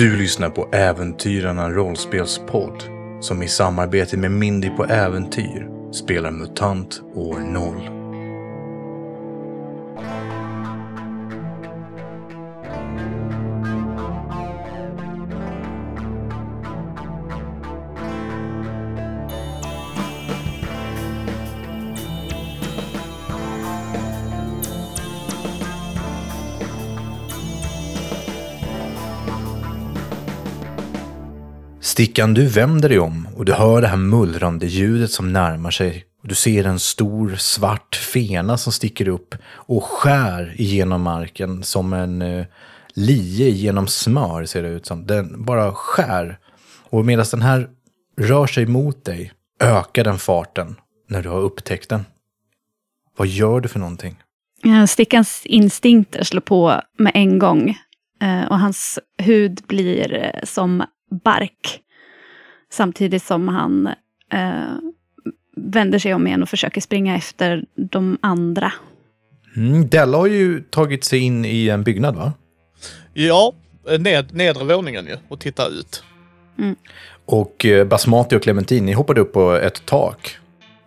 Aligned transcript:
Du 0.00 0.16
lyssnar 0.16 0.50
på 0.50 0.68
Äventyrarna 0.72 1.70
rollspelspodd 1.70 2.82
som 3.20 3.42
i 3.42 3.48
samarbete 3.48 4.16
med 4.16 4.30
Mindy 4.30 4.70
på 4.70 4.84
Äventyr 4.84 5.68
spelar 5.92 6.30
MUTANT 6.30 7.02
år 7.14 7.38
0. 7.38 7.99
Stickan, 32.00 32.34
du 32.34 32.46
vänder 32.46 32.88
dig 32.88 32.98
om 32.98 33.28
och 33.36 33.44
du 33.44 33.52
hör 33.52 33.80
det 33.80 33.88
här 33.88 33.96
mullrande 33.96 34.66
ljudet 34.66 35.10
som 35.10 35.32
närmar 35.32 35.70
sig. 35.70 36.04
Och 36.22 36.28
du 36.28 36.34
ser 36.34 36.64
en 36.64 36.78
stor 36.78 37.36
svart 37.36 37.96
fena 37.96 38.58
som 38.58 38.72
sticker 38.72 39.08
upp 39.08 39.34
och 39.52 39.84
skär 39.84 40.54
igenom 40.60 41.02
marken 41.02 41.62
som 41.62 41.92
en 41.92 42.22
uh, 42.22 42.46
lie 42.94 43.50
genom 43.50 43.86
smör 43.86 44.44
ser 44.44 44.62
det 44.62 44.68
ut 44.68 44.86
som. 44.86 45.06
Den 45.06 45.44
bara 45.44 45.72
skär. 45.72 46.38
Och 46.90 47.04
medan 47.04 47.26
den 47.30 47.42
här 47.42 47.68
rör 48.16 48.46
sig 48.46 48.66
mot 48.66 49.04
dig 49.04 49.32
ökar 49.60 50.04
den 50.04 50.18
farten 50.18 50.76
när 51.08 51.22
du 51.22 51.28
har 51.28 51.40
upptäckt 51.40 51.88
den. 51.88 52.04
Vad 53.16 53.28
gör 53.28 53.60
du 53.60 53.68
för 53.68 53.78
någonting? 53.78 54.16
Stickans 54.88 55.42
instinkter 55.46 56.22
slår 56.22 56.40
på 56.40 56.80
med 56.98 57.12
en 57.14 57.38
gång. 57.38 57.78
Eh, 58.22 58.44
och 58.50 58.58
hans 58.58 58.98
hud 59.18 59.60
blir 59.66 60.14
eh, 60.14 60.44
som 60.44 60.84
bark. 61.24 61.82
Samtidigt 62.72 63.22
som 63.22 63.48
han 63.48 63.86
eh, 64.32 64.74
vänder 65.56 65.98
sig 65.98 66.14
om 66.14 66.26
igen 66.26 66.42
och 66.42 66.48
försöker 66.48 66.80
springa 66.80 67.16
efter 67.16 67.64
de 67.74 68.18
andra. 68.20 68.72
Mm, 69.56 69.88
Della 69.88 70.18
har 70.18 70.26
ju 70.26 70.60
tagit 70.60 71.04
sig 71.04 71.18
in 71.18 71.44
i 71.44 71.68
en 71.68 71.82
byggnad 71.82 72.16
va? 72.16 72.32
Ja, 73.14 73.52
ned, 73.98 74.34
nedre 74.34 74.64
våningen 74.64 75.06
ju 75.06 75.16
och 75.28 75.40
tittar 75.40 75.68
ut. 75.68 76.04
Mm. 76.58 76.76
Och 77.24 77.66
eh, 77.66 77.86
Basmati 77.86 78.36
och 78.36 78.42
Clementine, 78.42 78.86
ni 78.86 78.92
hoppade 78.92 79.20
upp 79.20 79.32
på 79.32 79.52
ett 79.52 79.86
tak. 79.86 80.36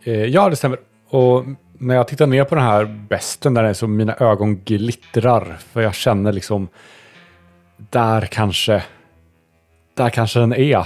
Eh, 0.03 0.25
ja, 0.25 0.49
det 0.49 0.55
stämmer. 0.55 0.79
Och 1.09 1.45
när 1.77 1.95
jag 1.95 2.07
tittar 2.07 2.27
ner 2.27 2.43
på 2.43 2.55
den 2.55 2.63
här 2.63 2.85
besten 3.09 3.53
där 3.53 3.63
är 3.63 3.73
så 3.73 3.87
mina 3.87 4.15
ögon 4.15 4.61
glittrar. 4.63 5.57
För 5.71 5.81
jag 5.81 5.95
känner 5.95 6.33
liksom, 6.33 6.67
där 7.77 8.21
kanske, 8.21 8.83
där 9.93 10.09
kanske 10.09 10.39
den 10.39 10.53
är. 10.53 10.85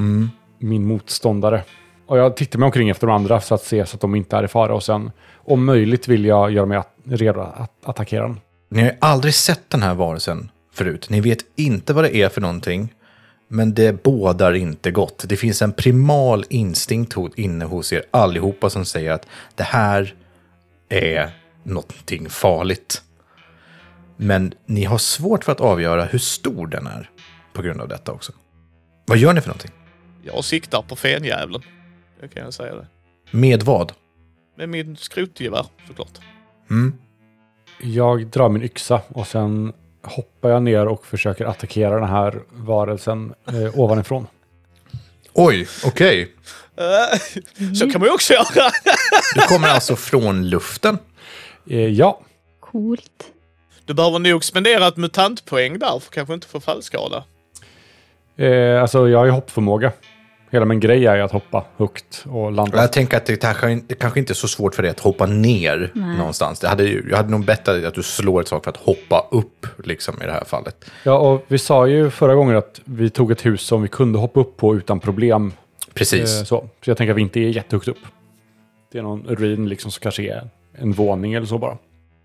Mm. 0.00 0.30
Min 0.58 0.86
motståndare. 0.86 1.62
Och 2.06 2.18
jag 2.18 2.36
tittar 2.36 2.58
mig 2.58 2.66
omkring 2.66 2.88
efter 2.88 3.06
de 3.06 3.16
andra 3.16 3.40
för 3.40 3.54
att 3.54 3.62
se 3.62 3.86
så 3.86 3.94
att 3.96 4.00
de 4.00 4.14
inte 4.14 4.36
är 4.36 4.44
i 4.44 4.48
fara. 4.48 4.74
Och 4.74 4.82
sen, 4.82 5.10
om 5.36 5.64
möjligt, 5.64 6.08
vill 6.08 6.24
jag 6.24 6.50
göra 6.50 6.66
mig 6.66 6.78
att, 6.78 6.94
redo 7.04 7.40
att 7.40 7.72
attackera 7.84 8.22
den. 8.22 8.40
Ni 8.68 8.80
har 8.80 8.88
ju 8.88 8.96
aldrig 9.00 9.34
sett 9.34 9.70
den 9.70 9.82
här 9.82 9.94
varelsen 9.94 10.50
förut. 10.72 11.10
Ni 11.10 11.20
vet 11.20 11.38
inte 11.56 11.92
vad 11.92 12.04
det 12.04 12.16
är 12.16 12.28
för 12.28 12.40
någonting. 12.40 12.94
Men 13.48 13.74
det 13.74 14.02
bådar 14.02 14.52
inte 14.52 14.90
gott. 14.90 15.24
Det 15.28 15.36
finns 15.36 15.62
en 15.62 15.72
primal 15.72 16.44
instinkt 16.48 17.16
inne 17.36 17.64
hos 17.64 17.92
er 17.92 18.02
allihopa 18.10 18.70
som 18.70 18.84
säger 18.84 19.12
att 19.12 19.26
det 19.54 19.62
här 19.62 20.14
är 20.88 21.30
någonting 21.62 22.28
farligt. 22.28 23.02
Men 24.16 24.54
ni 24.66 24.84
har 24.84 24.98
svårt 24.98 25.44
för 25.44 25.52
att 25.52 25.60
avgöra 25.60 26.04
hur 26.04 26.18
stor 26.18 26.66
den 26.66 26.86
är 26.86 27.10
på 27.52 27.62
grund 27.62 27.80
av 27.80 27.88
detta 27.88 28.12
också. 28.12 28.32
Vad 29.06 29.18
gör 29.18 29.32
ni 29.32 29.40
för 29.40 29.48
någonting? 29.48 29.70
Jag 30.22 30.44
siktar 30.44 30.82
på 30.82 30.96
fenjävlen. 30.96 31.62
Det 32.20 32.28
kan 32.28 32.42
jag 32.44 32.54
säga 32.54 32.74
det. 32.74 32.86
Med 33.30 33.62
vad? 33.62 33.92
Med 34.56 34.68
min 34.68 34.96
skrotgevär 34.96 35.66
såklart. 35.88 36.18
Mm. 36.70 36.94
Jag 37.82 38.26
drar 38.26 38.48
min 38.48 38.62
yxa 38.62 39.00
och 39.08 39.26
sen 39.26 39.72
hoppar 40.02 40.48
jag 40.50 40.62
ner 40.62 40.86
och 40.86 41.06
försöker 41.06 41.44
attackera 41.44 41.94
den 42.00 42.08
här 42.08 42.40
varelsen 42.50 43.34
eh, 43.48 43.78
ovanifrån. 43.80 44.26
Oj, 45.32 45.68
okej. 45.84 46.32
Eh, 46.76 47.18
Så 47.74 47.90
kan 47.90 48.00
man 48.00 48.08
ju 48.08 48.14
också 48.14 48.32
göra. 48.32 48.44
Du 49.34 49.40
kommer 49.40 49.68
alltså 49.68 49.96
från 49.96 50.48
luften. 50.48 50.98
Eh, 51.70 51.78
ja, 51.88 52.20
Coolt. 52.60 53.24
Du 53.84 53.94
behöver 53.94 54.18
nog 54.18 54.44
spendera 54.44 54.86
ett 54.88 54.96
mutantpoäng 54.96 55.78
där 55.78 55.98
för 56.00 56.12
kanske 56.12 56.34
inte 56.34 56.46
få 56.46 56.60
fallskada. 56.60 57.24
eh, 58.36 58.82
alltså 58.82 59.08
jag 59.08 59.18
har 59.18 59.24
ju 59.24 59.30
hoppförmåga. 59.30 59.92
Hela 60.52 60.64
min 60.64 60.80
grej 60.80 61.06
är 61.06 61.16
ju 61.16 61.22
att 61.22 61.32
hoppa 61.32 61.64
högt 61.76 62.24
och 62.28 62.52
landa. 62.52 62.80
Jag 62.80 62.92
tänker 62.92 63.16
att 63.16 63.26
det 63.26 63.36
kanske, 63.36 63.80
det 63.86 63.94
kanske 63.94 64.20
inte 64.20 64.32
är 64.32 64.34
så 64.34 64.48
svårt 64.48 64.74
för 64.74 64.82
dig 64.82 64.90
att 64.90 65.00
hoppa 65.00 65.26
ner 65.26 65.90
Nej. 65.94 66.16
någonstans. 66.16 66.60
Det 66.60 66.68
hade, 66.68 66.88
jag 66.88 67.16
hade 67.16 67.30
nog 67.30 67.44
bett 67.44 67.68
att 67.68 67.94
du 67.94 68.02
slår 68.02 68.40
ett 68.40 68.48
sak 68.48 68.64
för 68.64 68.70
att 68.70 68.76
hoppa 68.76 69.28
upp, 69.30 69.66
liksom 69.84 70.22
i 70.22 70.26
det 70.26 70.32
här 70.32 70.44
fallet. 70.44 70.84
Ja, 71.02 71.18
och 71.18 71.44
vi 71.48 71.58
sa 71.58 71.86
ju 71.86 72.10
förra 72.10 72.34
gången 72.34 72.56
att 72.56 72.80
vi 72.84 73.10
tog 73.10 73.30
ett 73.32 73.46
hus 73.46 73.62
som 73.62 73.82
vi 73.82 73.88
kunde 73.88 74.18
hoppa 74.18 74.40
upp 74.40 74.56
på 74.56 74.76
utan 74.76 75.00
problem. 75.00 75.52
Precis. 75.94 76.40
Eh, 76.40 76.44
så. 76.44 76.68
så 76.84 76.90
jag 76.90 76.96
tänker 76.96 77.10
att 77.10 77.16
vi 77.16 77.22
inte 77.22 77.40
är 77.40 77.48
jättehögt 77.48 77.88
upp. 77.88 77.98
Det 78.92 78.98
är 78.98 79.02
någon 79.02 79.24
ruin 79.28 79.68
liksom 79.68 79.90
som 79.90 80.00
kanske 80.00 80.22
är 80.22 80.48
en 80.78 80.92
våning 80.92 81.34
eller 81.34 81.46
så 81.46 81.58
bara. 81.58 81.78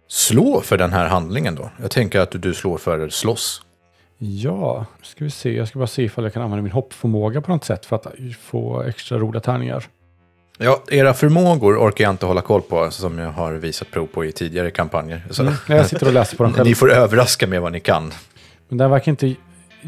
Slå 0.07 0.61
för 0.61 0.77
den 0.77 0.93
här 0.93 1.07
handlingen 1.07 1.55
då. 1.55 1.69
Jag 1.81 1.91
tänker 1.91 2.19
att 2.19 2.41
du 2.41 2.53
slår 2.53 2.77
för 2.77 3.09
slåss. 3.09 3.61
Ja, 4.17 4.85
ska 5.01 5.23
vi 5.23 5.29
se. 5.29 5.55
Jag 5.55 5.67
ska 5.67 5.79
bara 5.79 5.87
se 5.87 6.03
ifall 6.03 6.23
jag 6.23 6.33
kan 6.33 6.43
använda 6.43 6.63
min 6.63 6.71
hoppförmåga 6.71 7.41
på 7.41 7.51
något 7.51 7.63
sätt 7.63 7.85
för 7.85 7.95
att 7.95 8.07
få 8.41 8.81
extra 8.83 9.17
roliga 9.17 9.41
tärningar. 9.41 9.83
Ja, 10.57 10.83
era 10.91 11.13
förmågor 11.13 11.77
orkar 11.77 12.03
jag 12.03 12.11
inte 12.13 12.25
hålla 12.25 12.41
koll 12.41 12.61
på, 12.61 12.91
som 12.91 13.19
jag 13.19 13.31
har 13.31 13.53
visat 13.53 13.91
prov 13.91 14.05
på 14.07 14.25
i 14.25 14.31
tidigare 14.31 14.71
kampanjer. 14.71 15.21
Nej, 15.39 15.53
Jag 15.77 15.85
sitter 15.87 16.07
och 16.07 16.13
läser 16.13 16.37
på 16.37 16.43
den 16.43 16.53
själv. 16.55 16.67
ni 16.67 16.75
får 16.75 16.91
överraska 16.91 17.47
med 17.47 17.61
vad 17.61 17.71
ni 17.71 17.79
kan. 17.79 18.11
Men 18.69 18.77
den 18.77 18.89
verkar 18.91 19.11
inte 19.11 19.35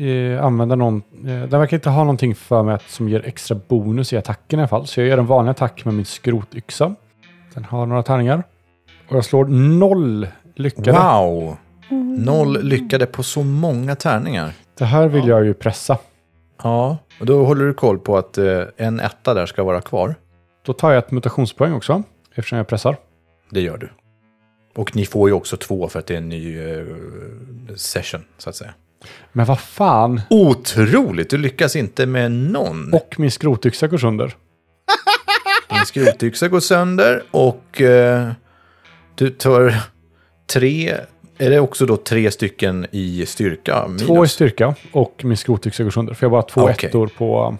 eh, 0.05 0.45
använda 0.45 0.75
någon... 0.75 0.97
Eh, 1.17 1.25
den 1.25 1.59
verkar 1.59 1.77
inte 1.77 1.89
ha 1.89 1.99
någonting 1.99 2.35
för 2.35 2.63
mig 2.63 2.75
att, 2.75 2.89
som 2.89 3.09
ger 3.09 3.25
extra 3.25 3.59
bonus 3.67 4.13
i 4.13 4.17
attacken 4.17 4.59
i 4.59 4.61
alla 4.61 4.67
fall. 4.69 4.87
Så 4.87 4.99
jag 5.01 5.07
gör 5.07 5.17
en 5.17 5.25
vanlig 5.25 5.51
attack 5.51 5.85
med 5.85 5.93
min 5.93 6.05
skrotyxa. 6.05 6.95
Den 7.53 7.63
har 7.65 7.85
några 7.85 8.03
tärningar. 8.03 8.43
Och 9.09 9.15
jag 9.15 9.25
slår 9.25 9.45
noll 9.79 10.27
lyckade. 10.55 10.91
Wow! 10.91 11.57
Noll 12.17 12.63
lyckade 12.63 13.05
på 13.05 13.23
så 13.23 13.43
många 13.43 13.95
tärningar. 13.95 14.53
Det 14.77 14.85
här 14.85 15.07
vill 15.07 15.27
jag 15.27 15.45
ju 15.45 15.53
pressa. 15.53 15.97
Ja, 16.63 16.97
och 17.19 17.25
då 17.25 17.45
håller 17.45 17.65
du 17.65 17.73
koll 17.73 17.99
på 17.99 18.17
att 18.17 18.37
eh, 18.37 18.63
en 18.77 18.99
etta 18.99 19.33
där 19.33 19.45
ska 19.45 19.63
vara 19.63 19.81
kvar. 19.81 20.15
Då 20.65 20.73
tar 20.73 20.91
jag 20.91 20.97
ett 20.97 21.11
mutationspoäng 21.11 21.73
också. 21.73 22.03
Eftersom 22.35 22.57
jag 22.57 22.67
pressar. 22.67 22.97
Det 23.49 23.61
gör 23.61 23.77
du. 23.77 23.89
Och 24.75 24.95
ni 24.95 25.05
får 25.05 25.29
ju 25.29 25.33
också 25.33 25.57
två 25.57 25.87
för 25.87 25.99
att 25.99 26.07
det 26.07 26.13
är 26.13 26.17
en 26.17 26.29
ny 26.29 26.59
eh, 26.59 26.85
session, 27.75 28.23
så 28.37 28.49
att 28.49 28.55
säga. 28.55 28.73
Men 29.31 29.45
vad 29.45 29.59
fan! 29.59 30.21
Otroligt! 30.29 31.29
Du 31.29 31.37
lyckas 31.37 31.75
inte 31.75 32.05
med 32.05 32.31
någon. 32.31 32.93
Och 32.93 33.15
min 33.17 33.31
skrotyxa 33.31 33.87
går 33.87 33.97
sönder. 33.97 34.35
Din 35.69 35.85
skrotyxa 35.85 36.47
går 36.47 36.59
sönder 36.59 37.23
och 37.31 37.81
eh, 37.81 38.31
du 39.15 39.29
tar 39.29 39.75
tre... 40.53 40.97
Är 41.37 41.49
det 41.49 41.59
också 41.59 41.85
då 41.85 41.97
tre 41.97 42.31
stycken 42.31 42.87
i 42.91 43.25
styrka? 43.25 43.87
Minus? 43.87 44.05
Två 44.05 44.25
i 44.25 44.27
styrka 44.27 44.75
och 44.91 45.21
min 45.23 45.37
skrotyxa 45.37 45.83
går 45.83 45.91
sönder. 45.91 46.13
För 46.13 46.25
jag 46.25 46.29
har 46.29 46.37
bara 46.37 46.49
två 46.49 46.61
Okej. 46.61 46.89
ettor 46.89 47.07
på, 47.17 47.57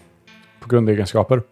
på 0.60 0.68
grundegenskaper. 0.68 1.42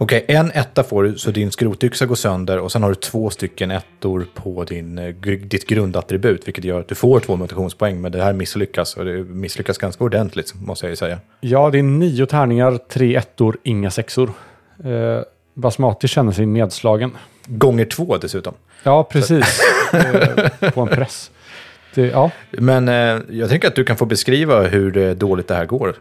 Okej, 0.00 0.24
en 0.28 0.50
etta 0.50 0.82
får 0.82 1.02
du, 1.02 1.18
så 1.18 1.30
din 1.30 1.50
skrotyxa 1.50 2.06
går 2.06 2.14
sönder 2.14 2.58
och 2.58 2.72
sen 2.72 2.82
har 2.82 2.90
du 2.90 2.94
två 2.94 3.30
stycken 3.30 3.70
ettor 3.70 4.26
på 4.34 4.64
din, 4.64 4.98
eh, 4.98 5.14
ditt 5.24 5.66
grundattribut, 5.66 6.48
vilket 6.48 6.64
gör 6.64 6.80
att 6.80 6.88
du 6.88 6.94
får 6.94 7.20
två 7.20 7.36
mutationspoäng, 7.36 8.00
men 8.00 8.12
det 8.12 8.22
här 8.22 8.32
misslyckas, 8.32 8.96
och 8.96 9.04
det 9.04 9.24
misslyckas 9.24 9.78
ganska 9.78 10.04
ordentligt, 10.04 10.54
måste 10.54 10.86
jag 10.86 10.90
ju 10.90 10.96
säga. 10.96 11.18
Ja, 11.40 11.70
det 11.70 11.78
är 11.78 11.82
nio 11.82 12.26
tärningar, 12.26 12.78
tre 12.88 13.16
ettor, 13.16 13.56
inga 13.62 13.90
sexor. 13.90 14.32
Eh, 14.84 15.20
Basmati 15.54 16.08
känner 16.08 16.32
sig 16.32 16.46
nedslagen. 16.46 17.10
Gånger 17.46 17.84
två 17.84 18.16
dessutom. 18.16 18.54
Ja, 18.82 19.04
precis. 19.04 19.60
eh, 19.92 20.70
på 20.70 20.80
en 20.80 20.88
press. 20.88 21.30
Det, 21.98 22.06
ja. 22.06 22.30
Men 22.50 22.88
eh, 22.88 23.20
jag 23.30 23.48
tänker 23.48 23.68
att 23.68 23.74
du 23.74 23.84
kan 23.84 23.96
få 23.96 24.06
beskriva 24.06 24.62
hur 24.62 25.14
dåligt 25.14 25.48
det 25.48 25.54
här 25.54 25.66
går. 25.66 25.94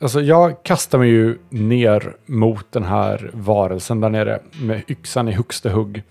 Alltså 0.00 0.20
jag 0.20 0.62
kastar 0.62 0.98
mig 0.98 1.08
ju 1.08 1.38
ner 1.48 2.16
mot 2.26 2.72
den 2.72 2.84
här 2.84 3.30
varelsen 3.32 4.00
där 4.00 4.08
nere 4.08 4.40
med 4.62 4.82
yxan 4.88 5.28
i 5.28 5.32
högsta 5.32 5.70
hugg. 5.70 6.02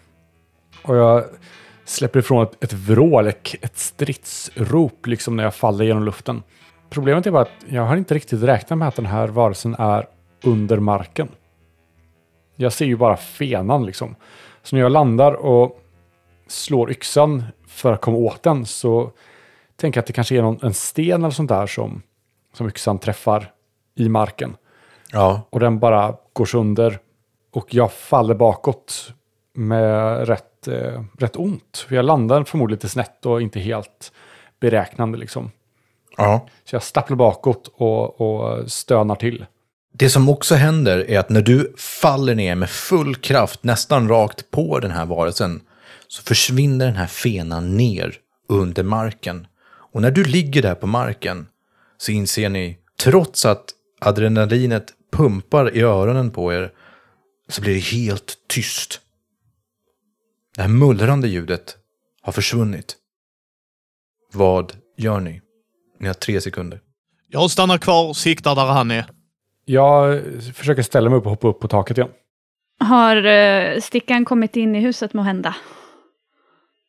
Och 0.81 0.95
jag 0.95 1.23
släpper 1.85 2.19
ifrån 2.19 2.43
ett, 2.43 2.63
ett 2.63 2.73
vrål, 2.73 3.27
ett, 3.27 3.55
ett 3.61 3.77
stridsrop 3.77 5.07
liksom 5.07 5.35
när 5.35 5.43
jag 5.43 5.55
faller 5.55 5.85
genom 5.85 6.03
luften. 6.03 6.43
Problemet 6.89 7.27
är 7.27 7.31
bara 7.31 7.41
att 7.41 7.65
jag 7.69 7.85
har 7.85 7.97
inte 7.97 8.15
riktigt 8.15 8.43
räknat 8.43 8.79
med 8.79 8.87
att 8.87 8.95
den 8.95 9.05
här 9.05 9.27
varelsen 9.27 9.75
är 9.79 10.07
under 10.43 10.79
marken. 10.79 11.27
Jag 12.55 12.73
ser 12.73 12.85
ju 12.85 12.95
bara 12.95 13.17
fenan 13.17 13.85
liksom. 13.85 14.15
Så 14.63 14.75
när 14.75 14.83
jag 14.83 14.91
landar 14.91 15.33
och 15.33 15.79
slår 16.47 16.91
yxan 16.91 17.43
för 17.73 17.93
att 17.93 18.01
komma 18.01 18.17
åt 18.17 18.43
den 18.43 18.65
så 18.65 19.11
tänker 19.75 19.97
jag 19.97 20.01
att 20.01 20.07
det 20.07 20.13
kanske 20.13 20.37
är 20.37 20.41
någon, 20.41 20.59
en 20.61 20.73
sten 20.73 21.23
eller 21.23 21.31
sånt 21.31 21.49
där 21.49 21.67
som 21.67 22.01
som 22.53 22.67
yxan 22.67 22.99
träffar 22.99 23.51
i 23.95 24.09
marken. 24.09 24.55
Ja, 25.11 25.41
Och 25.49 25.59
den 25.59 25.79
bara 25.79 26.15
går 26.33 26.45
sönder. 26.45 26.99
Och 27.53 27.73
jag 27.73 27.91
faller 27.93 28.35
bakåt 28.35 29.13
med 29.53 30.27
rätt, 30.27 30.67
eh, 30.67 31.03
rätt 31.19 31.35
ont. 31.35 31.85
För 31.87 31.95
jag 31.95 32.05
landar 32.05 32.43
förmodligen 32.43 32.77
lite 32.77 32.89
snett 32.89 33.25
och 33.25 33.41
inte 33.41 33.59
helt 33.59 34.11
beräknande 34.59 35.17
liksom. 35.17 35.51
ja. 36.17 36.47
Så 36.65 36.75
jag 36.75 36.83
stapplar 36.83 37.17
bakåt 37.17 37.71
och, 37.75 38.21
och 38.21 38.71
stönar 38.71 39.15
till. 39.15 39.45
Det 39.93 40.09
som 40.09 40.29
också 40.29 40.55
händer 40.55 41.09
är 41.09 41.19
att 41.19 41.29
när 41.29 41.41
du 41.41 41.73
faller 41.77 42.35
ner 42.35 42.55
med 42.55 42.69
full 42.69 43.15
kraft, 43.15 43.63
nästan 43.63 44.09
rakt 44.09 44.51
på 44.51 44.79
den 44.79 44.91
här 44.91 45.05
varelsen, 45.05 45.61
så 46.13 46.23
försvinner 46.23 46.85
den 46.85 46.95
här 46.95 47.07
fenan 47.07 47.77
ner 47.77 48.15
under 48.49 48.83
marken. 48.83 49.47
Och 49.65 50.01
när 50.01 50.11
du 50.11 50.23
ligger 50.23 50.61
där 50.61 50.75
på 50.75 50.87
marken 50.87 51.47
så 51.97 52.11
inser 52.11 52.49
ni, 52.49 52.77
trots 52.99 53.45
att 53.45 53.65
adrenalinet 54.01 54.93
pumpar 55.11 55.75
i 55.75 55.81
öronen 55.81 56.31
på 56.31 56.53
er, 56.53 56.71
så 57.49 57.61
blir 57.61 57.73
det 57.73 57.79
helt 57.79 58.33
tyst. 58.47 59.01
Det 60.55 60.61
här 60.61 60.69
mullrande 60.69 61.27
ljudet 61.27 61.77
har 62.21 62.33
försvunnit. 62.33 62.95
Vad 64.33 64.73
gör 64.97 65.19
ni? 65.19 65.41
Ni 65.99 66.07
har 66.07 66.13
tre 66.13 66.41
sekunder. 66.41 66.79
Jag 67.27 67.51
stannar 67.51 67.77
kvar 67.77 68.09
och 68.09 68.17
siktar 68.17 68.55
där 68.55 68.65
han 68.65 68.91
är. 68.91 69.05
Jag 69.65 70.21
försöker 70.53 70.83
ställa 70.83 71.09
mig 71.09 71.19
upp 71.19 71.25
och 71.25 71.31
hoppa 71.31 71.47
upp 71.47 71.59
på 71.59 71.67
taket 71.67 71.97
igen. 71.97 72.09
Har 72.79 73.25
uh, 73.25 73.79
stickan 73.79 74.25
kommit 74.25 74.55
in 74.55 74.75
i 74.75 74.79
huset 74.79 75.13
må 75.13 75.21
hända? 75.21 75.55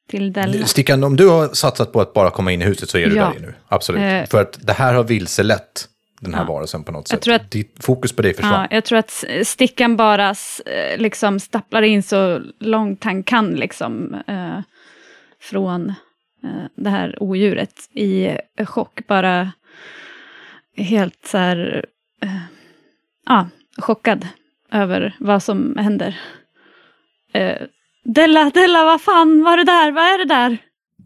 Till 0.09 0.33
Della? 0.33 0.67
Stickan, 0.67 1.05
om 1.05 1.17
du 1.17 1.29
har 1.29 1.49
satsat 1.49 1.93
på 1.93 2.01
att 2.01 2.12
bara 2.12 2.31
komma 2.31 2.53
in 2.53 2.62
i 2.62 2.65
huset 2.65 2.89
så 2.91 2.99
är 2.99 3.06
du 3.06 3.17
Ja. 3.17 3.33
där 3.35 3.41
nu. 3.41 3.55
Absolut. 3.69 4.01
Eh. 4.03 4.25
För 4.31 4.41
att 4.43 4.67
det 4.67 4.73
här 4.73 4.95
har 4.95 5.05
vilselett 5.05 5.89
den 6.21 6.35
här 6.35 6.41
Ja. 6.43 6.47
varelsen 6.53 6.85
på 6.85 6.93
något 6.93 7.11
Jag 7.11 7.17
sätt. 7.19 7.23
tror 7.23 7.35
att- 7.35 7.51
Ditt 7.51 7.77
fokus 7.85 8.12
på 8.17 8.23
dig 8.23 8.35
försvann. 8.35 8.53
Ja, 8.71 8.77
jag 8.77 8.85
tror 8.85 8.99
att 8.99 9.25
stickan 9.45 9.97
bara 9.97 10.29
eh, 10.67 10.99
liksom 10.99 11.41
stapplar 11.41 11.83
in 11.83 12.03
så 12.03 12.41
långt 12.61 13.05
han 13.05 13.23
kan 13.23 13.51
liksom 13.51 14.15
eh, 14.27 14.59
från 15.41 15.89
eh, 16.45 16.65
det 16.77 16.91
här 16.91 17.23
odjuret 17.23 17.75
i 17.93 18.25
eh, 18.59 18.67
chock. 18.67 19.06
Bara 19.06 19.53
helt 20.77 21.27
så 21.27 21.39
här, 21.39 21.85
eh, 22.23 22.37
ja, 23.27 23.49
chockad 23.79 24.29
över 24.73 25.17
vad 25.21 25.43
som 25.43 25.77
händer. 25.77 26.21
Eh, 27.33 27.62
Della, 28.05 28.51
Della, 28.51 28.85
vad 28.85 29.01
fan 29.01 29.45
var 29.45 29.56
det 29.56 29.65
där? 29.65 29.93
Vad 29.93 30.05
är 30.05 30.19
det 30.19 30.25
där? 30.25 30.59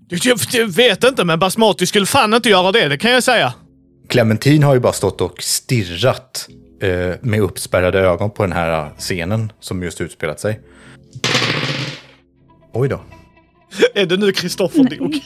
Jag, 0.09 0.39
jag 0.53 0.67
vet 0.67 1.05
inte, 1.05 1.25
men 1.25 1.39
Basmati 1.39 1.87
skulle 1.87 2.07
fan 2.07 2.35
inte 2.35 2.49
göra 2.49 2.73
det, 2.73 2.89
det 2.89 2.99
kan 2.99 3.11
jag 3.11 3.23
säga. 3.23 3.55
Clementine 4.09 4.67
har 4.67 4.75
ju 4.75 4.81
bara 4.81 4.93
stått 4.93 5.21
och 5.21 5.43
stirrat 5.43 6.49
eh, 6.83 7.15
med 7.21 7.41
uppspärrade 7.41 8.01
ögon 8.01 8.31
på 8.31 8.43
den 8.43 8.53
här 8.53 8.91
scenen 8.99 9.53
som 9.61 9.83
just 9.83 10.01
utspelat 10.01 10.41
sig. 10.41 10.61
Oj 12.73 12.89
då. 12.89 13.01
Är 13.95 14.07
det 14.07 14.17
nu 14.17 14.33
Kristoffer 14.33 14.85
dog? 14.99 15.21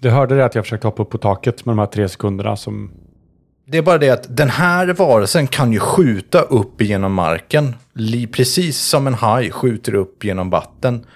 Du 0.00 0.10
hörde 0.10 0.36
det 0.36 0.44
att 0.44 0.54
jag 0.54 0.64
försökte 0.64 0.86
hoppa 0.86 1.02
upp 1.02 1.10
på 1.10 1.18
taket 1.18 1.64
med 1.64 1.72
de 1.72 1.78
här 1.78 1.86
tre 1.86 2.08
sekunderna 2.08 2.56
som... 2.56 2.92
Det 3.70 3.78
är 3.78 3.82
bara 3.82 3.98
det 3.98 4.10
att 4.10 4.36
den 4.36 4.50
här 4.50 4.86
varelsen 4.86 5.46
kan 5.46 5.72
ju 5.72 5.78
skjuta 5.78 6.40
upp 6.40 6.82
genom 6.82 7.12
marken. 7.12 7.74
Precis 8.32 8.78
som 8.78 9.06
en 9.06 9.14
haj 9.14 9.50
skjuter 9.50 9.94
upp 9.94 10.24
genom 10.24 10.50
vatten. 10.50 11.06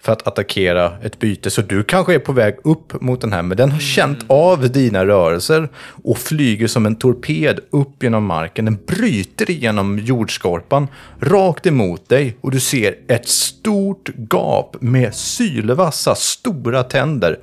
För 0.00 0.12
att 0.12 0.26
attackera 0.26 0.92
ett 1.02 1.18
byte. 1.18 1.50
Så 1.50 1.62
du 1.62 1.82
kanske 1.84 2.14
är 2.14 2.18
på 2.18 2.32
väg 2.32 2.56
upp 2.64 3.02
mot 3.02 3.20
den 3.20 3.32
här. 3.32 3.42
Men 3.42 3.56
den 3.56 3.70
har 3.70 3.78
känt 3.78 4.24
av 4.26 4.70
dina 4.70 5.06
rörelser. 5.06 5.68
Och 6.04 6.18
flyger 6.18 6.66
som 6.66 6.86
en 6.86 6.96
torped 6.96 7.60
upp 7.70 8.02
genom 8.02 8.24
marken. 8.24 8.64
Den 8.64 8.78
bryter 8.86 9.50
igenom 9.50 9.98
jordskorpan. 9.98 10.88
Rakt 11.20 11.66
emot 11.66 12.08
dig. 12.08 12.36
Och 12.40 12.50
du 12.50 12.60
ser 12.60 12.94
ett 13.08 13.28
stort 13.28 14.10
gap 14.30 14.76
med 14.80 15.14
sylvassa 15.14 16.14
stora 16.14 16.82
tänder. 16.82 17.38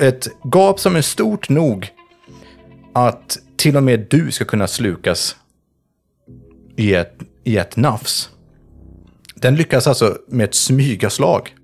Ett 0.00 0.28
gap 0.52 0.80
som 0.80 0.96
är 0.96 1.02
stort 1.02 1.48
nog 1.48 1.90
att 2.92 3.38
till 3.56 3.76
och 3.76 3.82
med 3.82 4.06
du 4.10 4.30
ska 4.30 4.44
kunna 4.44 4.66
slukas 4.66 5.36
i 6.76 6.94
ett, 6.94 7.14
i 7.44 7.56
ett 7.56 7.76
nafs. 7.76 8.30
Den 9.34 9.56
lyckas 9.56 9.86
alltså 9.86 10.18
med 10.28 10.44
ett 10.44 10.54
smygaslag. 10.54 11.54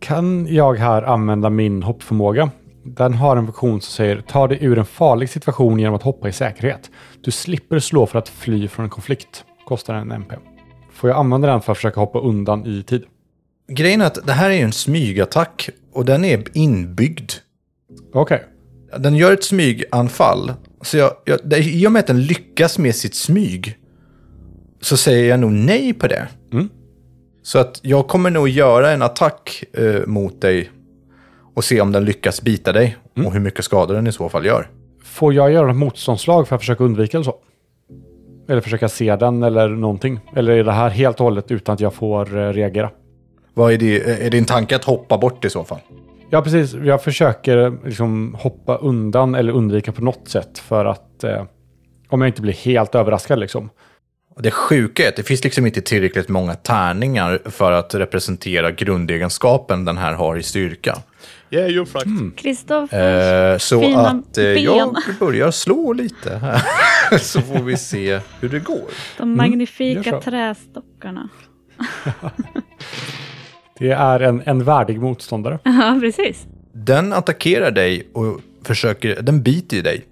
Kan 0.00 0.46
jag 0.54 0.78
här 0.78 1.02
använda 1.02 1.50
min 1.50 1.82
hoppförmåga? 1.82 2.50
Den 2.84 3.14
har 3.14 3.36
en 3.36 3.46
funktion 3.46 3.80
som 3.80 3.92
säger 3.92 4.20
ta 4.20 4.48
dig 4.48 4.58
ur 4.60 4.78
en 4.78 4.84
farlig 4.84 5.30
situation 5.30 5.78
genom 5.78 5.94
att 5.94 6.02
hoppa 6.02 6.28
i 6.28 6.32
säkerhet. 6.32 6.90
Du 7.20 7.30
slipper 7.30 7.78
slå 7.78 8.06
för 8.06 8.18
att 8.18 8.28
fly 8.28 8.68
från 8.68 8.84
en 8.84 8.90
konflikt. 8.90 9.44
Kostar 9.66 9.94
en 9.94 10.12
MP. 10.12 10.34
Får 10.92 11.10
jag 11.10 11.18
använda 11.18 11.48
den 11.48 11.60
för 11.60 11.72
att 11.72 11.78
försöka 11.78 12.00
hoppa 12.00 12.20
undan 12.20 12.66
i 12.66 12.82
tid? 12.82 13.04
Grejen 13.68 14.00
är 14.00 14.06
att 14.06 14.26
det 14.26 14.32
här 14.32 14.50
är 14.50 14.64
en 14.64 14.72
smygattack 14.72 15.70
och 15.92 16.04
den 16.04 16.24
är 16.24 16.44
inbyggd. 16.52 17.32
Okej. 18.12 18.44
Den 18.98 19.16
gör 19.16 19.32
ett 19.32 19.44
smyganfall. 19.44 20.52
Så 20.82 20.96
jag, 20.96 21.12
jag, 21.24 21.38
det, 21.44 21.58
I 21.58 21.86
och 21.86 21.92
med 21.92 22.00
att 22.00 22.06
den 22.06 22.22
lyckas 22.22 22.78
med 22.78 22.94
sitt 22.94 23.14
smyg 23.14 23.78
så 24.80 24.96
säger 24.96 25.30
jag 25.30 25.40
nog 25.40 25.52
nej 25.52 25.94
på 25.94 26.06
det. 26.06 26.28
Mm. 26.52 26.68
Så 27.42 27.58
att 27.58 27.80
jag 27.82 28.08
kommer 28.08 28.30
nog 28.30 28.48
göra 28.48 28.90
en 28.90 29.02
attack 29.02 29.64
eh, 29.72 30.06
mot 30.06 30.40
dig 30.40 30.70
och 31.54 31.64
se 31.64 31.80
om 31.80 31.92
den 31.92 32.04
lyckas 32.04 32.42
bita 32.42 32.72
dig 32.72 32.96
och 33.26 33.32
hur 33.32 33.40
mycket 33.40 33.64
skada 33.64 33.94
den 33.94 34.06
i 34.06 34.12
så 34.12 34.28
fall 34.28 34.46
gör. 34.46 34.68
Får 35.04 35.34
jag 35.34 35.52
göra 35.52 35.70
ett 35.70 35.76
motståndslag 35.76 36.48
för 36.48 36.56
att 36.56 36.62
försöka 36.62 36.84
undvika 36.84 37.16
eller 37.16 37.24
så? 37.24 37.34
Eller 38.48 38.60
försöka 38.60 38.88
se 38.88 39.16
den 39.16 39.42
eller 39.42 39.68
någonting? 39.68 40.20
Eller 40.36 40.52
är 40.52 40.64
det 40.64 40.72
här 40.72 40.90
helt 40.90 41.20
och 41.20 41.24
hållet 41.24 41.50
utan 41.50 41.72
att 41.72 41.80
jag 41.80 41.94
får 41.94 42.38
eh, 42.38 42.52
reagera? 42.52 42.90
Vad 43.54 43.72
är, 43.72 43.78
det, 43.78 44.26
är 44.26 44.30
din 44.30 44.44
tanke 44.44 44.76
att 44.76 44.84
hoppa 44.84 45.18
bort 45.18 45.44
i 45.44 45.50
så 45.50 45.64
fall? 45.64 45.78
Ja, 46.30 46.42
precis. 46.42 46.74
Jag 46.74 47.02
försöker 47.02 47.84
liksom 47.84 48.36
hoppa 48.38 48.76
undan 48.76 49.34
eller 49.34 49.52
undvika 49.52 49.92
på 49.92 50.02
något 50.02 50.28
sätt 50.28 50.58
för 50.58 50.84
att 50.84 51.24
eh, 51.24 51.44
om 52.08 52.20
jag 52.20 52.28
inte 52.28 52.42
blir 52.42 52.52
helt 52.52 52.94
överraskad 52.94 53.38
liksom. 53.38 53.70
Det 54.38 54.50
sjuka 54.50 55.04
är 55.04 55.08
att 55.08 55.16
det 55.16 55.22
finns 55.22 55.44
liksom 55.44 55.66
inte 55.66 55.80
tillräckligt 55.80 56.28
många 56.28 56.54
tärningar 56.54 57.40
för 57.44 57.72
att 57.72 57.94
representera 57.94 58.70
grundegenskapen 58.70 59.84
den 59.84 59.98
här 59.98 60.12
har 60.12 60.36
i 60.36 60.42
styrka. 60.42 60.98
Yeah, 61.50 61.68
you're 61.68 61.94
right. 61.94 62.36
Kristoffer. 62.36 63.52
Eh, 63.52 63.58
så 63.58 63.80
Fina 63.80 64.00
att 64.00 64.38
eh, 64.38 64.44
ben. 64.44 64.62
jag 64.62 64.96
börjar 65.20 65.50
slå 65.50 65.92
lite 65.92 66.36
här. 66.36 66.62
så 67.18 67.40
får 67.40 67.62
vi 67.62 67.76
se 67.76 68.20
hur 68.40 68.48
det 68.48 68.58
går. 68.58 68.90
De 69.18 69.36
magnifika 69.36 70.10
så. 70.10 70.20
trästockarna. 70.20 71.28
Det 73.80 73.90
är 73.90 74.20
en, 74.20 74.42
en 74.46 74.64
värdig 74.64 75.00
motståndare. 75.00 75.58
Ja, 75.64 75.98
precis. 76.00 76.46
Den 76.72 77.12
attackerar 77.12 77.70
dig 77.70 78.08
och 78.12 78.40
försöker, 78.64 79.22
den 79.22 79.42
biter 79.42 79.76
i 79.76 79.82
dig. 79.82 80.04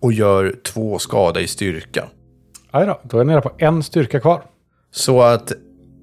Och 0.00 0.12
gör 0.12 0.54
två 0.64 0.98
skada 0.98 1.40
i 1.40 1.46
styrka. 1.46 2.04
Aj 2.70 2.86
då, 2.86 3.00
då 3.02 3.16
är 3.16 3.20
jag 3.20 3.26
nere 3.26 3.40
på 3.40 3.52
en 3.58 3.82
styrka 3.82 4.20
kvar. 4.20 4.42
Så 4.90 5.22
att 5.22 5.52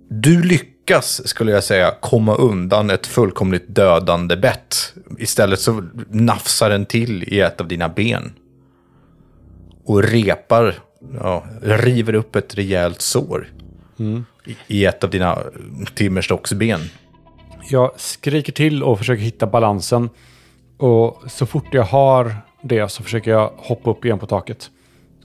du 0.09 0.43
lyckas, 0.43 1.27
skulle 1.27 1.51
jag 1.51 1.63
säga, 1.63 1.93
komma 1.99 2.35
undan 2.35 2.89
ett 2.89 3.07
fullkomligt 3.07 3.67
dödande 3.67 4.35
bett. 4.35 4.93
Istället 5.17 5.59
så 5.59 5.83
nafsar 6.09 6.69
den 6.69 6.85
till 6.85 7.23
i 7.23 7.39
ett 7.39 7.61
av 7.61 7.67
dina 7.67 7.89
ben. 7.89 8.33
Och 9.85 10.03
repar, 10.03 10.75
ja, 11.21 11.43
river 11.61 12.13
upp 12.13 12.35
ett 12.35 12.55
rejält 12.55 13.01
sår. 13.01 13.47
I, 13.97 14.23
I 14.67 14.85
ett 14.85 15.03
av 15.03 15.09
dina 15.09 15.37
timmerstocksben. 15.95 16.79
Jag 17.69 17.91
skriker 17.95 18.51
till 18.53 18.83
och 18.83 18.97
försöker 18.97 19.23
hitta 19.23 19.47
balansen. 19.47 20.09
Och 20.77 21.23
så 21.27 21.45
fort 21.45 21.65
jag 21.71 21.83
har 21.83 22.35
det 22.61 22.89
så 22.89 23.03
försöker 23.03 23.31
jag 23.31 23.51
hoppa 23.57 23.89
upp 23.89 24.05
igen 24.05 24.19
på 24.19 24.25
taket. 24.25 24.69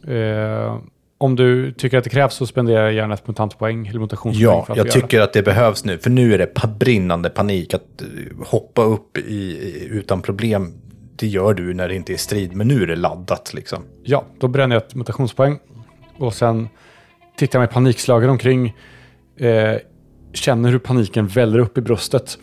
Eh, 0.09 0.78
om 1.19 1.37
du 1.37 1.73
tycker 1.73 1.99
att 1.99 2.04
det 2.04 2.11
krävs 2.11 2.35
så 2.35 2.47
spenderar 2.47 2.85
jag 2.85 2.93
gärna 2.93 3.14
ett 3.14 3.28
mutantpoäng 3.28 3.87
eller 3.87 4.00
mutationspoäng 4.00 4.64
Ja, 4.69 4.76
jag 4.76 4.90
tycker 4.90 5.21
att 5.21 5.33
det 5.33 5.43
behövs 5.43 5.85
nu. 5.85 5.99
För 5.99 6.11
nu 6.11 6.35
är 6.35 6.38
det 6.38 6.78
brinnande 6.78 7.31
panik. 7.31 7.75
Att 7.75 8.02
eh, 8.02 8.47
hoppa 8.47 8.83
upp 8.83 9.19
i, 9.19 9.88
utan 9.90 10.23
problem, 10.23 10.73
det 11.16 11.26
gör 11.26 11.54
du 11.54 11.75
när 11.75 11.88
det 11.88 11.95
inte 11.95 12.12
är 12.12 12.16
strid. 12.16 12.57
Men 12.57 12.69
nu 12.69 12.83
är 12.83 12.87
det 12.87 12.97
laddat 12.97 13.54
liksom. 13.54 13.83
det. 13.83 14.11
Ja, 14.11 14.25
då 14.40 14.49
bränner 14.49 14.76
jag 14.76 14.83
ett 14.83 14.95
mutationspoäng. 14.95 15.59
Och 16.19 16.35
sen 16.35 16.69
tittar 17.37 17.59
jag 17.59 17.66
mig 17.66 17.75
panikslagen 17.75 18.31
omkring. 18.31 18.75
Eh, 19.37 19.76
känner 20.33 20.71
hur 20.71 20.79
paniken 20.79 21.26
väller 21.26 21.59
upp 21.59 21.79
i 21.79 21.81
bröstet. 21.81 22.38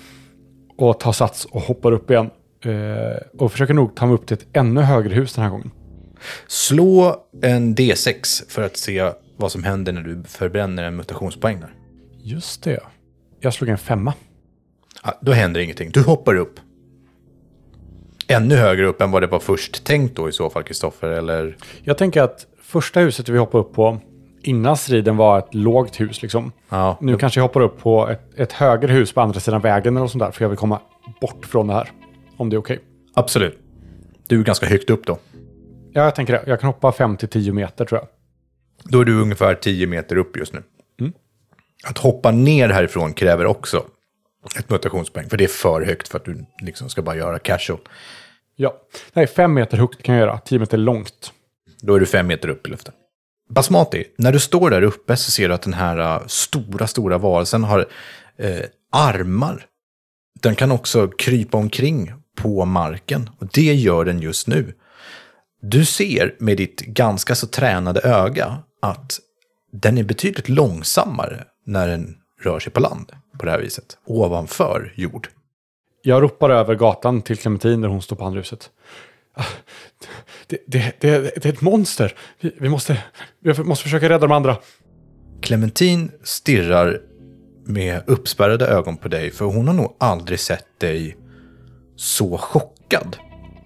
Och 0.78 1.00
tar 1.00 1.12
sats 1.12 1.46
och 1.46 1.62
hoppar 1.62 1.92
upp 1.92 2.12
igen. 2.12 2.30
Eh, 2.66 3.18
och 3.38 3.52
försöker 3.52 3.74
nog 3.74 3.96
ta 3.96 4.06
mig 4.06 4.16
upp 4.16 4.26
till 4.28 4.38
ett 4.38 4.48
ännu 4.54 4.82
högre 4.82 5.14
hus 5.16 5.34
den 5.34 5.44
här 5.44 5.52
gången. 5.52 5.72
Slå 6.48 7.16
en 7.42 7.76
D6 7.76 8.50
för 8.50 8.62
att 8.62 8.78
se 8.78 9.12
vad 9.38 9.52
som 9.52 9.64
händer 9.64 9.92
när 9.92 10.02
du 10.02 10.24
förbränner 10.24 10.84
en 10.84 10.96
mutationspoäng 10.96 11.60
där. 11.60 11.74
Just 12.24 12.64
det. 12.64 12.80
Jag 13.40 13.54
slog 13.54 13.70
en 13.70 13.78
femma. 13.78 14.14
Ja, 15.04 15.20
då 15.22 15.32
händer 15.32 15.60
ingenting. 15.62 15.92
Du 15.94 16.02
hoppar 16.02 16.36
upp. 16.36 16.60
ännu 18.28 18.56
högre 18.56 18.86
upp 18.86 19.02
än 19.02 19.12
vad 19.12 19.24
det 19.24 19.28
var 19.28 19.40
först 19.40 19.84
tänkt 19.84 20.16
då 20.16 20.30
i 20.30 20.32
så 20.32 20.50
fall, 20.50 20.64
Kristoffer? 20.64 21.08
Eller? 21.08 21.58
Jag 21.84 21.98
tänker 21.98 22.22
att 22.22 22.48
första 22.62 23.00
huset 23.00 23.30
vi 23.30 23.38
hoppade 23.38 23.64
upp 23.64 23.74
på 23.74 24.00
innan 24.44 24.78
striden 24.78 25.18
var 25.18 25.40
ett 25.40 25.54
lågt 25.54 26.00
hus 26.00 26.22
liksom. 26.22 26.52
Ja, 26.70 26.98
Nu 27.02 27.18
kanske 27.18 27.40
jag 27.40 27.44
hoppar 27.46 27.62
upp 27.62 27.80
på 27.80 28.10
ett, 28.10 28.40
ett 28.40 28.52
högre 28.52 28.94
hus 28.94 29.14
på 29.14 29.22
andra 29.22 29.40
sidan 29.40 29.62
vägen 29.62 29.94
eller 29.94 30.02
något 30.02 30.12
sånt 30.12 30.24
där. 30.24 30.32
För 30.32 30.44
jag 30.44 30.50
vill 30.50 30.58
komma 30.58 30.80
bort 31.22 31.46
från 31.46 31.68
det 31.68 31.74
här. 31.74 31.92
Om 32.38 32.50
det 32.50 32.56
är 32.56 32.60
okej. 32.60 32.80
absolut. 33.14 33.60
Du 34.28 34.40
är 34.40 34.44
ganska 34.44 34.66
högt 34.66 34.90
upp 34.90 35.06
då. 35.06 35.18
Ja, 35.94 36.04
jag 36.04 36.16
tänker 36.16 36.34
det. 36.34 36.44
Jag 36.48 36.60
kan 36.60 36.68
hoppa 36.68 36.92
5-10 36.92 37.52
meter 37.52 37.86
tror 37.86 38.02
jag. 38.02 38.08
Då 38.84 39.02
är 39.02 39.06
du 39.06 39.22
ungefär 39.22 39.56
10 39.56 39.88
meter 39.88 40.18
upp 40.18 40.38
just 40.38 40.54
nu. 40.54 40.64
Mm. 41.00 41.14
Att 41.88 41.98
hoppa 41.98 42.32
ner 42.32 42.70
härifrån 42.70 43.14
kräver 43.14 43.46
också 43.46 43.86
ett 44.60 44.70
mutationspoäng, 44.70 45.30
för 45.30 45.38
det 45.38 45.44
är 45.44 45.48
för 45.48 45.82
högt 45.82 46.08
för 46.08 46.18
att 46.18 46.26
du 46.26 46.46
liksom 46.62 46.90
ska 46.90 47.02
bara 47.02 47.16
göra 47.16 47.40
casual. 47.40 47.80
Ja. 48.56 48.74
Nej, 49.14 49.28
5 49.28 49.54
meter 49.54 49.78
högt 49.78 50.04
kan 50.04 50.16
jag 50.16 50.22
göra. 50.28 50.40
10 50.40 50.60
meter 50.60 50.78
långt. 50.78 51.32
Då 51.82 51.96
är 51.96 52.00
du 52.00 52.06
fem 52.06 52.28
meter 52.28 52.50
upp 52.50 52.68
i 52.68 52.70
luften. 52.70 52.94
Basmati, 53.52 54.04
när 54.18 54.32
du 54.32 54.40
står 54.40 54.70
där 54.70 54.82
uppe 54.82 55.18
så 55.18 55.32
ser 55.32 55.48
du 55.50 55.54
att 55.54 55.62
den 55.62 55.74
här 55.74 55.98
äh, 55.98 56.28
stora, 56.28 56.88
stora 56.88 57.18
varelsen 57.18 57.64
har 57.64 57.88
eh, 58.38 58.66
armar. 58.92 59.66
Den 60.42 60.56
kan 60.56 60.72
också 60.72 61.08
krypa 61.08 61.58
omkring 61.58 62.14
på 62.38 62.66
marken 62.66 63.30
och 63.40 63.48
det 63.54 63.74
gör 63.74 64.06
den 64.06 64.20
just 64.20 64.48
nu. 64.48 64.74
Du 65.62 65.86
ser 65.86 66.36
med 66.40 66.58
ditt 66.58 66.82
ganska 66.82 67.36
så 67.36 67.48
tränade 67.48 68.02
öga 68.02 68.58
att 68.82 69.20
den 69.72 69.98
är 69.98 70.04
betydligt 70.04 70.50
långsammare 70.50 71.44
när 71.66 71.88
den 71.88 72.16
rör 72.42 72.60
sig 72.60 72.72
på 72.72 72.80
land 72.80 73.12
på 73.38 73.46
det 73.46 73.52
här 73.52 73.60
viset, 73.60 73.98
ovanför 74.06 74.94
jord. 74.96 75.30
Jag 76.02 76.24
ropar 76.24 76.50
över 76.50 76.76
gatan 76.76 77.22
till 77.22 77.38
Clementine 77.38 77.78
när 77.78 77.88
hon 77.88 78.02
står 78.02 78.16
på 78.16 78.26
andra 78.26 78.40
huset. 78.40 78.70
Det, 80.48 80.58
det, 80.68 81.02
det, 81.02 81.20
det 81.20 81.46
är 81.46 81.54
ett 81.54 81.62
monster. 81.62 82.14
Vi, 82.40 82.56
vi, 82.60 82.70
måste, 82.70 83.04
vi 83.40 83.64
måste 83.64 83.84
försöka 83.84 84.10
rädda 84.10 84.28
de 84.28 84.32
andra. 84.32 84.58
Clementine 85.42 86.10
stirrar 86.24 87.02
med 87.66 88.04
uppspärrade 88.08 88.68
ögon 88.68 88.98
på 88.98 89.08
dig, 89.08 89.32
för 89.32 89.46
hon 89.46 89.68
har 89.68 89.76
nog 89.76 89.96
aldrig 90.00 90.40
sett 90.40 90.80
dig 90.80 91.18
så 91.96 92.38
chockad 92.38 93.18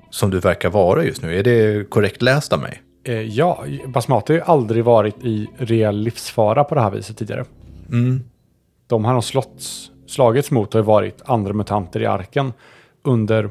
som 0.09 0.31
du 0.31 0.39
verkar 0.39 0.69
vara 0.69 1.03
just 1.03 1.21
nu. 1.21 1.39
Är 1.39 1.43
det 1.43 1.89
korrekt 1.89 2.21
läst 2.21 2.53
av 2.53 2.59
mig? 2.59 2.81
Eh, 3.03 3.21
ja, 3.21 3.65
Basmati 3.87 4.33
har 4.33 4.37
ju 4.37 4.45
aldrig 4.45 4.83
varit 4.83 5.23
i 5.23 5.47
reell 5.57 5.97
livsfara 5.97 6.63
på 6.63 6.75
det 6.75 6.81
här 6.81 6.91
viset 6.91 7.17
tidigare. 7.17 7.45
De 8.87 9.05
han 9.05 9.15
har 9.15 9.21
slått, 9.21 9.63
slagits 10.07 10.51
mot 10.51 10.73
har 10.73 10.81
ju 10.81 10.85
varit 10.85 11.21
andra 11.25 11.53
mutanter 11.53 12.01
i 12.01 12.05
arken 12.05 12.53
under, 13.03 13.49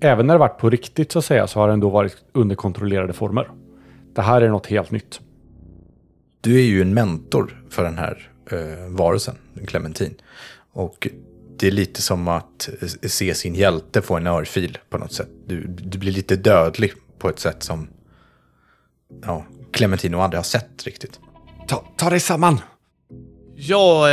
även 0.00 0.26
när 0.26 0.34
det 0.34 0.38
varit 0.38 0.58
på 0.58 0.70
riktigt 0.70 1.12
så 1.12 1.18
att 1.18 1.24
säga, 1.24 1.46
så 1.46 1.60
har 1.60 1.66
det 1.66 1.72
ändå 1.72 1.88
varit 1.88 2.16
under 2.32 2.56
kontrollerade 2.56 3.12
former. 3.12 3.50
Det 4.14 4.22
här 4.22 4.40
är 4.40 4.48
något 4.48 4.66
helt 4.66 4.90
nytt. 4.90 5.20
Du 6.40 6.58
är 6.58 6.64
ju 6.64 6.82
en 6.82 6.94
mentor 6.94 7.64
för 7.70 7.84
den 7.84 7.98
här 7.98 8.30
eh, 8.50 8.88
varelsen, 8.88 9.34
Clementine. 9.66 10.14
Och 10.72 11.08
det 11.56 11.66
är 11.66 11.70
lite 11.70 12.02
som 12.02 12.28
att 12.28 12.68
eh, 12.80 12.88
se 12.88 13.34
sin 13.34 13.54
hjälte 13.54 14.02
få 14.02 14.16
en 14.16 14.26
örfil 14.26 14.78
på 14.90 14.98
något 14.98 15.12
sätt. 15.12 15.28
Du, 15.46 15.66
du 15.66 15.98
blir 15.98 16.12
lite 16.12 16.36
dödlig 16.36 16.92
på 17.18 17.28
ett 17.28 17.38
sätt 17.38 17.62
som 17.62 17.88
ja, 19.22 19.44
Clementine 19.72 20.12
nog 20.12 20.20
aldrig 20.20 20.38
har 20.38 20.44
sett 20.44 20.86
riktigt. 20.86 21.20
Ta, 21.68 21.84
ta 21.96 22.10
dig 22.10 22.20
samman! 22.20 22.60
Jag 23.62 24.04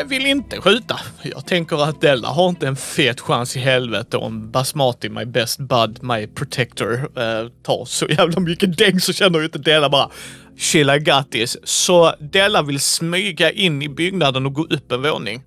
eh, 0.00 0.06
vill 0.06 0.26
inte 0.26 0.60
skjuta. 0.60 1.00
Jag 1.22 1.46
tänker 1.46 1.84
att 1.84 2.00
Della 2.00 2.28
har 2.28 2.48
inte 2.48 2.66
en 2.66 2.76
fet 2.76 3.20
chans 3.20 3.56
i 3.56 3.60
helvete 3.60 4.16
om 4.16 4.50
Basmati, 4.50 5.08
my 5.08 5.24
best 5.24 5.58
bud, 5.58 5.98
my 6.02 6.26
protector, 6.26 6.94
eh, 6.94 7.48
tar 7.62 7.84
så 7.84 8.06
jävla 8.06 8.40
mycket 8.40 8.78
däng 8.78 9.00
så 9.00 9.12
känner 9.12 9.38
ju 9.38 9.44
inte 9.44 9.58
Della 9.58 9.90
bara 9.90 10.10
chill 10.58 10.90
I 10.90 10.98
got 10.98 11.30
this. 11.30 11.56
Så 11.64 12.14
Della 12.20 12.62
vill 12.62 12.80
smyga 12.80 13.50
in 13.50 13.82
i 13.82 13.88
byggnaden 13.88 14.46
och 14.46 14.52
gå 14.52 14.64
upp 14.64 14.92
en 14.92 15.02
våning. 15.02 15.42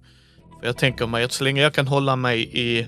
För 0.60 0.68
jag 0.68 0.78
tänker 0.78 1.08
mig 1.08 1.24
att 1.24 1.32
så 1.32 1.44
länge 1.44 1.62
jag 1.62 1.74
kan 1.74 1.88
hålla 1.88 2.16
mig 2.16 2.50
i... 2.54 2.88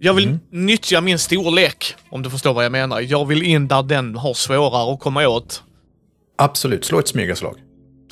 Jag 0.00 0.14
vill 0.14 0.38
nyttja 0.50 1.00
min 1.00 1.18
storlek, 1.18 1.94
om 2.10 2.22
du 2.22 2.30
förstår 2.30 2.54
vad 2.54 2.64
jag 2.64 2.72
menar. 2.72 3.00
Jag 3.00 3.26
vill 3.26 3.42
in 3.42 3.68
där 3.68 3.82
den 3.82 4.16
har 4.16 4.34
svårare 4.34 4.92
att 4.92 5.00
komma 5.00 5.28
åt. 5.28 5.62
Absolut, 6.38 6.84
slå 6.84 6.98
ett 6.98 7.08
smygaslag. 7.08 7.56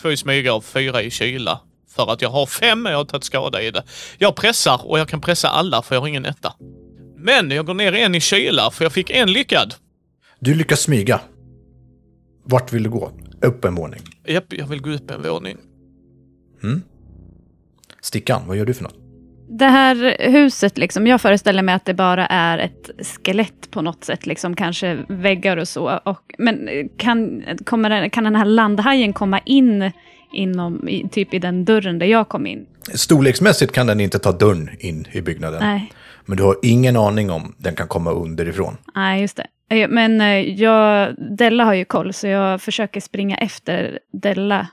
Två 0.00 0.11
i 0.11 0.16
smyga 0.16 0.54
och 0.54 0.64
fyra 0.64 1.02
i 1.02 1.11
kyla. 1.11 1.61
För 1.88 2.12
att 2.12 2.23
jag 2.23 2.30
har 2.30 2.47
fem 2.47 2.87
och 2.87 2.92
jag 2.92 2.97
har 2.97 3.04
tagit 3.04 3.25
skada 3.25 3.62
i 3.62 3.71
det. 3.71 3.85
Jag 4.19 4.37
pressar 4.37 4.80
och 4.85 4.99
jag 4.99 5.09
kan 5.09 5.21
pressa 5.21 5.49
alla 5.49 5.83
för 5.83 5.95
jag 5.95 6.00
har 6.00 6.09
ingen 6.09 6.25
etta. 6.25 6.54
Men 7.16 7.50
jag 7.50 7.66
går 7.66 7.75
ner 7.75 7.92
en 7.92 8.14
i 8.14 8.21
kyla 8.21 8.71
för 8.71 8.85
jag 8.85 8.92
fick 8.92 9.11
en 9.11 9.33
lyckad. 9.33 9.75
Du 10.38 10.54
lyckas 10.54 10.80
smyga. 10.80 11.21
Vart 12.45 12.73
vill 12.73 12.83
du 12.83 12.90
gå? 12.90 13.12
Upp 13.42 13.64
en 13.64 13.75
våning. 13.75 14.00
Japp, 14.26 14.52
jag 14.52 14.66
vill 14.66 14.80
gå 14.83 14.90
upp 14.90 15.11
en 15.11 15.23
våning. 15.23 15.57
Stickan, 18.00 18.42
vad 18.47 18.57
gör 18.57 18.66
du 18.66 18.75
för 18.75 18.83
något? 18.83 19.00
Det 19.59 19.64
här 19.66 20.16
huset, 20.30 20.78
liksom, 20.78 21.07
jag 21.07 21.21
föreställer 21.21 21.62
mig 21.62 21.75
att 21.75 21.85
det 21.85 21.95
bara 21.95 22.26
är 22.26 22.59
ett 22.59 22.90
skelett 23.07 23.71
på 23.71 23.83
något 23.83 24.04
sätt, 24.04 24.26
liksom, 24.26 24.57
kanske 24.57 24.99
väggar 25.09 25.57
och 25.57 25.69
så. 25.69 26.00
Och, 26.04 26.21
men 26.38 26.69
kan, 26.97 27.42
kommer 27.64 27.90
den, 27.90 28.11
kan 28.11 28.25
den 28.25 28.37
här 28.37 28.45
landhajen 28.45 29.12
komma 29.12 29.38
in 29.38 29.90
inom, 30.33 30.88
i, 30.88 31.09
typ 31.09 31.35
i 31.35 31.38
den 31.38 31.64
dörren 31.64 31.99
där 31.99 32.07
jag 32.07 32.28
kom 32.28 32.47
in? 32.47 32.66
Storleksmässigt 32.95 33.73
kan 33.73 33.87
den 33.87 34.00
inte 34.00 34.19
ta 34.19 34.33
dörren 34.33 34.71
in 34.78 35.07
i 35.12 35.21
byggnaden. 35.21 35.61
Nej, 35.62 35.92
Men 36.26 36.37
du 36.37 36.42
har 36.42 36.57
ingen 36.62 36.97
aning 36.97 37.30
om 37.30 37.54
den 37.59 37.75
kan 37.75 37.88
komma 37.88 38.11
underifrån. 38.11 38.76
nej 38.95 39.21
just 39.21 39.37
det. 39.37 39.47
Eh, 39.76 39.88
Men 39.88 40.21
eh, 40.21 40.38
jag, 40.38 41.14
Della 41.38 41.64
har 41.64 41.75
ju 41.75 41.85
koll, 41.85 42.12
så 42.12 42.26
jag 42.26 42.62
försöker 42.62 43.00
springa 43.00 43.37
efter 43.37 43.99
Della 44.12 44.66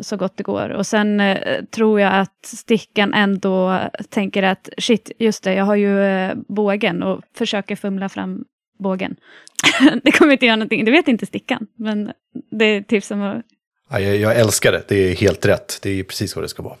så 0.00 0.16
gott 0.16 0.36
det 0.36 0.42
går. 0.42 0.68
Och 0.70 0.86
sen 0.86 1.20
eh, 1.20 1.64
tror 1.64 2.00
jag 2.00 2.14
att 2.14 2.44
Stickan 2.46 3.14
ändå 3.14 3.80
tänker 4.08 4.42
att 4.42 4.68
shit, 4.78 5.10
just 5.18 5.44
det, 5.44 5.54
jag 5.54 5.64
har 5.64 5.76
ju 5.76 6.02
eh, 6.04 6.34
bågen 6.48 7.02
och 7.02 7.20
försöker 7.34 7.76
fumla 7.76 8.08
fram 8.08 8.44
bågen. 8.78 9.16
det 10.02 10.12
kommer 10.12 10.32
inte 10.32 10.46
göra 10.46 10.56
någonting, 10.56 10.84
det 10.84 10.90
vet 10.90 11.08
inte 11.08 11.26
Stickan, 11.26 11.66
men 11.78 12.12
det 12.50 12.64
är 12.64 12.82
typ 12.82 13.04
som 13.04 13.22
att 13.22 13.42
Ja, 13.90 14.00
jag, 14.00 14.16
jag 14.16 14.36
älskar 14.36 14.72
det, 14.72 14.82
det 14.88 14.96
är 14.96 15.14
helt 15.16 15.46
rätt. 15.46 15.78
Det 15.82 15.90
är 15.90 16.04
precis 16.04 16.36
vad 16.36 16.44
det 16.44 16.48
ska 16.48 16.62
vara. 16.62 16.76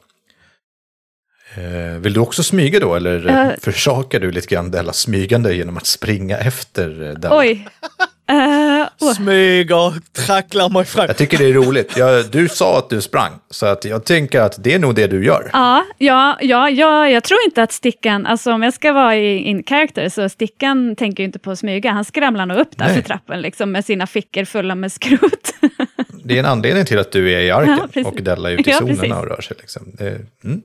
Eh, 1.56 1.98
vill 1.98 2.12
du 2.12 2.20
också 2.20 2.42
smyga 2.42 2.80
då, 2.80 2.94
eller 2.94 3.28
Eh. 3.28 3.50
försakar 3.60 4.20
du 4.20 4.30
lite 4.30 4.54
grann 4.54 4.70
Della 4.70 4.92
smygande 4.92 5.54
genom 5.54 5.76
att 5.76 5.86
springa 5.86 6.38
efter 6.38 7.02
eh, 7.02 7.14
Della? 7.14 7.38
oj. 7.38 7.68
Eh, 8.28 8.88
åh. 9.00 9.12
Smyger, 9.12 9.94
tracklar 10.26 10.68
mig 10.68 10.84
fram. 10.84 11.06
Jag 11.06 11.16
tycker 11.16 11.38
det 11.38 11.44
är 11.44 11.52
roligt. 11.52 11.96
Jag, 11.96 12.30
du 12.30 12.48
sa 12.48 12.78
att 12.78 12.90
du 12.90 13.00
sprang, 13.00 13.32
så 13.50 13.66
att 13.66 13.84
jag 13.84 14.04
tänker 14.04 14.40
att 14.40 14.64
det 14.64 14.74
är 14.74 14.78
nog 14.78 14.94
det 14.94 15.06
du 15.06 15.24
gör. 15.24 15.50
Ja, 15.52 15.84
ja, 15.98 16.38
ja, 16.40 16.70
ja, 16.70 17.08
jag 17.08 17.24
tror 17.24 17.38
inte 17.46 17.62
att 17.62 17.72
Stickan, 17.72 18.26
alltså 18.26 18.52
om 18.52 18.62
jag 18.62 18.74
ska 18.74 18.92
vara 18.92 19.16
i 19.16 19.38
in 19.38 19.62
character, 19.62 20.08
så 20.08 20.28
Stickan 20.28 20.96
tänker 20.96 21.22
ju 21.22 21.26
inte 21.26 21.38
på 21.38 21.50
att 21.50 21.58
smyga, 21.58 21.90
han 21.90 22.04
skramlar 22.04 22.46
nog 22.46 22.58
upp 22.58 22.78
där 22.78 22.86
Nej. 22.86 22.94
för 22.94 23.02
trappen 23.02 23.40
liksom, 23.40 23.72
med 23.72 23.84
sina 23.84 24.06
fickor 24.06 24.44
fulla 24.44 24.74
med 24.74 24.92
skrot. 24.92 25.54
Det 26.24 26.34
är 26.34 26.38
en 26.38 26.46
anledning 26.46 26.84
till 26.84 26.98
att 26.98 27.12
du 27.12 27.32
är 27.32 27.40
i 27.40 27.50
arken 27.50 27.88
Ja, 27.94 28.08
och 28.08 28.22
Della 28.22 28.50
ute 28.50 28.70
i 28.70 28.72
Ja, 28.72 28.78
zonerna 28.78 28.96
precis. 28.96 29.12
och 29.12 29.26
rör 29.28 29.40
sig. 29.40 29.56
Liksom. 29.60 29.82
Det, 29.98 30.08
mm. 30.44 30.62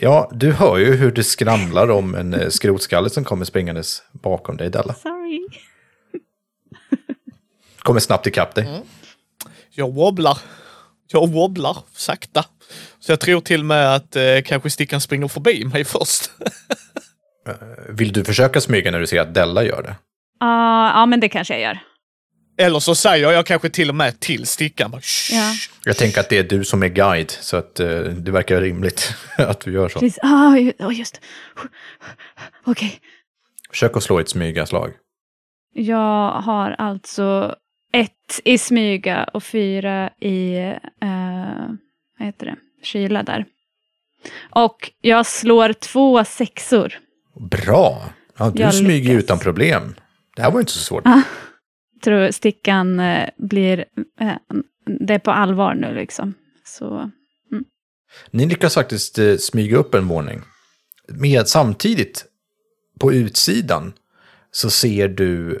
Ja, 0.00 0.30
du 0.34 0.52
hör 0.52 0.78
ju 0.78 0.96
hur 0.96 1.10
det 1.12 1.24
skramlar 1.24 1.90
om 1.90 2.14
en 2.14 2.34
eh, 2.34 2.48
skrotskalle 2.48 3.10
som 3.10 3.24
kommer 3.24 3.44
springandes 3.44 4.02
bakom 4.12 4.56
dig, 4.56 4.70
Della. 4.70 4.94
Sorry. 4.94 5.48
Kommer 7.88 8.00
snabbt 8.00 8.26
ikapp 8.26 8.54
dig. 8.54 8.66
Mm. 8.66 8.80
Jag 9.70 9.94
wobblar. 9.94 10.38
Jag 11.12 11.32
wobblar 11.32 11.76
sakta. 11.92 12.44
Så 13.00 13.12
jag 13.12 13.20
tror 13.20 13.40
till 13.40 13.60
och 13.60 13.66
med 13.66 13.94
att 13.94 14.16
eh, 14.16 14.22
kanske 14.44 14.70
Stickan 14.70 15.00
springer 15.00 15.28
förbi 15.28 15.64
mig 15.64 15.84
först. 15.94 16.30
Vill 17.88 18.12
du 18.12 18.24
försöka 18.24 18.60
smyga 18.60 18.90
när 18.90 19.00
du 19.00 19.06
ser 19.06 19.20
att 19.20 19.34
Della 19.34 19.64
gör 19.64 19.82
det? 19.82 19.96
Ja, 20.40 20.92
ja, 21.00 21.06
men 21.06 21.20
det 21.20 21.28
kanske 21.28 21.54
jag 21.54 21.62
gör. 21.62 21.78
Eller 22.58 22.80
så 22.80 22.94
säger 22.94 23.32
jag 23.32 23.46
kanske 23.46 23.70
till 23.70 23.88
och 23.88 23.94
med 23.94 24.20
till 24.20 24.46
Stickan. 24.46 24.90
Bara. 24.90 25.00
Ja. 25.30 25.54
Jag 25.84 25.96
tänker 25.96 26.20
att 26.20 26.28
det 26.28 26.38
är 26.38 26.44
du 26.44 26.64
som 26.64 26.82
är 26.82 26.88
guide, 26.88 27.30
så 27.30 27.56
att 27.56 27.80
eh, 27.80 27.88
det 28.00 28.30
verkar 28.30 28.60
rimligt 28.60 29.14
att 29.36 29.60
du 29.60 29.72
gör 29.72 29.88
så. 29.88 29.98
Precis. 29.98 30.18
Ah, 30.22 30.56
ja, 30.78 30.92
just 30.92 31.14
det. 31.14 31.20
Okej. 32.64 33.00
Försök 33.70 33.96
att 33.96 34.02
slå 34.02 34.18
ett 34.18 34.28
smygaslag. 34.28 34.92
Jag 35.74 36.30
har 36.30 36.70
alltså 36.78 37.56
ett 37.92 38.40
i 38.44 38.58
smyga 38.58 39.24
och 39.24 39.42
fyra 39.44 40.10
i, 40.20 40.56
eh, 41.02 41.68
vad 42.18 42.26
heter 42.26 42.46
det, 42.46 42.56
kyla 42.82 43.22
där. 43.22 43.44
Och 44.50 44.90
jag 45.00 45.26
slår 45.26 45.72
två 45.72 46.24
sexor. 46.24 46.98
Bra! 47.40 48.12
Ja, 48.38 48.50
du 48.50 48.62
Jag 48.62 48.74
smyger 48.74 49.08
lyckas. 49.10 49.24
utan 49.24 49.38
problem. 49.38 49.94
Det 50.36 50.42
här 50.42 50.50
var 50.50 50.60
inte 50.60 50.72
så 50.72 50.78
svårt. 50.78 51.04
tror 52.04 52.30
stickan 52.30 53.00
eh, 53.00 53.28
blir, 53.36 53.84
eh, 54.20 54.32
det 54.86 55.14
är 55.14 55.18
på 55.18 55.30
allvar 55.30 55.74
nu 55.74 55.94
liksom. 55.94 56.34
Så, 56.64 57.10
Ni 58.30 58.46
lyckas 58.46 58.74
faktiskt 58.74 59.18
smyga 59.40 59.76
upp 59.76 59.94
en 59.94 60.08
våning. 60.08 60.40
Med 61.08 61.48
samtidigt, 61.48 62.24
på 63.00 63.12
utsidan, 63.12 63.92
så 64.50 64.70
ser 64.70 65.08
du, 65.08 65.60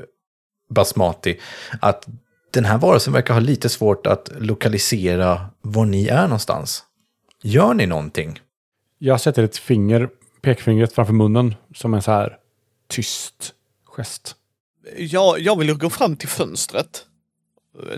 Basmati, 0.68 1.40
att 1.80 2.06
den 2.50 2.64
här 2.64 2.78
varelsen 2.78 3.12
verkar 3.12 3.34
ha 3.34 3.40
lite 3.40 3.68
svårt 3.68 4.06
att 4.06 4.30
lokalisera 4.38 5.46
var 5.60 5.84
ni 5.86 6.06
är 6.06 6.22
någonstans. 6.22 6.84
Gör 7.42 7.74
ni 7.74 7.86
någonting? 7.86 8.40
Jag 8.98 9.20
sätter 9.20 9.42
ett 9.42 9.56
finger, 9.56 10.08
pekfingret 10.42 10.92
framför 10.92 11.12
munnen 11.12 11.54
som 11.74 11.94
en 11.94 12.02
så 12.02 12.10
här 12.10 12.36
tyst 12.88 13.52
gest. 13.84 14.34
Jag, 14.96 15.40
jag 15.40 15.58
vill 15.58 15.68
ju 15.68 15.74
gå 15.74 15.90
fram 15.90 16.16
till 16.16 16.28
fönstret. 16.28 17.04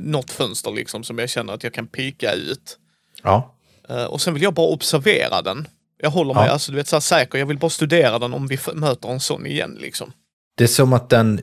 Något 0.01 0.31
fönster 0.31 0.71
liksom 0.71 1.05
som 1.05 1.19
jag 1.19 1.31
känner 1.31 1.53
att 1.53 1.65
jag 1.65 1.75
kan 1.75 1.87
pika 1.87 2.33
ut. 2.33 2.79
Ja. 3.23 3.55
Eh, 3.89 4.05
Och 4.05 4.21
sen 4.21 4.35
vill 4.35 4.43
jag 4.43 4.55
bara 4.55 4.67
observera 4.67 5.43
den. 5.43 5.69
Jag 6.03 6.11
håller 6.11 6.35
mig 6.35 6.47
Ja. 6.47 6.53
alltså, 6.53 6.73
du 6.73 6.77
vet, 6.77 6.89
så 6.89 6.97
här 6.97 7.01
säker. 7.01 7.39
Jag 7.39 7.47
vill 7.47 7.59
bara 7.59 7.71
studera 7.71 8.19
den 8.19 8.35
om 8.35 8.47
vi 8.47 8.59
möter 8.75 9.09
en 9.09 9.21
sån 9.21 9.47
igen 9.47 9.77
liksom. 9.81 10.13
Det 10.57 10.65
är 10.65 10.69
som 10.69 10.93
att 10.93 11.09
den 11.09 11.41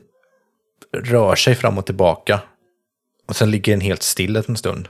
rör 0.96 1.34
sig 1.34 1.54
fram 1.54 1.78
och 1.78 1.86
tillbaka. 1.86 2.40
Och 3.28 3.36
sen 3.36 3.50
ligger 3.50 3.72
den 3.72 3.80
helt 3.80 4.02
still 4.02 4.36
en 4.36 4.56
stund. 4.56 4.88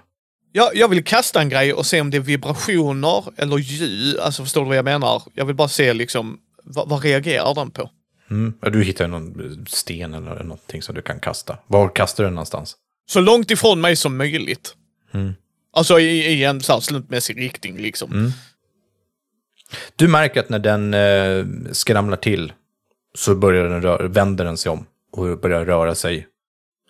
Jag, 0.53 0.77
jag 0.77 0.89
vill 0.89 1.05
kasta 1.05 1.41
en 1.41 1.49
grej 1.49 1.73
och 1.75 1.87
se 1.87 2.01
om 2.01 2.11
det 2.11 2.17
är 2.17 2.21
vibrationer 2.21 3.25
eller 3.37 3.59
ljud. 3.59 4.19
Alltså 4.19 4.43
förstår 4.43 4.61
du 4.61 4.69
vad 4.69 4.77
jag 4.77 4.85
menar? 4.85 5.23
Jag 5.35 5.45
vill 5.45 5.57
bara 5.57 5.69
se 5.69 5.95
liksom, 5.95 6.39
vad, 6.65 6.89
vad 6.89 7.03
reagerar 7.03 7.55
den 7.55 7.71
på? 7.71 7.91
Mm. 8.31 8.55
Ja, 8.63 8.71
Du 8.71 8.83
hittar 8.83 9.09
någon 9.09 9.67
sten 9.69 10.15
eller 10.15 10.43
någonting 10.43 10.83
som 10.83 10.95
du 10.95 11.03
kan 11.03 11.21
kasta. 11.21 11.59
Var 11.67 11.89
kastar 11.89 12.25
du 12.25 12.29
den 12.29 12.35
någonstans? 12.35 12.77
Så 13.11 13.21
långt 13.21 13.51
ifrån 13.51 13.81
mig 13.81 13.97
som 13.97 14.17
möjligt. 14.17 14.75
Mm. 15.13 15.35
Alltså 15.73 16.01
i, 16.01 16.19
i 16.27 16.45
en 16.45 16.61
så 16.61 16.73
här 16.73 16.81
slumpmässig 16.81 17.39
riktning 17.41 17.77
liksom. 17.79 18.13
Mm. 18.13 18.31
Du 19.97 20.09
märker 20.09 20.41
att 20.41 20.49
när 20.49 20.59
den 20.59 20.95
eh, 20.95 21.73
skramlar 21.73 22.17
till 22.17 22.53
så 23.15 23.35
börjar 23.35 23.65
den 23.69 23.83
rö- 23.83 24.09
vänder 24.09 24.45
den 24.45 24.57
sig 24.57 24.71
om 24.73 24.87
och 25.13 25.39
börjar 25.39 25.65
röra 25.65 25.95
sig 25.95 26.27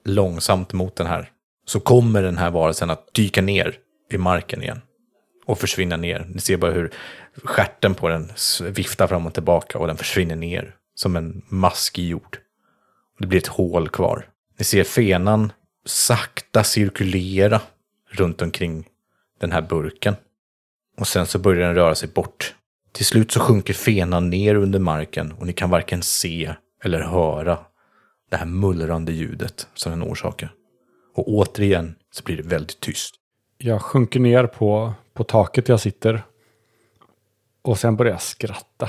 långsamt 0.05 0.73
mot 0.73 0.97
den 0.97 1.07
här. 1.07 1.31
Så 1.67 1.81
kommer 1.81 2.23
den 2.23 2.39
här 2.39 2.51
varelsen 2.51 2.91
att 2.91 3.15
dyka 3.15 3.43
ner 3.43 3.79
i 4.11 4.19
marken 4.19 4.63
igen 4.63 4.81
och 5.47 5.59
försvinna 5.59 5.97
ner. 5.97 6.27
Ni 6.35 6.41
ser 6.41 6.57
bara 6.57 6.71
hur 6.71 6.91
stjärten 7.45 7.95
på 7.95 8.09
den 8.09 8.31
viftar 8.63 9.07
fram 9.07 9.27
och 9.27 9.35
tillbaka 9.35 9.79
och 9.79 9.87
den 9.87 9.97
försvinner 9.97 10.37
ner 10.37 10.75
som 10.95 11.17
en 11.17 11.43
mask 11.49 11.99
i 11.99 12.09
jord. 12.09 12.39
Det 13.19 13.27
blir 13.27 13.39
ett 13.39 13.47
hål 13.47 13.89
kvar. 13.89 14.29
Ni 14.59 14.65
ser 14.65 14.85
fenan 14.85 15.53
sakta 15.85 16.65
cirkulera 16.65 17.61
runt 18.11 18.43
omkring 18.43 18.89
den 19.41 19.53
här 19.53 19.63
burken. 19.63 20.15
Och 20.99 21.09
sen 21.09 21.27
så 21.27 21.39
börjar 21.39 21.67
den 21.67 21.75
röra 21.75 21.95
sig 21.95 22.09
bort. 22.09 22.55
Till 22.93 23.07
slut 23.07 23.33
så 23.33 23.41
sjunker 23.41 23.75
fenan 23.75 24.31
ner 24.31 24.55
under 24.55 24.79
marken 24.79 25.33
och 25.33 25.47
ni 25.47 25.53
kan 25.53 25.71
varken 25.71 26.03
se 26.03 26.55
eller 26.85 27.01
höra 27.01 27.59
det 28.29 28.37
här 28.37 28.47
mullrande 28.47 29.13
ljudet 29.13 29.69
som 29.75 29.93
den 29.93 30.03
orsakar. 30.03 30.53
Och 31.15 31.29
återigen 31.29 31.95
så 32.11 32.25
blir 32.25 32.37
det 32.37 32.43
väldigt 32.43 32.81
tyst. 32.81 33.15
Jag 33.59 33.83
sjunker 33.83 34.21
ner 34.21 34.47
på, 34.47 34.93
på 35.15 35.25
taket 35.25 35.69
jag 35.69 35.81
sitter. 35.81 36.23
Och 37.63 37.79
sen 37.79 37.97
börjar 37.97 38.13
jag 38.13 38.23
skratta. 38.23 38.89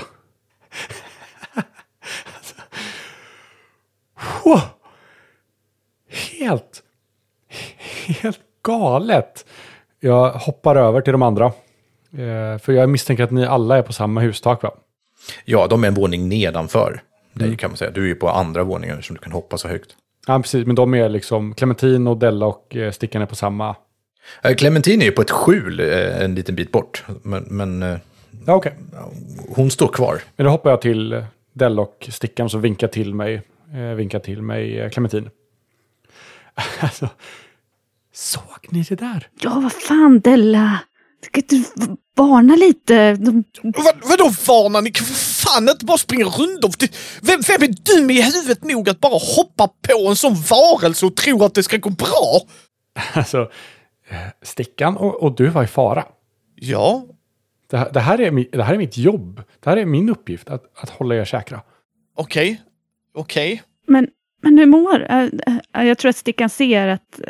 Wow. 4.44 4.60
Helt, 6.38 6.82
helt 8.06 8.40
galet. 8.62 9.46
Jag 10.00 10.30
hoppar 10.30 10.76
över 10.76 11.00
till 11.00 11.12
de 11.12 11.22
andra. 11.22 11.46
Eh, 12.12 12.58
för 12.58 12.72
jag 12.72 12.88
misstänker 12.88 13.24
att 13.24 13.30
ni 13.30 13.46
alla 13.46 13.78
är 13.78 13.82
på 13.82 13.92
samma 13.92 14.20
hustak 14.20 14.62
va? 14.62 14.74
Ja, 15.44 15.66
de 15.66 15.84
är 15.84 15.88
en 15.88 15.94
våning 15.94 16.28
nedanför 16.28 17.02
dig 17.32 17.56
kan 17.56 17.70
man 17.70 17.76
säga. 17.76 17.90
Du 17.90 18.02
är 18.02 18.06
ju 18.06 18.14
på 18.14 18.28
andra 18.28 18.64
våningen 18.64 19.02
som 19.02 19.16
du 19.16 19.20
kan 19.22 19.32
hoppa 19.32 19.58
så 19.58 19.68
högt. 19.68 19.96
Ja, 20.26 20.38
precis. 20.42 20.66
Men 20.66 20.76
de 20.76 20.94
är 20.94 21.08
liksom 21.08 21.54
Clementin 21.54 22.06
och 22.06 22.16
Della 22.16 22.46
och 22.46 22.76
eh, 22.76 22.92
Stickan 22.92 23.22
är 23.22 23.26
på 23.26 23.36
samma. 23.36 23.76
Eh, 24.42 24.54
Clementine 24.54 25.02
är 25.04 25.06
ju 25.06 25.12
på 25.12 25.22
ett 25.22 25.30
skjul 25.30 25.80
eh, 25.80 26.22
en 26.24 26.34
liten 26.34 26.54
bit 26.54 26.72
bort. 26.72 27.04
Men, 27.22 27.42
men 27.42 27.98
Ja, 28.46 28.54
okej. 28.54 28.74
hon 29.48 29.70
står 29.70 29.88
kvar. 29.88 30.20
Men 30.36 30.44
då 30.44 30.50
hoppar 30.50 30.70
jag 30.70 30.80
till 30.82 31.24
Della 31.52 31.82
och 31.82 32.06
Stickan 32.10 32.50
som 32.50 32.60
vinkar 32.60 32.88
till 32.88 33.14
mig. 33.14 33.42
Vinkar 33.96 34.18
till 34.18 34.42
mig 34.42 34.90
Clementin. 34.92 35.30
Alltså, 36.80 37.08
såg 38.14 38.66
ni 38.68 38.82
det 38.82 38.94
där? 38.94 39.28
Ja, 39.40 39.60
vad 39.62 39.72
fan 39.72 40.20
Della. 40.20 40.78
Ska 41.26 41.40
du 41.48 41.64
varna 42.16 42.56
lite? 42.56 43.12
De, 43.14 43.44
Vad, 43.62 43.94
vadå 44.02 44.24
varnar 44.24 44.82
ni? 44.82 44.92
Fan 45.54 45.68
inte 45.68 45.84
bara 45.84 45.98
springa? 45.98 46.24
Det- 46.78 46.94
Vem, 47.22 47.40
vem 47.46 47.62
är 47.62 47.96
dum 47.96 48.10
i 48.10 48.22
huvudet 48.22 48.64
nog 48.64 48.88
att 48.88 49.00
bara 49.00 49.18
hoppa 49.36 49.68
på 49.68 50.08
en 50.08 50.16
sån 50.16 50.34
varelse 50.50 51.06
och 51.06 51.16
tro 51.16 51.44
att 51.44 51.54
det 51.54 51.62
ska 51.62 51.76
gå 51.76 51.90
bra? 51.90 52.40
Alltså, 53.14 53.40
eh, 54.10 54.16
Stickan 54.42 54.96
och, 54.96 55.22
och 55.22 55.36
du 55.36 55.46
var 55.48 55.64
i 55.64 55.66
fara. 55.66 56.04
Ja, 56.54 57.04
Det 57.70 57.76
här, 57.76 57.90
det, 57.92 58.00
här 58.00 58.20
är, 58.20 58.56
det 58.56 58.62
här 58.62 58.74
är 58.74 58.78
mitt 58.78 58.96
jobb. 58.96 59.42
Det 59.60 59.70
här 59.70 59.76
är 59.76 59.84
min 59.84 60.08
uppgift, 60.08 60.48
att, 60.50 60.62
att 60.82 60.90
hålla 60.90 61.14
er 61.14 61.24
säkra. 61.24 61.60
okej. 62.16 62.60
Okej. 63.14 63.62
men, 63.86 64.08
men 64.42 64.58
hur 64.58 64.66
mår? 64.66 65.06
Äh, 65.10 65.28
äh, 65.76 65.84
jag 65.84 65.98
tror 65.98 66.08
att 66.08 66.16
Stickan 66.16 66.50
ser 66.50 66.88
att 66.88 67.20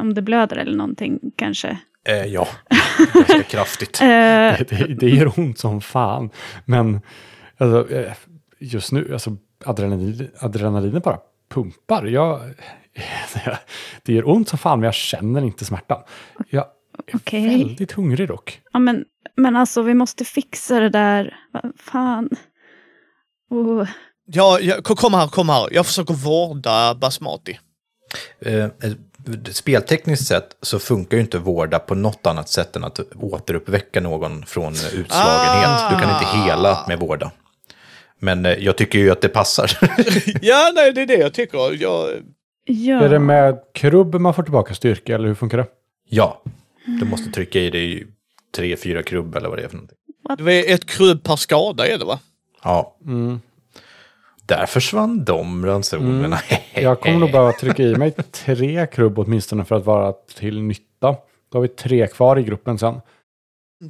om 0.00 0.14
det 0.14 0.22
blöder 0.22 0.56
eller 0.56 0.76
någonting 0.76 1.18
kanske. 1.36 1.78
Eh, 2.08 2.24
ja, 2.26 2.48
ganska 3.14 3.42
kraftigt. 3.42 3.98
Det, 3.98 4.64
det, 4.68 4.94
det 5.00 5.08
gör 5.08 5.38
ont 5.38 5.58
som 5.58 5.80
fan. 5.80 6.30
Men 6.64 7.00
alltså, 7.58 7.94
eh, 7.94 8.12
just 8.58 8.92
nu, 8.92 9.12
alltså, 9.12 9.36
adrenalin, 9.64 10.30
adrenalinet 10.38 11.02
bara 11.04 11.18
pumpar. 11.48 12.04
Jag, 12.04 12.40
det 14.02 14.12
gör 14.12 14.28
ont 14.28 14.48
som 14.48 14.58
fan, 14.58 14.80
men 14.80 14.84
jag 14.84 14.94
känner 14.94 15.44
inte 15.44 15.64
smärtan. 15.64 16.02
Jag 16.50 16.64
är 17.06 17.16
Okej. 17.16 17.48
väldigt 17.58 17.92
hungrig 17.92 18.28
dock. 18.28 18.60
ja, 18.72 18.78
men, 18.78 19.04
men 19.36 19.56
alltså, 19.56 19.82
vi 19.82 19.94
måste 19.94 20.24
fixa 20.24 20.80
det 20.80 20.88
där. 20.90 21.36
Fan. 21.78 22.28
Oh. 23.50 23.88
Ja, 24.26 24.58
ja, 24.60 24.82
ko- 24.82 24.96
kom 24.96 25.14
här, 25.14 25.28
kom 25.28 25.48
här. 25.48 25.68
Jag 25.72 25.86
försöker 25.86 26.14
vårda 26.14 26.94
Basmati. 26.94 27.58
Eh, 28.40 28.66
speltekniskt 29.50 30.26
sett 30.26 30.56
så 30.62 30.78
funkar 30.78 31.16
ju 31.16 31.22
inte 31.22 31.38
vårda 31.38 31.78
på 31.78 31.94
något 31.94 32.26
annat 32.26 32.48
sätt 32.48 32.76
än 32.76 32.84
att 32.84 33.00
återuppväcka 33.14 34.00
någon 34.00 34.46
från 34.46 34.72
utslagenhet. 34.72 35.90
Du 35.90 35.96
kan 35.98 36.10
inte 36.14 36.26
hela 36.46 36.84
med 36.88 36.98
vårda. 36.98 37.30
Men 38.18 38.46
eh, 38.46 38.52
jag 38.52 38.76
tycker 38.76 38.98
ju 38.98 39.10
att 39.10 39.20
det 39.20 39.28
passar. 39.28 39.70
Ja, 40.42 40.72
nej, 40.74 40.92
det 40.92 41.02
är 41.02 41.06
det 41.06 41.14
jag 41.16 41.34
tycker. 41.34 41.82
Jag, 41.82 42.08
Ja. 42.68 43.00
Är 43.04 43.08
det 43.08 43.18
med 43.18 43.58
krubb 43.74 44.14
man 44.14 44.34
får 44.34 44.42
tillbaka 44.42 44.74
styrka, 44.74 45.14
eller 45.14 45.28
hur 45.28 45.34
funkar 45.34 45.58
det? 45.58 45.66
ja, 46.08 46.42
du 47.00 47.04
måste 47.04 47.30
trycka 47.30 47.58
i 47.60 47.70
dig 47.70 48.06
tre, 48.56 48.76
fyra 48.76 49.02
krubb 49.02 49.36
eller 49.36 49.48
vad 49.48 49.58
det 49.58 49.62
är 49.64 49.68
för 49.68 49.76
någonting. 49.76 49.98
det 50.46 50.70
är 50.70 50.74
ett 50.74 50.86
krubb 50.86 51.22
per 51.22 51.36
skada 51.36 51.86
är 51.88 51.98
det 51.98 52.04
va? 52.04 52.18
Ja, 52.64 52.96
Mm. 53.06 53.40
där 54.46 54.66
försvann 54.66 55.24
de 55.24 55.66
ransonerna. 55.66 56.38
Jag 56.74 57.00
kommer 57.00 57.18
nog 57.18 57.32
behöva 57.32 57.52
trycka 57.52 57.82
i 57.82 57.94
mig 57.96 58.12
tre 58.32 58.86
krubb 58.86 59.18
åtminstone 59.18 59.64
för 59.64 59.74
att 59.76 59.84
vara 59.86 60.12
till 60.12 60.62
nytta. 60.62 61.16
Då 61.52 61.58
har 61.58 61.60
vi 61.60 61.68
tre 61.68 62.06
kvar 62.06 62.38
i 62.38 62.42
gruppen 62.42 62.78
sen. 62.78 63.00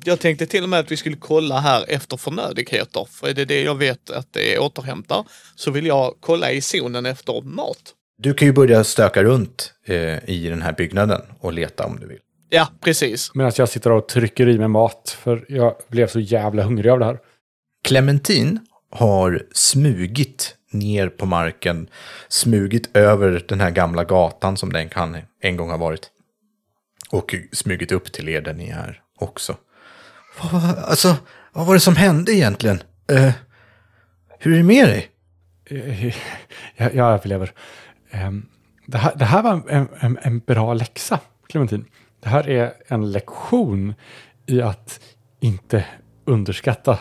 Jag 0.04 0.20
tänkte 0.20 0.46
till 0.46 0.62
och 0.62 0.68
med 0.68 0.80
att 0.80 0.90
vi 0.90 0.96
skulle 0.96 1.16
kolla 1.16 1.60
här 1.60 1.84
efter 1.88 2.16
förnödigheter. 2.16 3.08
För 3.10 3.28
är 3.28 3.34
det 3.34 3.44
det 3.44 3.62
jag 3.62 3.74
vet 3.74 4.10
att 4.10 4.32
det 4.32 4.54
är 4.54 4.58
återhämtar 4.58 5.24
så 5.54 5.70
vill 5.70 5.86
jag 5.86 6.14
kolla 6.20 6.52
i 6.52 6.60
zonen 6.60 7.06
efter 7.06 7.42
mat. 7.42 7.94
Du 8.18 8.34
kan 8.34 8.48
ju 8.48 8.52
börja 8.52 8.84
stöka 8.84 9.22
runt 9.22 9.72
eh, 9.86 10.30
i 10.30 10.48
den 10.48 10.62
här 10.62 10.72
byggnaden 10.72 11.20
och 11.40 11.52
leta 11.52 11.86
om 11.86 12.00
du 12.00 12.06
vill. 12.06 12.18
Ja, 12.48 12.68
precis. 12.80 13.34
Medan 13.34 13.52
jag 13.56 13.68
sitter 13.68 13.92
och 13.92 14.08
trycker 14.08 14.48
i 14.48 14.58
mig 14.58 14.68
mat. 14.68 15.16
För 15.20 15.44
jag 15.48 15.74
blev 15.88 16.06
så 16.06 16.20
jävla 16.20 16.62
hungrig 16.62 16.90
av 16.90 16.98
det 16.98 17.04
här. 17.04 17.18
Clementin 17.84 18.60
har 18.90 19.46
smugit 19.52 20.56
ner 20.70 21.08
på 21.08 21.26
marken, 21.26 21.88
smugit 22.28 22.96
över 22.96 23.44
den 23.48 23.60
här 23.60 23.70
gamla 23.70 24.04
gatan 24.04 24.56
som 24.56 24.72
den 24.72 24.88
kan 24.88 25.16
en 25.42 25.56
gång 25.56 25.70
ha 25.70 25.76
varit. 25.76 26.10
Och 27.10 27.34
smugit 27.52 27.92
upp 27.92 28.12
till 28.12 28.28
er 28.28 28.40
där 28.40 28.54
ni 28.54 28.68
är 28.68 29.02
också. 29.18 29.56
Vad, 30.42 30.78
alltså, 30.78 31.16
vad 31.52 31.66
var 31.66 31.74
det 31.74 31.80
som 31.80 31.96
hände 31.96 32.32
egentligen? 32.34 32.82
Eh, 33.12 33.32
hur 34.38 34.52
är 34.52 34.56
det 34.56 34.62
med 34.62 34.88
dig? 34.88 35.10
Eh, 35.64 36.06
jag, 36.76 36.94
jag 36.94 37.06
överlever. 37.12 37.52
Ehm, 38.10 38.46
Det 38.86 38.98
här, 38.98 39.12
det 39.16 39.24
här 39.24 39.42
var 39.42 39.62
en, 39.68 39.88
en, 40.00 40.18
en 40.22 40.38
bra 40.38 40.74
läxa, 40.74 41.20
Clementin. 41.48 41.84
Det 42.20 42.28
här 42.28 42.48
är 42.48 42.72
en 42.88 43.12
lektion 43.12 43.94
i 44.46 44.62
att 44.62 45.00
inte 45.40 45.84
underskatta 46.24 46.98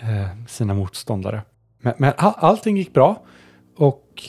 eh, 0.00 0.28
sina 0.48 0.74
motståndare. 0.74 1.42
Men, 1.78 1.94
men 1.98 2.12
all, 2.16 2.34
allting 2.36 2.76
gick 2.76 2.92
bra 2.92 3.22
och 3.76 4.22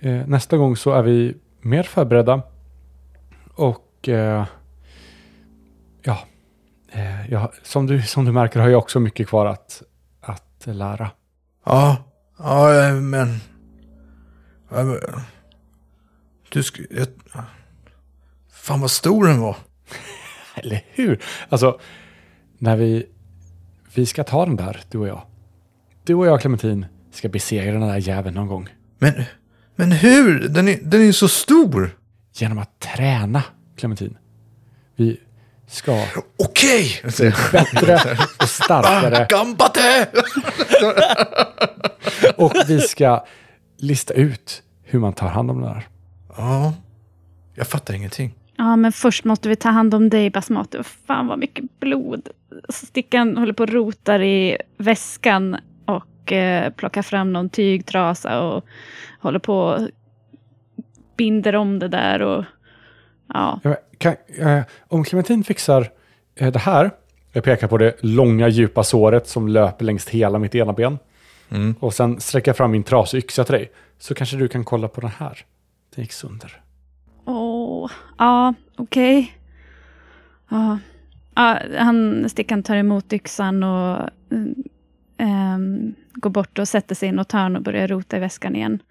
eh, 0.00 0.26
nästa 0.26 0.56
gång 0.56 0.76
så 0.76 0.92
är 0.92 1.02
vi 1.02 1.36
mer 1.60 1.82
förberedda. 1.82 2.42
Och 3.54 4.08
eh, 4.08 4.44
ja, 6.02 6.18
eh, 6.92 7.30
ja 7.30 7.52
som, 7.62 7.86
du, 7.86 8.02
som 8.02 8.24
du 8.24 8.32
märker 8.32 8.60
har 8.60 8.68
jag 8.68 8.78
också 8.78 9.00
mycket 9.00 9.28
kvar 9.28 9.46
att, 9.46 9.82
att 10.20 10.62
lära. 10.66 11.10
Ja, 11.64 11.96
ja, 12.38 12.84
eh, 12.88 12.94
men... 12.94 13.40
Ja, 14.70 14.82
men- 14.84 14.98
Du 16.52 16.62
skulle... 16.62 16.86
Jag... 16.90 17.06
Fan 18.52 18.80
vad 18.80 18.90
stor 18.90 19.26
den 19.26 19.40
var. 19.40 19.56
Eller 20.54 20.84
hur? 20.90 21.22
Alltså, 21.48 21.78
när 22.58 22.76
vi... 22.76 23.06
Vi 23.94 24.06
ska 24.06 24.24
ta 24.24 24.46
den 24.46 24.56
där, 24.56 24.80
du 24.90 24.98
och 24.98 25.08
jag. 25.08 25.22
Du 26.04 26.14
och 26.14 26.26
jag, 26.26 26.40
Clementin, 26.40 26.86
ska 27.10 27.28
besegra 27.28 27.72
den 27.72 27.88
där 27.88 27.96
jäveln 28.08 28.34
någon 28.34 28.46
gång. 28.48 28.68
Men, 28.98 29.12
men 29.76 29.92
hur? 29.92 30.48
Den 30.48 30.68
är, 30.68 30.78
den 30.82 31.00
är 31.00 31.04
ju 31.04 31.12
så 31.12 31.28
stor. 31.28 31.96
Genom 32.32 32.58
att 32.58 32.80
träna, 32.80 33.44
Clementin. 33.76 34.16
Vi 34.96 35.20
ska 35.70 36.04
Okej! 36.38 37.02
bättre 37.52 37.98
och 38.42 38.48
starkare. 38.48 39.26
Gambate! 39.28 40.08
Och 42.36 42.52
vi 42.66 42.80
ska 42.80 43.24
lista 43.78 44.14
ut 44.14 44.62
hur 44.82 44.98
man 44.98 45.12
tar 45.12 45.28
hand 45.28 45.50
om 45.50 45.60
den 45.60 45.72
där. 45.72 45.88
Ja, 46.36 46.74
jag 47.54 47.66
fattar 47.66 47.94
ingenting. 47.94 48.34
Ja, 48.56 48.76
men 48.76 48.92
först 48.92 49.24
måste 49.24 49.48
vi 49.48 49.56
ta 49.56 49.68
hand 49.68 49.94
om 49.94 50.08
dig 50.08 50.30
Basmati. 50.30 50.82
Fan 51.06 51.26
vad 51.26 51.38
mycket 51.38 51.80
blod. 51.80 52.28
Stickan 52.68 53.36
håller 53.36 53.52
på 53.52 53.62
och 53.62 53.68
rotar 53.68 54.22
i 54.22 54.56
väskan 54.76 55.56
och 55.86 56.32
eh, 56.32 56.72
plockar 56.72 57.02
fram 57.02 57.32
någon 57.32 57.48
tygtrasa 57.48 58.42
och 58.42 58.64
håller 59.20 59.38
på 59.38 59.58
och 59.58 59.88
binder 61.16 61.56
om 61.56 61.78
det 61.78 61.88
där. 61.88 62.22
Och, 62.22 62.44
ja. 63.34 63.60
Kan, 63.98 64.14
eh, 64.38 64.60
om 64.88 65.04
Clementin 65.04 65.44
fixar 65.44 65.90
eh, 66.36 66.52
det 66.52 66.58
här. 66.58 66.90
Jag 67.32 67.44
pekar 67.44 67.68
på 67.68 67.78
det 67.78 67.96
långa 68.00 68.48
djupa 68.48 68.84
såret 68.84 69.28
som 69.28 69.48
löper 69.48 69.84
längs 69.84 70.08
hela 70.08 70.38
mitt 70.38 70.54
ena 70.54 70.72
ben. 70.72 70.98
Och 71.80 71.94
sen 71.94 72.20
sträcker 72.20 72.48
jag 72.48 72.56
fram 72.56 72.70
min 72.70 72.82
trasiga 72.82 73.18
yxa 73.18 73.44
till 73.44 73.52
dig. 73.52 73.70
Så 73.98 74.14
kanske 74.14 74.36
du 74.36 74.48
kan 74.48 74.64
kolla 74.64 74.88
på 74.88 75.00
den 75.00 75.10
här. 75.18 75.38
Den 75.94 76.04
gick 76.04 76.12
sönder. 76.12 76.60
Åh, 77.24 77.90
ja, 78.18 78.54
okej. 78.76 79.36
Ja. 80.48 80.78
Han, 81.78 82.28
Stickan 82.28 82.62
tar 82.62 82.76
emot 82.76 83.12
yxan 83.12 83.62
och 83.62 84.08
mm, 84.30 84.54
ehm, 85.18 85.94
går 86.14 86.30
bort 86.30 86.58
och 86.58 86.68
sätter 86.68 86.94
sig 86.94 87.08
i 87.08 87.12
något 87.12 87.32
hörn 87.32 87.56
och 87.56 87.62
börjar 87.62 87.88
rota 87.88 88.16
i 88.16 88.20
väskan 88.20 88.56
igen. 88.56 88.82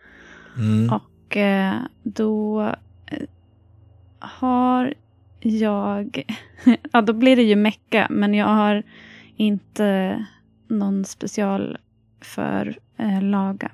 Mm. 0.57 0.93
Och 0.93 1.37
eh, 1.37 1.75
då 2.03 2.65
har 4.19 4.93
jag... 5.39 6.23
ja, 6.91 7.01
då 7.01 7.13
blir 7.13 7.35
det 7.35 7.43
ju 7.43 7.55
mecka, 7.55 8.07
men 8.09 8.33
jag 8.33 8.47
har 8.47 8.83
inte 9.35 10.25
någon 10.67 11.05
special 11.05 11.77
för 12.21 12.77
eh, 12.99 13.21
laga. 13.21 13.71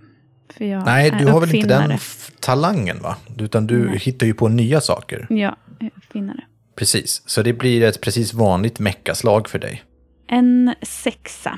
För 0.53 0.65
jag 0.65 0.85
Nej, 0.85 1.11
du 1.19 1.25
har 1.25 1.41
väl 1.41 1.55
inte 1.55 1.67
den 1.67 1.97
talangen 2.39 2.99
va? 3.01 3.17
Utan 3.39 3.67
du 3.67 3.85
Nej. 3.85 3.97
hittar 3.97 4.25
ju 4.25 4.33
på 4.33 4.47
nya 4.47 4.81
saker. 4.81 5.27
Ja, 5.29 5.55
jag 5.79 5.87
är 5.87 5.91
uppfinnare. 5.95 6.41
Precis, 6.75 7.21
så 7.25 7.41
det 7.41 7.53
blir 7.53 7.83
ett 7.83 8.01
precis 8.01 8.33
vanligt 8.33 8.79
meckaslag 8.79 9.49
för 9.49 9.59
dig. 9.59 9.83
En 10.27 10.75
sexa 10.81 11.57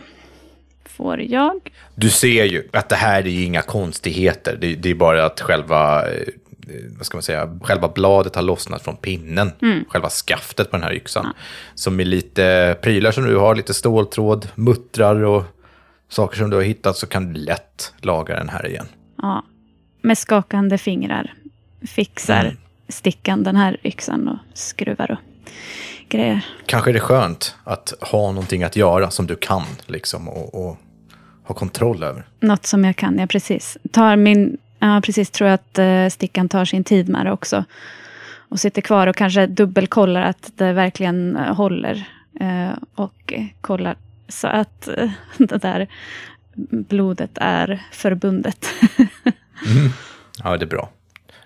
får 0.85 1.21
jag. 1.21 1.69
Du 1.95 2.09
ser 2.09 2.45
ju 2.45 2.67
att 2.73 2.89
det 2.89 2.95
här 2.95 3.27
är 3.27 3.43
inga 3.43 3.61
konstigheter. 3.61 4.57
Det, 4.61 4.75
det 4.75 4.89
är 4.89 4.95
bara 4.95 5.25
att 5.25 5.41
själva, 5.41 6.11
eh, 6.11 6.27
vad 6.97 7.05
ska 7.05 7.17
man 7.17 7.23
säga, 7.23 7.59
själva 7.61 7.87
bladet 7.87 8.35
har 8.35 8.41
lossnat 8.41 8.81
från 8.81 8.97
pinnen. 8.97 9.51
Själva 9.89 10.09
skaftet 10.09 10.71
på 10.71 10.77
den 10.77 10.83
här 10.83 10.93
yxan. 10.93 11.33
Så 11.75 11.91
med 11.91 12.07
lite 12.07 12.77
prylar 12.81 13.11
som 13.11 13.23
du 13.23 13.37
har, 13.37 13.55
lite 13.55 13.73
ståltråd, 13.73 14.47
muttrar 14.55 15.23
och 15.23 15.43
saker 16.09 16.37
som 16.37 16.49
du 16.49 16.55
har 16.55 16.63
hittat 16.63 16.97
så 16.97 17.07
kan 17.07 17.33
du 17.33 17.39
lätt 17.39 17.93
laga 17.97 18.35
den 18.35 18.49
här 18.49 18.67
igen. 18.67 18.87
Ja, 19.21 19.43
med 20.01 20.17
skakande 20.17 20.77
fingrar 20.77 21.33
fixar 21.87 22.41
Mm. 22.41 22.57
Stickan 22.89 23.43
den 23.43 23.55
här 23.55 23.77
yxan 23.83 24.27
och 24.27 24.37
skruvar 24.53 25.11
och 25.11 25.17
grejer. 26.09 26.45
Kanske 26.65 26.91
är 26.91 26.93
det 26.93 26.99
skönt 26.99 27.55
att 27.63 27.93
ha 28.01 28.31
någonting 28.31 28.63
att 28.63 28.75
göra 28.75 29.09
som 29.11 29.27
du 29.27 29.35
kan 29.35 29.63
liksom 29.85 30.29
och, 30.29 30.67
och 30.67 30.77
ha 31.43 31.55
kontroll 31.55 32.03
över. 32.03 32.25
Något 32.39 32.65
som 32.65 32.85
jag 32.85 32.95
kan, 32.95 33.19
ja 33.19 33.27
precis. 33.27 33.77
Tar 33.91 34.15
min, 34.15 34.57
ja 34.79 35.01
precis, 35.03 35.29
tror 35.29 35.49
jag 35.49 35.53
att 35.55 35.79
eh, 35.79 36.07
Stickan 36.09 36.49
tar 36.49 36.65
sin 36.65 36.83
tid 36.83 37.09
med 37.09 37.25
det 37.25 37.31
också. 37.31 37.65
Och 38.49 38.59
sitter 38.59 38.81
kvar 38.81 39.07
och 39.07 39.15
kanske 39.15 39.47
dubbelkollar 39.47 40.21
att 40.21 40.51
det 40.55 40.73
verkligen 40.73 41.35
eh, 41.35 41.55
håller. 41.55 42.07
Eh, 42.39 42.71
och 42.95 43.33
kollar 43.61 43.95
så 44.27 44.47
att 44.47 44.89
det 45.37 45.57
där 45.57 45.87
blodet 46.69 47.31
är 47.35 47.81
förbundet. 47.91 48.65
Ja, 50.43 50.57
det 50.57 50.65
är 50.65 50.69
bra. 50.69 50.89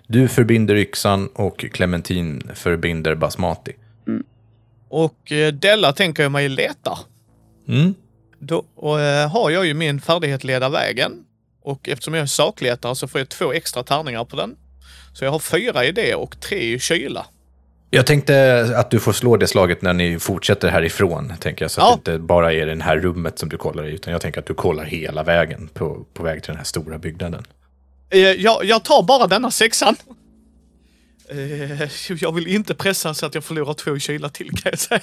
Du 0.06 0.28
förbinder 0.28 0.74
yxan 0.74 1.28
och 1.34 1.58
Clementin 1.72 2.42
förbinder 2.54 3.14
basmati. 3.14 3.72
Och 4.88 5.32
eh, 5.32 5.52
Della 5.52 5.92
tänker 5.92 6.22
jag 6.22 6.32
mig 6.32 6.48
leta. 6.48 6.98
Mm. 7.68 7.94
Då 8.38 8.64
och, 8.74 8.98
har 9.30 9.50
jag 9.50 9.66
ju 9.66 9.74
min 9.74 10.00
färdighet 10.00 10.44
leda 10.44 10.68
vägen. 10.68 11.12
Och 11.64 11.88
eftersom 11.88 12.14
jag 12.14 12.22
är 12.22 12.26
sakletare 12.26 12.94
så 12.96 13.08
får 13.08 13.20
jag 13.20 13.28
två 13.28 13.52
extra 13.52 13.82
tärningar 13.82 14.24
på 14.24 14.36
den. 14.36 14.56
Så 15.14 15.24
jag 15.24 15.30
har 15.30 15.38
fyra 15.38 15.84
i 15.84 15.92
det 15.92 16.14
och 16.14 16.40
tre 16.40 16.58
i 16.74 16.78
kyla. 16.78 17.26
Jag 17.90 18.06
tänkte 18.06 18.64
att 18.76 18.90
du 18.90 19.00
får 19.00 19.12
slå 19.12 19.36
det 19.36 19.46
slaget 19.46 19.82
när 19.82 19.92
ni 19.92 20.18
fortsätter 20.18 20.68
härifrån, 20.68 21.32
tänker 21.40 21.64
jag. 21.64 21.70
Så 21.70 21.80
Ja. 21.80 21.94
att 21.94 22.04
det 22.04 22.14
inte 22.14 22.22
bara 22.26 22.52
är 22.52 22.66
det 22.66 22.82
här 22.82 22.96
rummet 22.98 23.38
som 23.38 23.48
du 23.48 23.56
kollar 23.56 23.86
i, 23.86 23.90
utan 23.90 24.12
jag 24.12 24.20
tänker 24.22 24.40
att 24.40 24.46
du 24.46 24.54
kollar 24.54 24.84
hela 24.84 25.22
vägen 25.22 25.68
på, 25.74 26.06
på 26.14 26.22
väg 26.22 26.42
till 26.42 26.48
den 26.50 26.56
här 26.56 26.64
stora 26.64 26.98
byggnaden. 26.98 27.44
Eh, 28.10 28.18
jag, 28.20 28.64
jag 28.64 28.84
tar 28.84 29.02
bara 29.02 29.26
denna 29.26 29.50
sexan. 29.50 29.96
Eh, 31.28 31.88
jag 32.20 32.32
vill 32.34 32.46
inte 32.46 32.74
pressa 32.74 33.14
så 33.14 33.26
att 33.26 33.34
jag 33.34 33.44
förlorar 33.44 33.74
två 33.74 33.98
kyla 33.98 34.28
till 34.28 34.50
kan 34.50 34.70
jag 34.70 34.78
säga. 34.78 35.00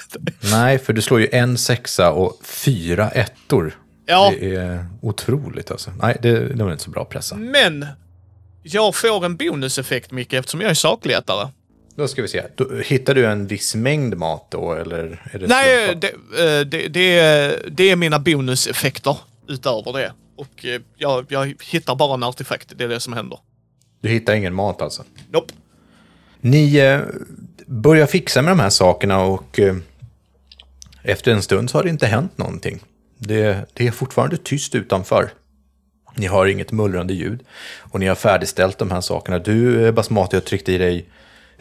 Nej, 0.52 0.80
för 0.80 0.94
du 0.94 1.02
slår 1.02 1.20
ju 1.22 1.30
en 1.32 1.58
sexa 1.58 2.12
och 2.12 2.40
fyra 2.44 3.10
ettor. 3.10 3.78
Ja. 4.10 4.34
Det 4.40 4.56
är 4.56 4.86
otroligt 5.02 5.72
alltså. 5.72 5.92
Nej, 6.02 6.18
det, 6.22 6.54
det 6.54 6.64
var 6.64 6.72
inte 6.72 6.84
så 6.84 6.90
bra 6.90 7.02
att 7.02 7.10
pressa. 7.10 7.36
Men 7.36 7.86
jag 8.64 8.96
får 8.96 9.26
en 9.26 9.36
bonuseffekt 9.36 10.12
Micke 10.12 10.34
eftersom 10.34 10.62
jag 10.62 10.70
är 10.70 10.74
sakletare. 10.74 11.50
Då 11.96 12.08
ska 12.08 12.22
vi 12.22 12.28
se. 12.28 12.44
Då, 12.56 12.76
hittar 12.86 13.16
du 13.16 13.26
en 13.26 13.48
viss 13.48 13.76
mängd 13.76 14.18
mat 14.18 14.48
då, 14.52 14.74
eller? 14.74 15.30
Är 15.32 15.40
det 15.40 15.48
Nej, 15.48 15.96
det, 15.96 16.08
eh, 16.08 16.66
det, 16.66 16.88
det, 16.88 17.20
är, 17.20 17.70
det 17.72 17.90
är 17.90 17.96
mina 17.96 18.20
bonuseffekter 18.20 19.18
utöver 19.48 19.94
det. 19.94 20.14
Och 20.36 20.66
eh, 20.66 20.82
jag, 20.98 21.26
jag 21.30 21.54
hittar 21.64 21.96
bara 21.96 22.14
en 22.14 22.24
artefakt, 22.24 22.74
det 22.76 22.84
är 22.84 22.88
det 22.88 23.00
som 23.00 23.14
händer. 23.14 23.40
Du 24.02 24.10
hittar 24.10 24.34
ingen 24.34 24.54
mat 24.54 24.82
alltså? 24.82 25.04
Nope. 25.32 25.54
Ni 26.42 26.76
eh, 26.76 27.00
börjar 27.66 28.08
fixa 28.08 28.42
med 28.42 28.52
de 28.52 28.60
här 28.60 28.70
sakerna 28.70 29.22
och 29.22 29.60
eh, 29.60 29.76
efter 31.04 31.32
en 31.32 31.42
stund 31.42 31.70
så 31.70 31.78
har 31.78 31.84
det 31.84 31.90
inte 31.90 32.08
hänt 32.08 32.38
någonting. 32.38 32.80
Det, 33.20 33.66
det 33.74 33.88
är 33.88 33.92
fortfarande 33.92 34.38
tyst 34.38 34.76
utanför. 34.76 35.30
Ni 36.16 36.26
har 36.26 36.46
inget 36.46 36.72
mullrande 36.72 37.14
ljud 37.14 37.44
och 37.92 38.00
ni 38.00 38.08
har 38.08 38.16
färdigställt 38.16 38.78
de 38.78 38.92
här 38.92 39.02
sakerna. 39.02 39.40
Du, 39.40 39.92
Basmati, 39.92 40.36
har 40.36 40.42
tryckt 40.42 40.70
i 40.70 40.78
dig... 40.78 41.06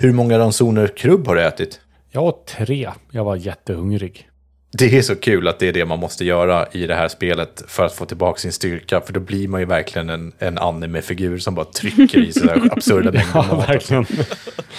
Hur 0.01 0.13
många 0.13 0.39
ransoner 0.39 0.87
krubb 0.87 1.27
har 1.27 1.35
du 1.35 1.43
ätit? 1.43 1.81
Jag 2.11 2.23
åt 2.25 2.47
tre. 2.47 2.91
Jag 3.11 3.25
var 3.25 3.37
jättehungrig. 3.37 4.29
Det 4.73 4.99
är 4.99 5.03
så 5.03 5.17
kul 5.17 5.49
att 5.49 5.59
det 5.59 5.69
är 5.69 5.73
det 5.73 5.85
man 5.85 5.99
måste 5.99 6.25
göra 6.25 6.67
i 6.73 6.87
det 6.87 6.95
här 6.95 7.09
spelet 7.09 7.63
för 7.69 7.85
att 7.87 7.93
få 7.95 8.05
tillbaka 8.05 8.39
sin 8.39 8.53
styrka. 8.53 9.01
För 9.01 9.13
då 9.13 9.21
blir 9.21 9.49
man 9.49 9.61
ju 9.61 9.67
verkligen 9.67 10.11
en, 10.11 10.33
en 10.39 10.59
anime-figur 10.59 11.39
som 11.39 11.55
bara 11.55 11.65
trycker 11.65 12.19
i 12.19 12.33
sig 12.33 12.49
absurda 12.71 13.13
mängder 13.13 13.31
Ja, 13.35 13.43
mat. 13.57 13.69
verkligen. 13.69 14.07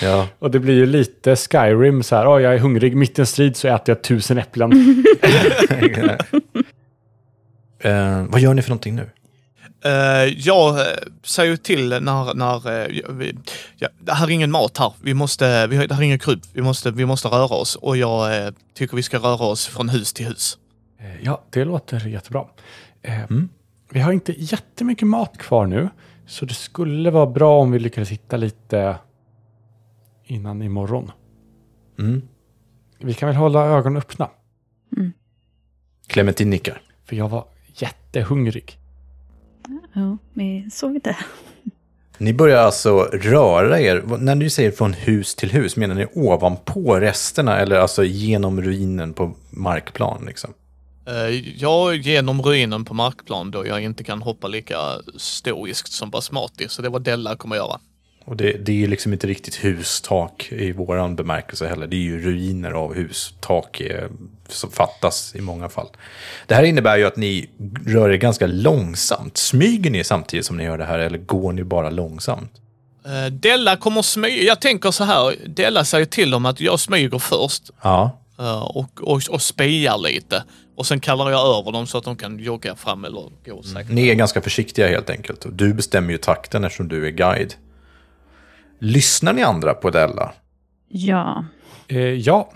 Ja. 0.01 0.27
Och 0.39 0.51
det 0.51 0.59
blir 0.59 0.73
ju 0.73 0.85
lite 0.85 1.35
Skyrim 1.35 2.03
så 2.03 2.15
här. 2.15 2.27
Oh, 2.37 2.41
jag 2.41 2.53
är 2.53 2.57
hungrig, 2.57 2.95
mitt 2.95 3.19
i 3.19 3.21
en 3.21 3.25
strid 3.25 3.55
så 3.57 3.67
äter 3.67 3.95
jag 3.95 4.01
tusen 4.03 4.37
äpplen. 4.37 4.71
Eh, 7.79 8.23
vad 8.29 8.41
gör 8.41 8.53
ni 8.53 8.61
för 8.61 8.69
någonting 8.69 8.95
nu? 8.95 9.09
Eh, 9.85 9.91
jag 10.37 10.79
eh, 10.79 10.85
säger 11.23 11.55
till 11.57 11.89
när, 11.89 12.33
när 12.33 12.81
eh, 12.81 13.13
vi, 13.13 13.35
ja, 13.77 13.87
det 14.01 14.13
här 14.13 14.27
är 14.27 14.31
ingen 14.31 14.51
mat 14.51 14.77
här. 14.77 14.93
Vi 15.03 15.13
måste, 15.13 15.67
vi, 15.67 15.77
har- 15.77 15.87
det 15.87 15.93
här 15.93 16.01
är 16.01 16.05
ingen 16.05 16.19
krubb. 16.19 16.41
Vi 16.53 16.61
måste, 16.61 16.91
vi 16.91 17.05
måste 17.05 17.27
röra 17.27 17.55
oss 17.55 17.75
och 17.75 17.97
jag 17.97 18.45
eh, 18.45 18.53
tycker 18.73 18.95
vi 18.95 19.03
ska 19.03 19.17
röra 19.17 19.45
oss 19.45 19.67
från 19.67 19.89
hus 19.89 20.13
till 20.13 20.25
hus. 20.25 20.57
Eh, 20.99 21.23
ja, 21.23 21.43
det 21.49 21.65
låter 21.65 22.07
jättebra. 22.07 22.45
Eh, 23.01 23.13
Vi 23.91 23.99
har 23.99 24.11
inte 24.11 24.33
jättemycket 24.37 25.07
mat 25.07 25.37
kvar 25.37 25.65
nu. 25.65 25.89
Så 26.27 26.45
det 26.45 26.53
skulle 26.53 27.11
vara 27.11 27.25
bra 27.27 27.59
om 27.61 27.71
vi 27.71 27.79
lyckades 27.79 28.09
hitta 28.09 28.37
lite 28.37 28.95
innan 30.25 30.61
imorgon. 30.61 31.11
Mm. 31.99 32.21
Vi 32.99 33.13
kan 33.13 33.27
väl 33.27 33.35
hålla 33.35 33.65
ögonen 33.65 33.97
öppna. 33.97 34.29
Clementine 36.07 36.49
nickar. 36.49 36.81
För 37.05 37.15
jag 37.15 37.29
var 37.29 37.45
jättehungrig. 38.13 38.77
Ja, 39.93 40.17
vi 40.33 40.67
såg 40.71 40.99
det. 41.03 41.17
Ni 42.17 42.33
börjar 42.33 42.57
alltså 42.57 42.99
röra 43.03 43.79
er. 43.79 44.03
När 44.17 44.35
ni 44.35 44.49
säger 44.49 44.71
från 44.71 44.93
hus 44.93 45.35
till 45.35 45.51
hus, 45.51 45.75
menar 45.75 45.95
ni 45.95 46.05
ovanpå 46.13 46.99
resterna 46.99 47.57
eller 47.59 47.75
alltså 47.75 48.03
genom 48.03 48.61
ruinen 48.61 49.13
på 49.13 49.35
markplan? 49.49 50.23
Liksom? 50.27 50.53
Eh, 51.07 51.29
Jag 51.57 51.95
genom 51.95 52.41
ruinen 52.41 52.85
på 52.85 52.93
markplan 52.93 53.51
då 53.51 53.67
jag 53.67 53.81
inte 53.83 54.03
kan 54.03 54.21
hoppa 54.21 54.47
lika 54.47 54.77
stoiskt 55.17 55.91
som 55.91 56.09
Basmati. 56.09 56.69
Så 56.69 56.81
det 56.81 56.89
var 56.89 56.99
Della 56.99 57.35
kommer 57.35 57.55
göra. 57.55 57.79
Och 58.29 58.37
det, 58.37 58.51
det 58.65 58.71
är 58.71 58.75
ju 58.75 58.87
liksom 58.87 59.13
inte 59.13 59.27
riktigt 59.27 59.55
hustak 59.63 60.47
i 60.51 60.71
våran 60.71 61.15
bemärkelse 61.15 61.67
heller. 61.67 61.87
Det 61.87 61.95
är 61.95 62.01
ju 62.01 62.21
ruiner 62.21 62.71
av 62.71 62.93
hus. 62.93 63.33
Tak 63.39 63.81
är, 63.81 64.09
som 64.47 64.71
fattas 64.71 65.35
i 65.35 65.41
många 65.41 65.69
fall. 65.69 65.87
Det 66.47 66.55
här 66.55 66.63
innebär 66.63 66.97
ju 66.97 67.05
att 67.05 67.15
ni 67.17 67.49
rör 67.85 68.09
er 68.09 68.17
ganska 68.17 68.47
långsamt. 68.47 69.37
Smyger 69.37 69.91
ni 69.91 70.03
samtidigt 70.03 70.45
som 70.45 70.57
ni 70.57 70.63
gör 70.63 70.77
det 70.77 70.85
här 70.85 70.99
eller 70.99 71.17
går 71.17 71.53
ni 71.53 71.63
bara 71.63 71.89
långsamt? 71.89 72.51
Eh, 73.05 73.31
Della 73.33 73.75
kommer 73.75 74.01
smyga. 74.01 74.43
Jag 74.43 74.61
tänker 74.61 74.91
så 74.91 75.03
här. 75.03 75.35
Della 75.47 75.85
säger 75.85 76.05
till 76.05 76.31
dem 76.31 76.45
att 76.45 76.61
jag 76.61 76.79
smyger 76.79 77.19
först 77.19 77.63
Ja, 77.81 78.19
eh, 78.39 78.61
och, 78.61 79.01
och, 79.01 79.21
och 79.29 79.41
spejar 79.41 79.97
lite. 79.97 80.43
Och 80.75 80.85
sen 80.85 80.99
kallar 80.99 81.31
jag 81.31 81.57
över 81.57 81.71
dem 81.71 81.87
så 81.87 81.97
att 81.97 82.03
de 82.03 82.15
kan 82.15 82.39
jogga 82.39 82.75
fram 82.75 83.05
eller 83.05 83.23
gå 83.45 83.63
säkert. 83.63 83.91
ni 83.91 84.09
är 84.09 84.15
ganska 84.15 84.41
försiktiga 84.41 84.87
helt 84.87 85.09
enkelt. 85.09 85.45
Du 85.51 85.73
bestämmer 85.73 86.11
ju 86.11 86.17
takten 86.17 86.63
eftersom 86.63 86.87
du 86.87 87.07
är 87.07 87.11
guide. 87.11 87.53
Lyssnar 88.79 89.33
ni 89.33 89.43
andra 89.43 89.73
på 89.73 89.89
Della? 89.89 90.33
Ja. 90.87 91.45
Eh, 91.87 91.99
ja, 91.99 92.49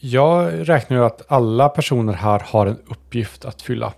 jag 0.00 0.68
räknar 0.68 0.96
ju 0.96 1.04
att 1.04 1.32
alla 1.32 1.68
personer 1.68 2.12
här 2.12 2.42
har 2.46 2.66
en 2.66 2.78
uppgift 2.88 3.44
att 3.44 3.62
fylla. 3.62 3.92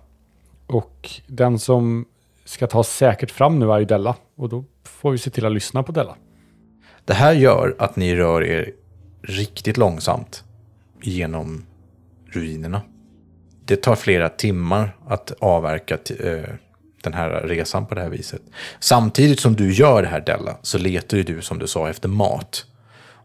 Och 0.66 1.10
den 1.26 1.58
som 1.58 2.04
ska 2.44 2.66
ta 2.66 2.84
säkert 2.84 3.30
fram 3.30 3.58
nu 3.58 3.72
är 3.72 3.78
ju 3.78 3.84
Della. 3.84 4.14
Och 4.36 4.48
då 4.48 4.64
får 4.84 5.10
vi 5.10 5.18
se 5.18 5.30
till 5.30 5.46
att 5.46 5.52
lyssna 5.52 5.82
på 5.82 5.92
Della. 5.92 6.16
Det 7.04 7.14
här 7.14 7.32
gör 7.32 7.76
att 7.78 7.96
ni 7.96 8.14
rör 8.16 8.44
er 8.44 8.72
riktigt 9.22 9.76
långsamt 9.76 10.44
genom 11.02 11.66
ruinerna. 12.26 12.82
Det 13.64 13.76
tar 13.76 13.96
flera 13.96 14.28
timmar 14.28 14.96
att 15.06 15.32
avverka 15.40 15.98
eh, 16.20 16.54
den 17.04 17.14
här 17.14 17.30
resan 17.30 17.86
på 17.86 17.94
det 17.94 18.00
här 18.00 18.08
viset. 18.08 18.42
Samtidigt 18.80 19.40
som 19.40 19.56
du 19.56 19.72
gör 19.72 20.02
det 20.02 20.08
här 20.08 20.20
Della 20.20 20.56
så 20.62 20.78
letar 20.78 21.16
ju 21.16 21.22
du 21.22 21.42
som 21.42 21.58
du 21.58 21.66
sa 21.66 21.88
efter 21.88 22.08
mat. 22.08 22.66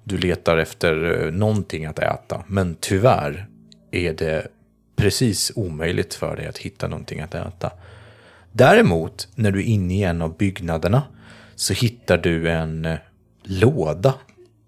Du 0.04 0.18
letar 0.18 0.58
efter 0.58 1.26
eh, 1.26 1.32
någonting 1.32 1.86
att 1.86 2.00
äta. 2.00 2.44
Men 2.48 2.76
tyvärr 2.80 3.48
är 3.92 4.14
det 4.14 4.48
precis 4.96 5.52
omöjligt 5.56 6.14
för 6.14 6.36
dig 6.36 6.48
att 6.48 6.58
hitta 6.58 6.88
någonting 6.88 7.20
att 7.20 7.36
äta. 7.36 7.72
Däremot, 8.52 9.28
när 9.36 9.52
du 9.52 9.60
är 9.60 9.64
inne 9.64 9.94
i 9.94 10.04
en 10.04 10.22
av 10.22 10.38
byggnaderna 10.38 11.04
så 11.56 11.74
hittar 11.74 12.18
du 12.18 12.50
en 12.50 12.86
eh, 12.86 12.98
låda 13.44 14.14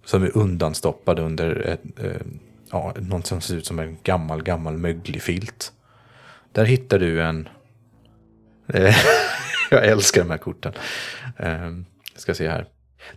som 0.06 0.24
är 0.24 0.38
undanstoppad 0.38 1.20
under 1.20 1.68
ett, 1.68 1.82
eh, 2.04 2.22
ja, 2.72 2.94
något 2.96 3.28
som 3.28 3.42
ser 3.42 3.56
ut 3.56 3.66
som 3.66 3.80
en 3.80 3.98
gammal, 4.04 4.44
gammal 4.44 4.78
möglig 4.78 5.22
filt. 5.22 5.74
Där 6.52 6.66
hittar 6.66 7.00
du 7.00 7.22
en... 7.22 7.50
Eh, 8.68 8.96
jag 9.72 9.86
älskar 9.86 10.22
de 10.22 10.30
här 10.30 10.38
korten. 10.38 10.74
Ehm, 11.38 11.86
jag 12.14 12.22
ska 12.22 12.34
se 12.34 12.50
här. 12.50 12.68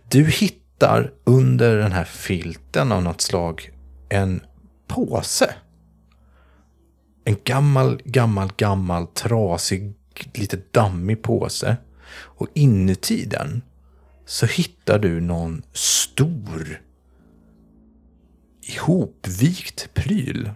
Du 0.09 0.23
hittar 0.23 1.13
under 1.23 1.77
den 1.77 1.91
här 1.91 2.03
filten 2.03 2.91
av 2.91 3.03
något 3.03 3.21
slag 3.21 3.71
en 4.09 4.41
påse. 4.87 5.55
En 7.23 7.37
gammal, 7.43 8.01
gammal, 8.05 8.51
gammal, 8.57 9.07
trasig, 9.07 9.93
lite 10.33 10.57
dammig 10.71 11.21
påse. 11.21 11.77
Och 12.15 12.47
inuti 12.53 13.25
den 13.25 13.61
så 14.25 14.45
hittar 14.45 14.99
du 14.99 15.21
någon 15.21 15.63
stor 15.73 16.81
ihopvikt 18.61 19.89
pryl. 19.93 20.51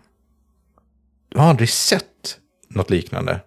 Du 1.30 1.39
har 1.39 1.49
aldrig 1.49 1.69
sett 1.69 2.39
något 2.67 2.89
liknande. 2.89 3.41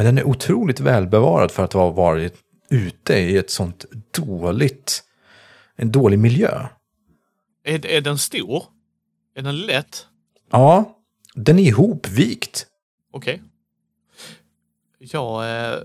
Men 0.00 0.04
den 0.04 0.18
är 0.18 0.24
otroligt 0.28 0.80
välbevarad 0.80 1.50
för 1.50 1.64
att 1.64 1.72
ha 1.72 1.90
varit 1.90 2.34
ute 2.70 3.14
i 3.14 3.36
ett 3.36 3.50
sånt 3.50 3.84
dåligt, 4.10 5.02
en 5.76 5.92
dålig 5.92 6.18
miljö. 6.18 6.66
Är, 7.64 7.86
är 7.86 8.00
den 8.00 8.18
stor? 8.18 8.64
Är 9.34 9.42
den 9.42 9.60
lätt? 9.60 10.06
Ja, 10.50 10.98
den 11.34 11.58
är 11.58 11.62
ihopvikt. 11.62 12.66
Okej. 13.12 13.42
Jag 14.98 15.44
eh, 15.44 15.78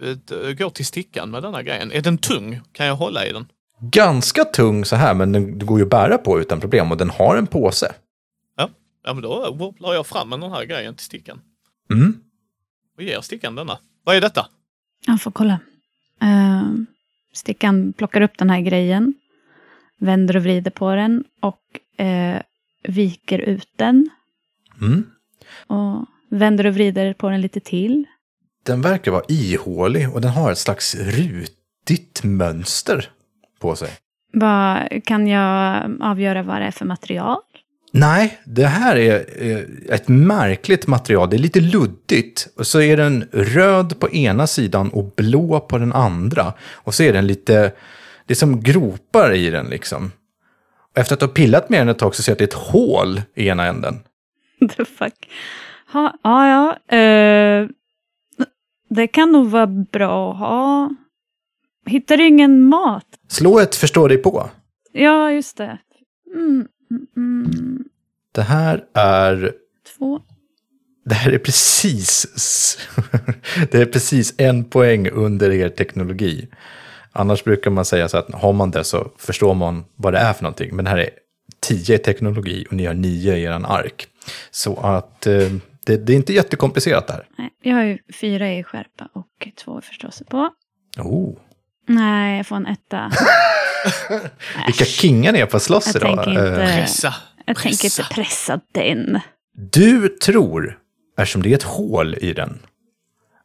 eh, 0.00 0.52
går 0.52 0.70
till 0.70 0.86
stickan 0.86 1.30
med 1.30 1.42
denna 1.42 1.62
grejen. 1.62 1.92
Är 1.92 2.02
den 2.02 2.18
tung? 2.18 2.60
Kan 2.72 2.86
jag 2.86 2.96
hålla 2.96 3.26
i 3.26 3.32
den? 3.32 3.46
Ganska 3.80 4.44
tung 4.44 4.84
så 4.84 4.96
här, 4.96 5.14
men 5.14 5.32
den 5.32 5.58
går 5.58 5.78
ju 5.78 5.84
att 5.84 5.90
bära 5.90 6.18
på 6.18 6.40
utan 6.40 6.60
problem. 6.60 6.90
Och 6.90 6.96
den 6.96 7.10
har 7.10 7.36
en 7.36 7.46
påse. 7.46 7.94
Ja, 8.56 8.70
ja 9.04 9.14
men 9.14 9.22
då 9.22 9.54
wobblar 9.54 9.94
jag 9.94 10.06
fram 10.06 10.28
med 10.28 10.40
den 10.40 10.52
här 10.52 10.64
grejen 10.64 10.94
till 10.94 11.06
stickan. 11.06 11.40
Mm. 11.92 12.27
Och 12.98 13.04
ger 13.04 13.20
stickan 13.20 13.54
denna. 13.54 13.78
Vad 14.04 14.16
är 14.16 14.20
detta? 14.20 14.46
Jag 15.06 15.22
får 15.22 15.30
kolla. 15.30 15.60
Uh, 16.22 16.74
stickan 17.32 17.92
plockar 17.92 18.20
upp 18.20 18.38
den 18.38 18.50
här 18.50 18.60
grejen. 18.60 19.14
Vänder 19.98 20.36
och 20.36 20.42
vrider 20.42 20.70
på 20.70 20.94
den. 20.94 21.24
Och 21.40 22.00
eh, 22.04 22.42
viker 22.82 23.38
ut 23.38 23.68
den. 23.76 24.10
Mm. 24.80 25.06
Och 25.66 26.06
vänder 26.28 26.66
och 26.66 26.74
vrider 26.74 27.12
på 27.12 27.30
den 27.30 27.40
lite 27.40 27.60
till. 27.60 28.04
Den 28.62 28.80
verkar 28.80 29.10
vara 29.10 29.24
ihålig 29.28 30.14
och 30.14 30.20
den 30.20 30.30
har 30.30 30.52
ett 30.52 30.58
slags 30.58 30.94
rutigt 30.94 32.24
mönster 32.24 33.10
på 33.58 33.76
sig. 33.76 33.90
Vad, 34.32 34.88
kan 35.04 35.26
jag 35.26 35.90
avgöra 36.00 36.42
vad 36.42 36.60
det 36.60 36.66
är 36.66 36.70
för 36.70 36.84
material? 36.84 37.38
Nej, 37.92 38.40
det 38.44 38.66
här 38.66 38.96
är 38.96 39.24
eh, 39.38 39.94
ett 39.94 40.08
märkligt 40.08 40.86
material. 40.86 41.30
Det 41.30 41.36
är 41.36 41.38
lite 41.38 41.60
luddigt. 41.60 42.48
Och 42.56 42.66
så 42.66 42.80
är 42.80 42.96
den 42.96 43.28
röd 43.32 44.00
på 44.00 44.10
ena 44.10 44.46
sidan 44.46 44.90
och 44.90 45.12
blå 45.16 45.60
på 45.60 45.78
den 45.78 45.92
andra. 45.92 46.52
Och 46.72 46.94
så 46.94 47.02
är 47.02 47.12
den 47.12 47.26
lite, 47.26 47.72
det 48.26 48.32
är 48.32 48.36
som 48.36 48.60
gropar 48.60 49.34
i 49.34 49.50
den 49.50 49.66
liksom. 49.66 50.12
Och 50.92 50.98
efter 50.98 51.14
att 51.14 51.20
ha 51.20 51.28
pillat 51.28 51.70
med 51.70 51.80
den 51.80 51.88
ett 51.88 51.98
tag 51.98 52.14
så 52.14 52.22
ser 52.22 52.32
jag 52.32 52.34
att 52.34 52.38
det 52.38 52.44
är 52.44 52.60
ett 52.60 52.72
hål 52.72 53.22
i 53.34 53.48
ena 53.48 53.66
änden. 53.66 53.98
The 54.76 54.84
fuck? 54.84 55.30
Ha, 55.92 56.18
ja, 56.22 56.48
ja. 56.88 56.96
eh, 56.96 57.68
det 58.90 59.06
kan 59.06 59.32
nog 59.32 59.50
vara 59.50 59.66
bra 59.66 60.32
att 60.32 60.38
ha. 60.38 60.90
Hittar 61.86 62.16
du 62.16 62.26
ingen 62.26 62.62
mat? 62.68 63.06
Slå 63.28 63.58
ett 63.58 63.74
förstå 63.74 64.08
dig 64.08 64.18
på. 64.18 64.50
Ja, 64.92 65.32
just 65.32 65.56
det. 65.56 65.78
Mm, 66.34 66.68
mm. 67.16 67.84
Det 68.32 68.42
här 68.42 68.84
är 68.94 69.52
Två. 69.98 70.20
Det 71.04 71.14
här 71.14 71.32
är 71.32 71.38
precis, 71.38 72.26
det 73.70 73.78
är 73.78 73.86
precis 73.86 74.34
en 74.38 74.64
poäng 74.64 75.08
under 75.08 75.50
er 75.50 75.68
teknologi. 75.68 76.48
Annars 77.12 77.44
brukar 77.44 77.70
man 77.70 77.84
säga 77.84 78.08
så 78.08 78.18
att 78.18 78.34
har 78.34 78.52
man 78.52 78.70
det 78.70 78.84
så 78.84 79.10
förstår 79.18 79.54
man 79.54 79.84
vad 79.96 80.12
det 80.12 80.18
är 80.18 80.32
för 80.32 80.42
någonting. 80.42 80.76
Men 80.76 80.84
det 80.84 80.90
här 80.90 80.98
är 80.98 81.10
10 81.60 81.94
i 81.94 81.98
teknologi 81.98 82.66
och 82.70 82.72
ni 82.72 82.86
har 82.86 82.94
9 82.94 83.36
i 83.36 83.42
er 83.42 83.50
ark. 83.50 84.06
Så 84.50 84.76
att 84.76 85.26
eh, 85.26 85.52
det, 85.86 85.96
det 85.96 86.12
är 86.12 86.16
inte 86.16 86.32
jättekomplicerat 86.32 87.06
det 87.06 87.12
här. 87.12 87.28
Nej, 87.38 87.50
jag 87.62 87.74
har 87.74 87.84
ju 87.84 87.98
fyra 88.20 88.52
i 88.52 88.64
skärpa 88.64 89.08
och 89.12 89.48
två 89.64 89.78
i 89.78 89.82
förståelse 89.82 90.24
på. 90.24 90.50
Oh. 90.98 91.36
Nej, 91.88 92.36
jag 92.36 92.46
får 92.46 92.56
en 92.56 92.66
etta. 92.66 93.10
Vilka 94.66 94.84
kingar 94.84 95.32
ni 95.32 95.38
är 95.38 95.46
på 95.46 95.56
att 95.56 95.62
slåss 95.62 95.86
Jag 95.86 95.96
idag. 95.96 96.24
tänker 96.24 96.30
inte- 96.30 96.62
Eh, 96.62 96.76
Pressa. 96.80 97.14
Jag 97.46 97.56
tänker 97.56 97.70
Pressa. 97.82 98.02
inte 98.02 98.14
pressa 98.14 98.60
den. 98.72 99.20
Du 99.52 100.08
tror, 100.08 100.78
eftersom 101.18 101.42
det 101.42 101.50
är 101.50 101.54
ett 101.54 101.62
hål 101.62 102.14
i 102.14 102.32
den, 102.32 102.58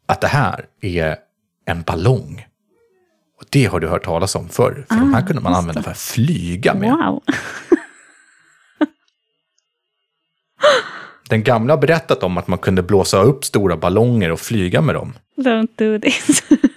att 0.06 0.21
det 0.21 0.27
här 0.27 0.65
är 0.82 1.15
en 1.65 1.82
ballong. 1.82 2.45
Och 3.39 3.45
det 3.49 3.65
har 3.65 3.79
du 3.79 3.88
hört 3.88 4.03
talas 4.06 4.36
om 4.36 4.49
förr. 4.49 4.86
För 4.89 4.95
de 4.95 5.13
här 5.13 5.21
Ah, 5.23 5.25
kunde 5.27 5.41
man 5.41 5.53
använda 5.53 5.79
det. 5.79 5.84
för 5.84 5.91
att 5.91 5.97
flyga 5.99 6.73
med. 6.73 6.89
Wow. 6.91 7.21
Den 11.29 11.43
gamla 11.43 11.73
har 11.73 11.82
berättat 11.82 12.23
om 12.23 12.38
att 12.38 12.47
man 12.47 12.60
kunde 12.60 12.84
blåsa 12.84 13.21
upp 13.21 13.45
stora 13.45 13.77
ballonger 13.77 14.32
och 14.32 14.39
flyga 14.39 14.82
med 14.82 14.95
dem. 14.95 15.13
Don't 15.38 15.67
do 15.77 15.99
this. 15.99 16.43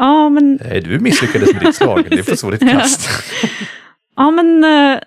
ja, 0.00 0.28
men, 0.28 0.58
Nej, 0.64 0.80
du 0.80 1.00
misslyckades 1.00 1.52
med 1.52 1.62
ditt 1.62 1.74
slag. 1.74 2.06
Det 2.10 2.22
får 2.22 2.36
så 2.36 2.50
ditt 2.50 2.60
kast. 2.60 3.08
ja, 4.16 4.30
men 4.30 4.64
eh, 4.64 5.00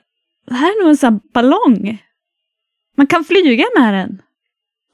det 0.48 0.54
här 0.54 0.68
är 0.68 0.82
nog 0.82 0.90
en 0.90 0.98
sån 0.98 1.14
här 1.14 1.20
ballong. 1.34 2.04
Man 2.98 3.08
kan 3.08 3.24
flyga 3.24 3.66
med 3.78 3.94
den. 3.94 4.22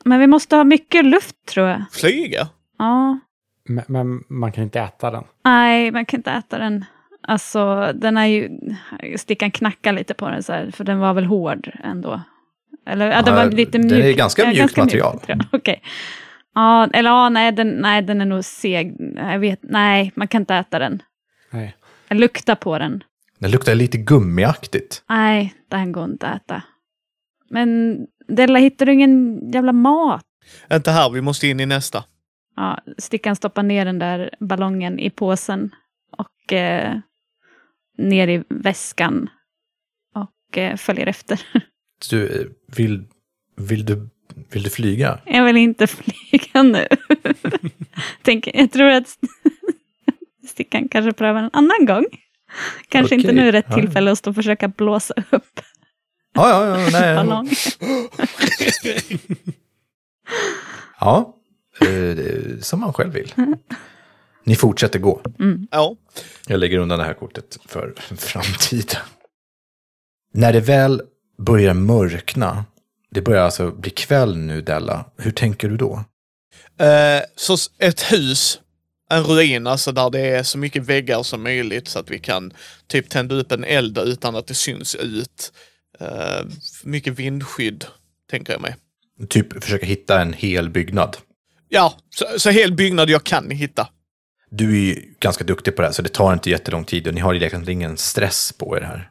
Men 0.05 0.19
vi 0.19 0.27
måste 0.27 0.55
ha 0.55 0.63
mycket 0.63 1.05
luft 1.05 1.35
tror 1.45 1.67
jag. 1.67 1.83
Flyga? 1.91 2.47
Ja. 2.77 3.19
Men, 3.69 3.83
men 3.87 4.23
man 4.27 4.51
kan 4.51 4.63
inte 4.63 4.79
äta 4.79 5.11
den. 5.11 5.23
Nej, 5.45 5.91
man 5.91 6.05
kan 6.05 6.19
inte 6.19 6.31
äta 6.31 6.57
den. 6.57 6.85
Alltså, 7.27 7.91
den 7.95 8.17
är 8.17 8.25
ju... 8.25 8.49
Stickan 9.17 9.51
knackar 9.51 9.93
lite 9.93 10.13
på 10.13 10.29
den 10.29 10.43
så 10.43 10.53
här, 10.53 10.71
för 10.71 10.83
den 10.83 10.99
var 10.99 11.13
väl 11.13 11.25
hård 11.25 11.71
ändå. 11.83 12.21
Eller 12.85 13.11
ja, 13.11 13.21
den 13.21 13.35
var 13.35 13.51
lite 13.51 13.77
den 13.77 13.87
mjuk. 13.87 14.05
är 14.05 14.13
ganska 14.13 14.43
Ja, 14.43 14.49
mjukt 14.49 14.77
material. 14.77 15.19
Okej. 15.51 15.81
Ja, 16.59 16.87
eller 16.93 17.09
ja, 17.09 17.29
nej 17.29 17.51
den, 17.51 17.67
nej, 17.67 18.01
den 18.01 18.21
är 18.21 18.25
nog 18.25 18.45
seg. 18.45 18.95
Jag 19.15 19.39
vet, 19.39 19.59
nej, 19.61 20.11
man 20.15 20.27
kan 20.27 20.41
inte 20.41 20.55
äta 20.55 20.79
den. 20.79 21.01
Nej. 21.51 21.75
Jag 22.07 22.17
luktar 22.19 22.55
på 22.55 22.79
den. 22.79 23.03
Den 23.39 23.51
luktar 23.51 23.75
lite 23.75 23.97
gummiaktigt. 23.97 25.03
Nej, 25.09 25.53
den 25.67 25.91
går 25.91 26.03
inte 26.03 26.27
att 26.27 26.41
äta. 26.41 26.63
Men 27.49 27.97
Della, 28.27 28.59
hittar 28.59 28.85
du 28.85 28.93
ingen 28.93 29.41
jävla 29.51 29.71
mat? 29.71 30.25
Inte 30.73 30.91
här, 30.91 31.09
vi 31.09 31.21
måste 31.21 31.47
in 31.47 31.59
i 31.59 31.65
nästa. 31.65 32.03
Ja, 32.55 32.79
Stickan 32.97 33.35
stoppar 33.35 33.63
ner 33.63 33.85
den 33.85 33.99
där 33.99 34.29
ballongen 34.39 34.99
i 34.99 35.09
påsen 35.09 35.75
och 36.17 36.53
eh, 36.53 36.99
ner 37.97 38.27
i 38.27 38.43
väskan 38.49 39.29
och 40.15 40.57
eh, 40.57 40.75
följer 40.75 41.07
efter. 41.07 41.41
Du, 42.09 42.41
eh, 42.41 42.47
vill, 42.75 43.05
vill, 43.57 43.85
du, 43.85 44.09
vill 44.51 44.63
du 44.63 44.69
flyga? 44.69 45.19
Jag 45.25 45.43
vill 45.43 45.57
inte 45.57 45.87
flyga 45.87 46.63
nu. 46.63 46.87
Tänk, 48.21 48.49
jag 48.53 48.71
tror 48.71 48.89
att 48.89 49.17
Stickan 50.47 50.87
kanske 50.89 51.13
prövar 51.13 51.43
en 51.43 51.49
annan 51.53 51.85
gång. 51.85 52.05
Kanske 52.87 53.15
inte 53.15 53.27
Okej, 53.27 53.35
nu 53.35 53.47
är 53.47 53.51
rätt 53.51 53.73
tillfälle 53.73 54.11
att 54.11 54.17
stå 54.17 54.29
och 54.29 54.35
försöka 54.35 54.67
blåsa 54.67 55.13
upp 55.29 55.59
Ja, 56.33 56.49
ja, 56.49 56.79
ja. 56.79 56.89
Nej. 56.91 57.15
ballong. 57.25 57.49
Ja, 60.99 61.35
eh, 61.81 62.17
som 62.61 62.79
man 62.79 62.93
själv 62.93 63.13
vill. 63.13 63.33
Ni 64.43 64.55
fortsätter 64.55 64.99
gå. 64.99 65.21
Ja, 65.71 65.95
Jag 66.47 66.59
lägger 66.59 66.77
undan 66.77 66.99
det 66.99 67.05
här 67.05 67.13
kortet 67.13 67.57
för 67.65 67.93
framtiden. 68.17 69.01
När 70.33 70.53
det 70.53 70.59
väl 70.59 71.01
börjar 71.37 71.73
mörkna, 71.73 72.65
det 73.11 73.21
börjar 73.21 73.43
alltså 73.43 73.71
bli 73.71 73.91
kväll 73.91 74.37
nu 74.37 74.61
Della, 74.61 75.05
hur 75.17 75.31
tänker 75.31 75.69
du 75.69 75.77
då? 75.77 76.03
Eh, 76.79 77.21
så 77.35 77.57
ett 77.77 78.11
hus, 78.11 78.59
en 79.09 79.23
ruin, 79.23 79.67
alltså 79.67 79.91
där 79.91 80.09
det 80.09 80.19
är 80.19 80.43
så 80.43 80.57
mycket 80.57 80.83
väggar 80.83 81.23
som 81.23 81.43
möjligt 81.43 81.87
så 81.87 81.99
att 81.99 82.11
vi 82.11 82.19
kan 82.19 82.53
typ 82.87 83.09
tända 83.09 83.35
upp 83.35 83.51
en 83.51 83.63
eld 83.63 83.97
utan 83.97 84.35
att 84.35 84.47
det 84.47 84.53
syns 84.53 84.95
ut. 84.95 85.51
Eh, 85.99 86.45
mycket 86.83 87.19
vindskydd, 87.19 87.85
tänker 88.29 88.53
jag 88.53 88.61
mig. 88.61 88.75
Typ 89.29 89.63
försöka 89.63 89.85
hitta 89.85 90.21
en 90.21 90.33
hel 90.33 90.69
byggnad. 90.69 91.17
Ja, 91.69 91.93
så, 92.09 92.25
så 92.37 92.49
hel 92.49 92.73
byggnad 92.73 93.09
jag 93.09 93.23
kan 93.23 93.51
hitta. 93.51 93.87
Du 94.51 94.69
är 94.71 94.95
ju 94.95 95.13
ganska 95.19 95.43
duktig 95.43 95.75
på 95.75 95.81
det 95.81 95.87
här, 95.87 95.93
så 95.93 96.01
det 96.01 96.09
tar 96.09 96.33
inte 96.33 96.49
jättelång 96.49 96.83
tid 96.83 97.07
och 97.07 97.13
ni 97.13 97.21
har 97.21 97.35
egentligen 97.35 97.69
ingen 97.69 97.97
stress 97.97 98.53
på 98.57 98.77
er 98.77 98.81
här. 98.81 99.09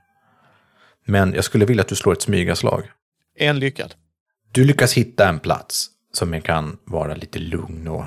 Men 1.07 1.35
jag 1.35 1.45
skulle 1.45 1.65
vilja 1.65 1.83
att 1.83 1.89
du 1.89 1.95
slår 1.95 2.13
ett 2.13 2.23
smygaslag. 2.23 2.91
En 3.39 3.59
lyckad. 3.59 3.95
Du 4.53 4.65
lyckas 4.65 4.95
hitta 4.95 5.29
en 5.29 5.41
plats 5.41 5.87
som 6.13 6.41
kan 6.41 6.79
vara 6.85 7.15
lite 7.15 7.39
lugn 7.39 7.89
och... 7.89 8.05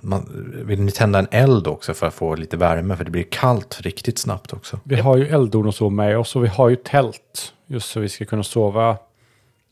Man, 0.00 0.52
vill 0.66 0.80
ni 0.80 0.90
tända 0.90 1.18
en 1.18 1.28
eld 1.30 1.66
också 1.66 1.94
för 1.94 2.06
att 2.06 2.14
få 2.14 2.34
lite 2.34 2.56
värme? 2.56 2.96
För 2.96 3.04
det 3.04 3.10
blir 3.10 3.26
kallt 3.30 3.80
riktigt 3.80 4.18
snabbt 4.18 4.52
också. 4.52 4.80
Vi 4.84 4.96
har 4.96 5.16
ju 5.16 5.28
eldorn 5.28 5.66
och 5.66 5.74
så 5.74 5.90
med 5.90 6.18
oss 6.18 6.36
och 6.36 6.44
vi 6.44 6.48
har 6.48 6.68
ju 6.68 6.76
tält. 6.76 7.54
Just 7.66 7.90
så 7.90 8.00
vi 8.00 8.08
ska 8.08 8.24
kunna 8.24 8.42
sova 8.42 8.96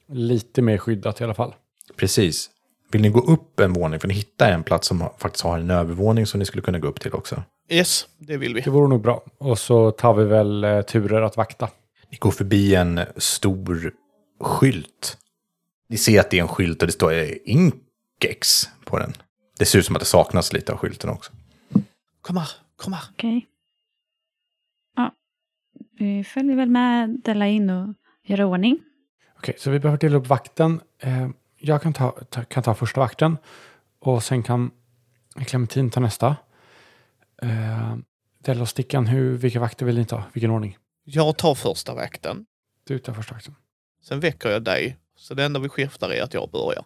lite 0.08 0.62
mer 0.62 0.78
skyddat 0.78 1.20
i 1.20 1.24
alla 1.24 1.34
fall. 1.34 1.54
Precis. 1.96 2.50
Vill 2.92 3.02
ni 3.02 3.08
gå 3.08 3.20
upp 3.20 3.60
en 3.60 3.72
våning? 3.72 4.00
För 4.00 4.08
ni 4.08 4.14
hittar 4.14 4.52
en 4.52 4.62
plats 4.62 4.88
som 4.88 5.08
faktiskt 5.18 5.44
har 5.44 5.58
en 5.58 5.70
övervåning 5.70 6.26
som 6.26 6.38
ni 6.38 6.46
skulle 6.46 6.62
kunna 6.62 6.78
gå 6.78 6.88
upp 6.88 7.00
till 7.00 7.14
också. 7.14 7.42
Yes, 7.68 8.06
det 8.18 8.36
vill 8.36 8.54
vi. 8.54 8.60
Det 8.60 8.70
vore 8.70 8.88
nog 8.88 9.02
bra. 9.02 9.24
Och 9.38 9.58
så 9.58 9.90
tar 9.90 10.14
vi 10.14 10.24
väl 10.24 10.64
eh, 10.64 10.82
turer 10.82 11.22
att 11.22 11.36
vakta. 11.36 11.68
Ni 12.10 12.16
går 12.18 12.30
förbi 12.30 12.74
en 12.74 13.00
stor 13.16 13.92
skylt. 14.42 15.18
Ni 15.88 15.96
ser 15.96 16.20
att 16.20 16.30
det 16.30 16.38
är 16.38 16.42
en 16.42 16.48
skylt 16.48 16.82
och 16.82 16.86
det 16.86 16.92
står 16.92 17.12
eh, 17.12 17.28
Inkex 17.44 18.68
på 18.84 18.98
den. 18.98 19.12
Det 19.58 19.64
ser 19.64 19.78
ut 19.78 19.86
som 19.86 19.96
att 19.96 20.00
det 20.00 20.06
saknas 20.06 20.52
lite 20.52 20.72
av 20.72 20.78
skylten 20.78 21.10
också. 21.10 21.32
Kom 22.20 22.36
här, 22.36 22.48
kom 22.76 22.92
här. 22.92 23.04
Okej. 23.12 23.46
Ja, 24.96 25.12
vi 25.98 26.24
följer 26.24 26.56
väl 26.56 26.70
med 26.70 27.20
Della 27.24 27.46
in 27.46 27.70
och 27.70 27.94
gör 28.24 28.40
i 28.40 28.44
ordning. 28.44 28.78
Okej, 29.36 29.54
så 29.58 29.70
vi 29.70 29.78
behöver 29.78 29.98
dela 29.98 30.16
upp 30.16 30.26
vakten. 30.26 30.80
Eh, 30.98 31.28
jag 31.58 31.82
kan 31.82 31.92
ta, 31.92 32.10
ta, 32.10 32.44
kan 32.44 32.62
ta 32.62 32.74
första 32.74 33.00
vakten. 33.00 33.36
Och 33.98 34.22
sen 34.22 34.42
kan 34.42 34.70
Clementin 35.46 35.90
ta 35.90 36.00
nästa. 36.00 36.36
Eh, 37.42 37.96
Della 38.38 38.62
och 38.62 38.68
Stickan, 38.68 39.06
hur, 39.06 39.36
vilka 39.36 39.60
vakter 39.60 39.86
vill 39.86 39.98
ni 39.98 40.04
ta? 40.04 40.24
Vilken 40.32 40.50
ordning? 40.50 40.78
Jag 41.04 41.36
tar 41.36 41.54
första 41.54 41.94
vakten. 41.94 42.46
Du 42.84 42.98
tar 42.98 43.12
första 43.14 43.34
vakten. 43.34 43.54
Sen 44.02 44.20
väcker 44.20 44.48
jag 44.48 44.62
dig. 44.62 44.96
Så 45.16 45.34
det 45.34 45.44
enda 45.44 45.60
vi 45.60 45.68
skiftar 45.68 46.10
är 46.12 46.22
att 46.22 46.34
jag 46.34 46.50
börjar. 46.50 46.84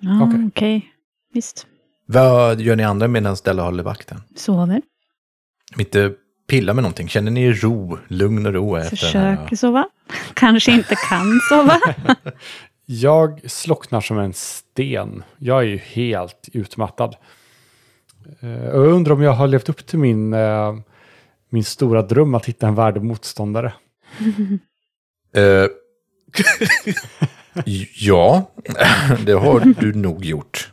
Ja, 0.00 0.22
Okej. 0.26 0.46
okej. 0.48 0.92
Visst. 1.32 1.66
Vad 2.06 2.60
gör 2.60 2.76
ni 2.76 2.82
andra 2.84 3.08
medan 3.08 3.36
Stella 3.36 3.62
håller 3.62 3.82
vakten? 3.82 4.20
Sover. 4.36 4.82
Inte 5.78 6.12
pilla 6.48 6.74
med 6.74 6.82
någonting. 6.82 7.08
Känner 7.08 7.30
ni 7.30 7.52
ro, 7.52 7.98
lugn 8.08 8.46
och 8.46 8.52
ro 8.52 8.76
efter 8.76 9.12
den 9.12 9.22
här? 9.22 9.36
Försöker 9.36 9.56
sova. 9.56 9.88
Kanske 10.34 10.72
inte 10.72 10.94
kan 11.08 11.40
sova. 11.48 11.80
Jag 12.86 13.50
slocknar 13.50 14.00
som 14.00 14.18
en 14.18 14.32
sten. 14.32 15.22
Jag 15.38 15.58
är 15.58 15.66
ju 15.66 15.76
helt 15.76 16.48
utmattad. 16.52 17.16
Eh, 18.40 18.68
och 18.68 18.86
jag 18.86 18.92
undrar 18.92 19.14
om 19.14 19.22
jag 19.22 19.32
har 19.32 19.46
levt 19.46 19.68
upp 19.68 19.86
till 19.86 19.98
min, 19.98 20.32
eh, 20.34 20.74
min 21.50 21.64
stora 21.64 22.02
dröm 22.02 22.34
att 22.34 22.46
hitta 22.46 22.68
en 22.68 22.74
värdig 22.74 23.02
motståndare. 23.02 23.72
Eh, 25.34 25.66
ja, 27.94 28.50
det 29.26 29.32
har 29.32 29.74
du 29.80 29.94
nog 29.94 30.24
gjort. 30.24 30.72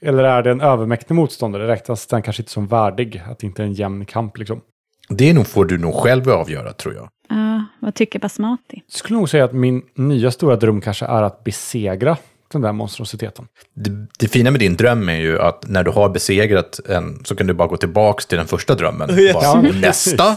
Eller 0.00 0.24
är 0.24 0.42
det 0.42 0.50
en 0.50 0.60
övermäktig 0.60 1.14
motståndare? 1.14 1.68
Räknas 1.68 2.06
den 2.06 2.22
kanske 2.22 2.42
inte 2.42 2.52
som 2.52 2.66
värdig? 2.66 3.22
Att 3.30 3.38
det 3.38 3.46
inte 3.46 3.62
är 3.62 3.66
en 3.66 3.72
jämn 3.72 4.04
kamp 4.04 4.38
liksom? 4.38 4.60
Det 5.08 5.32
nog 5.32 5.46
får 5.46 5.64
du 5.64 5.78
nog 5.78 5.94
själv 5.94 6.28
avgöra 6.28 6.72
tror 6.72 6.94
jag. 6.94 7.08
Ja, 7.28 7.64
vad 7.80 7.94
tycker 7.94 8.18
Basmati? 8.18 8.82
Jag 8.86 8.98
skulle 8.98 9.18
nog 9.18 9.28
säga 9.28 9.44
att 9.44 9.52
min 9.52 9.82
nya 9.94 10.30
stora 10.30 10.56
dröm 10.56 10.80
kanske 10.80 11.06
är 11.06 11.22
att 11.22 11.44
besegra 11.44 12.16
den 12.52 12.62
där 12.62 12.72
monstrositeten. 12.72 13.46
Det, 13.74 14.06
det 14.18 14.28
fina 14.28 14.50
med 14.50 14.60
din 14.60 14.76
dröm 14.76 15.08
är 15.08 15.16
ju 15.16 15.40
att 15.40 15.68
när 15.68 15.84
du 15.84 15.90
har 15.90 16.08
besegrat 16.08 16.80
en 16.88 17.24
så 17.24 17.36
kan 17.36 17.46
du 17.46 17.54
bara 17.54 17.68
gå 17.68 17.76
tillbaka 17.76 18.22
till 18.28 18.38
den 18.38 18.46
första 18.46 18.74
drömmen. 18.74 19.10
Yes. 19.18 19.34
Bara, 19.34 19.60
nästa. 19.60 20.36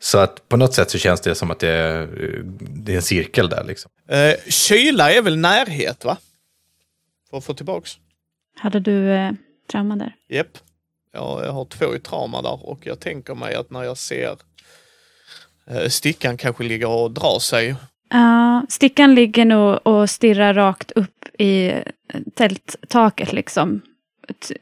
Så 0.00 0.18
att 0.18 0.48
på 0.48 0.56
något 0.56 0.74
sätt 0.74 0.90
så 0.90 0.98
känns 0.98 1.20
det 1.20 1.34
som 1.34 1.50
att 1.50 1.58
det 1.58 1.68
är, 1.68 2.08
det 2.60 2.92
är 2.92 2.96
en 2.96 3.02
cirkel 3.02 3.48
där 3.48 3.64
liksom. 3.64 3.90
Eh, 4.08 4.34
kyla 4.48 5.12
är 5.12 5.22
väl 5.22 5.36
närhet, 5.38 6.04
va? 6.04 6.16
För 7.30 7.38
att 7.38 7.44
få 7.44 7.54
tillbaks. 7.54 7.98
Hade 8.56 8.80
du 8.80 9.10
eh, 9.10 9.30
trauma 9.70 9.96
där? 9.96 10.14
Japp. 10.28 10.58
Ja, 11.12 11.44
jag 11.44 11.52
har 11.52 11.64
två 11.64 11.94
i 11.94 11.98
trauma 11.98 12.42
där 12.42 12.68
och 12.68 12.86
jag 12.86 13.00
tänker 13.00 13.34
mig 13.34 13.54
att 13.54 13.70
när 13.70 13.82
jag 13.82 13.98
ser 13.98 14.36
eh, 15.66 15.88
stickan 15.88 16.36
kanske 16.36 16.64
ligga 16.64 16.88
och 16.88 17.10
dra 17.10 17.40
sig. 17.40 17.74
Ja, 18.10 18.62
stickan 18.68 19.14
ligger 19.14 19.44
nog 19.44 19.86
och 19.86 20.10
stirrar 20.10 20.54
rakt 20.54 20.90
upp 20.90 21.26
i 21.38 21.68
eh, 21.68 21.82
tälttaket 22.34 23.32
liksom. 23.32 23.80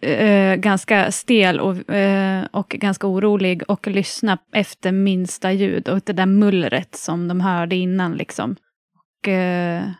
Eh, 0.00 0.56
ganska 0.56 1.12
stel 1.12 1.60
och, 1.60 1.90
eh, 1.90 2.44
och 2.50 2.68
ganska 2.68 3.06
orolig 3.06 3.62
och 3.68 3.86
lyssna 3.86 4.38
efter 4.52 4.92
minsta 4.92 5.52
ljud 5.52 5.88
och 5.88 6.00
det 6.04 6.12
där 6.12 6.26
mullret 6.26 6.94
som 6.94 7.28
de 7.28 7.40
hörde 7.40 7.76
innan 7.76 8.14
liksom. 8.14 8.56
Och 8.94 9.28
eh, 9.28 9.90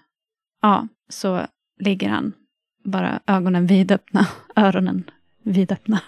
ja, 0.63 0.89
så 1.09 1.47
ligger 1.81 2.09
han 2.09 2.33
bara 2.85 3.21
ögonen 3.27 3.67
vidöppna, 3.67 4.27
öronen 4.57 5.11
vidöppna. 5.43 6.01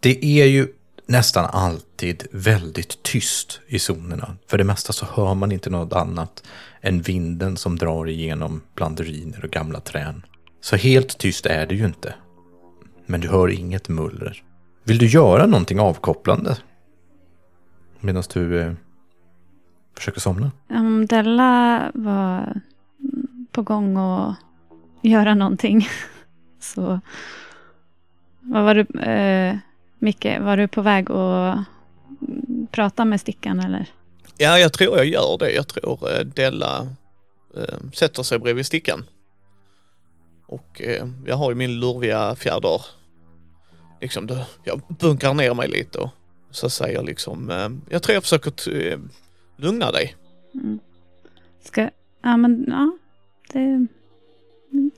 Det 0.00 0.24
är 0.24 0.46
ju 0.46 0.68
nästan 1.06 1.44
alltid 1.44 2.26
väldigt 2.32 3.02
tyst 3.02 3.60
i 3.66 3.78
zonerna. 3.78 4.36
För 4.46 4.58
det 4.58 4.64
mesta 4.64 4.92
så 4.92 5.06
hör 5.06 5.34
man 5.34 5.52
inte 5.52 5.70
något 5.70 5.92
annat 5.92 6.42
än 6.80 7.02
vinden 7.02 7.56
som 7.56 7.78
drar 7.78 8.08
igenom 8.08 8.62
bland 8.74 9.00
ruiner 9.00 9.44
och 9.44 9.50
gamla 9.50 9.80
trän. 9.80 10.22
Så 10.60 10.76
helt 10.76 11.18
tyst 11.18 11.46
är 11.46 11.66
det 11.66 11.74
ju 11.74 11.84
inte. 11.84 12.14
Men 13.06 13.20
du 13.20 13.28
hör 13.28 13.48
inget 13.48 13.88
muller. 13.88 14.42
Vill 14.84 14.98
du 14.98 15.06
göra 15.06 15.46
någonting 15.46 15.80
avkopplande? 15.80 16.56
Medan 18.00 18.22
du 18.34 18.60
eh, 18.60 18.72
försöker 19.96 20.20
somna? 20.20 20.50
Om 20.68 21.06
Della 21.06 21.90
var 21.94 22.60
på 23.52 23.62
gång 23.62 23.96
att 23.96 24.36
göra 25.02 25.34
någonting 25.34 25.88
så 26.60 27.00
vad 28.40 28.64
var 28.64 28.74
du, 28.74 29.00
eh, 29.00 29.56
Micke, 29.98 30.26
var 30.40 30.56
du 30.56 30.68
på 30.68 30.82
väg 30.82 31.10
att 31.10 31.58
prata 32.70 33.04
med 33.04 33.20
Stickan 33.20 33.60
eller? 33.60 33.86
Ja, 34.36 34.58
jag 34.58 34.72
tror 34.72 34.96
jag 34.96 35.06
gör 35.06 35.38
det. 35.38 35.50
Jag 35.50 35.68
tror 35.68 36.18
eh, 36.18 36.20
Della 36.20 36.88
eh, 37.56 37.78
sätter 37.92 38.22
sig 38.22 38.38
bredvid 38.38 38.66
stickan. 38.66 39.04
Och 40.48 40.82
eh, 40.82 41.08
jag 41.26 41.36
har 41.36 41.50
ju 41.50 41.54
min 41.54 41.80
lurviga 41.80 42.36
fjäder. 42.36 42.82
Liksom, 44.00 44.26
det, 44.26 44.46
jag 44.64 44.80
bunkrar 45.00 45.34
ner 45.34 45.54
mig 45.54 45.68
lite 45.68 45.98
och 45.98 46.10
så 46.50 46.70
säger 46.70 46.94
jag 46.94 47.04
liksom, 47.04 47.50
eh, 47.50 47.68
jag 47.88 48.02
tror 48.02 48.14
jag 48.14 48.22
försöker 48.22 48.86
eh, 48.86 48.98
lugna 49.56 49.92
dig. 49.92 50.16
Mm. 50.54 50.78
Ska, 51.64 51.90
ja 52.22 52.36
men 52.36 52.64
ja, 52.68 52.98
det 53.52 53.58
är 53.58 53.86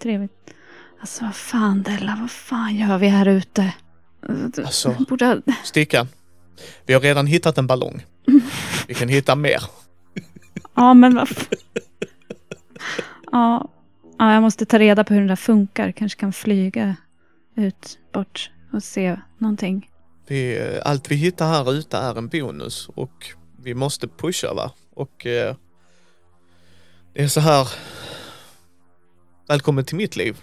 trevligt. 0.01 0.55
Alltså 1.01 1.25
vad 1.25 1.37
fan 1.37 1.83
Della, 1.83 2.19
vad 2.21 2.31
fan 2.31 2.77
gör 2.77 2.99
vi 2.99 3.09
här 3.09 3.29
ute? 3.29 3.75
Alltså. 4.57 4.97
Borde, 5.09 5.43
Stickan, 5.65 6.09
vi 6.87 6.95
har 6.95 7.01
redan 7.01 7.27
hittat 7.27 7.59
en 7.59 7.67
ballong. 7.67 8.07
Vi 8.89 8.95
kan 8.95 9.09
hitta 9.09 9.37
mer. 9.37 9.63
Ja, 10.75 10.95
men 10.95 11.15
vad 11.15 11.29
ja. 13.33 13.69
Ja, 14.21 14.35
jag 14.35 14.43
måste 14.43 14.67
ta 14.67 14.79
reda 14.79 15.05
på 15.05 15.15
hur 15.15 15.21
den 15.21 15.29
där 15.29 15.37
funkar. 15.37 15.93
Kanske 15.93 16.21
kan 16.21 16.33
flyga 16.33 16.97
ut 17.55 17.99
bort 18.13 18.51
och 18.73 18.83
se 18.83 19.21
någonting. 19.39 19.91
Vi, 20.27 20.71
allt 20.85 21.11
vi 21.11 21.15
hittar 21.15 21.49
här 21.49 21.73
ute 21.73 21.97
är 21.97 22.19
en 22.19 22.29
bonus 22.29 22.89
och 22.89 23.27
vi 23.63 23.75
måste 23.75 24.09
pusha 24.09 24.55
va. 24.55 24.73
Och 24.95 25.27
eh, 25.27 25.57
det 27.13 27.23
är 27.23 27.29
så 27.29 27.41
här. 27.41 27.69
Välkommen 29.49 29.85
till 29.85 29.97
mitt 29.97 30.17
liv. 30.17 30.37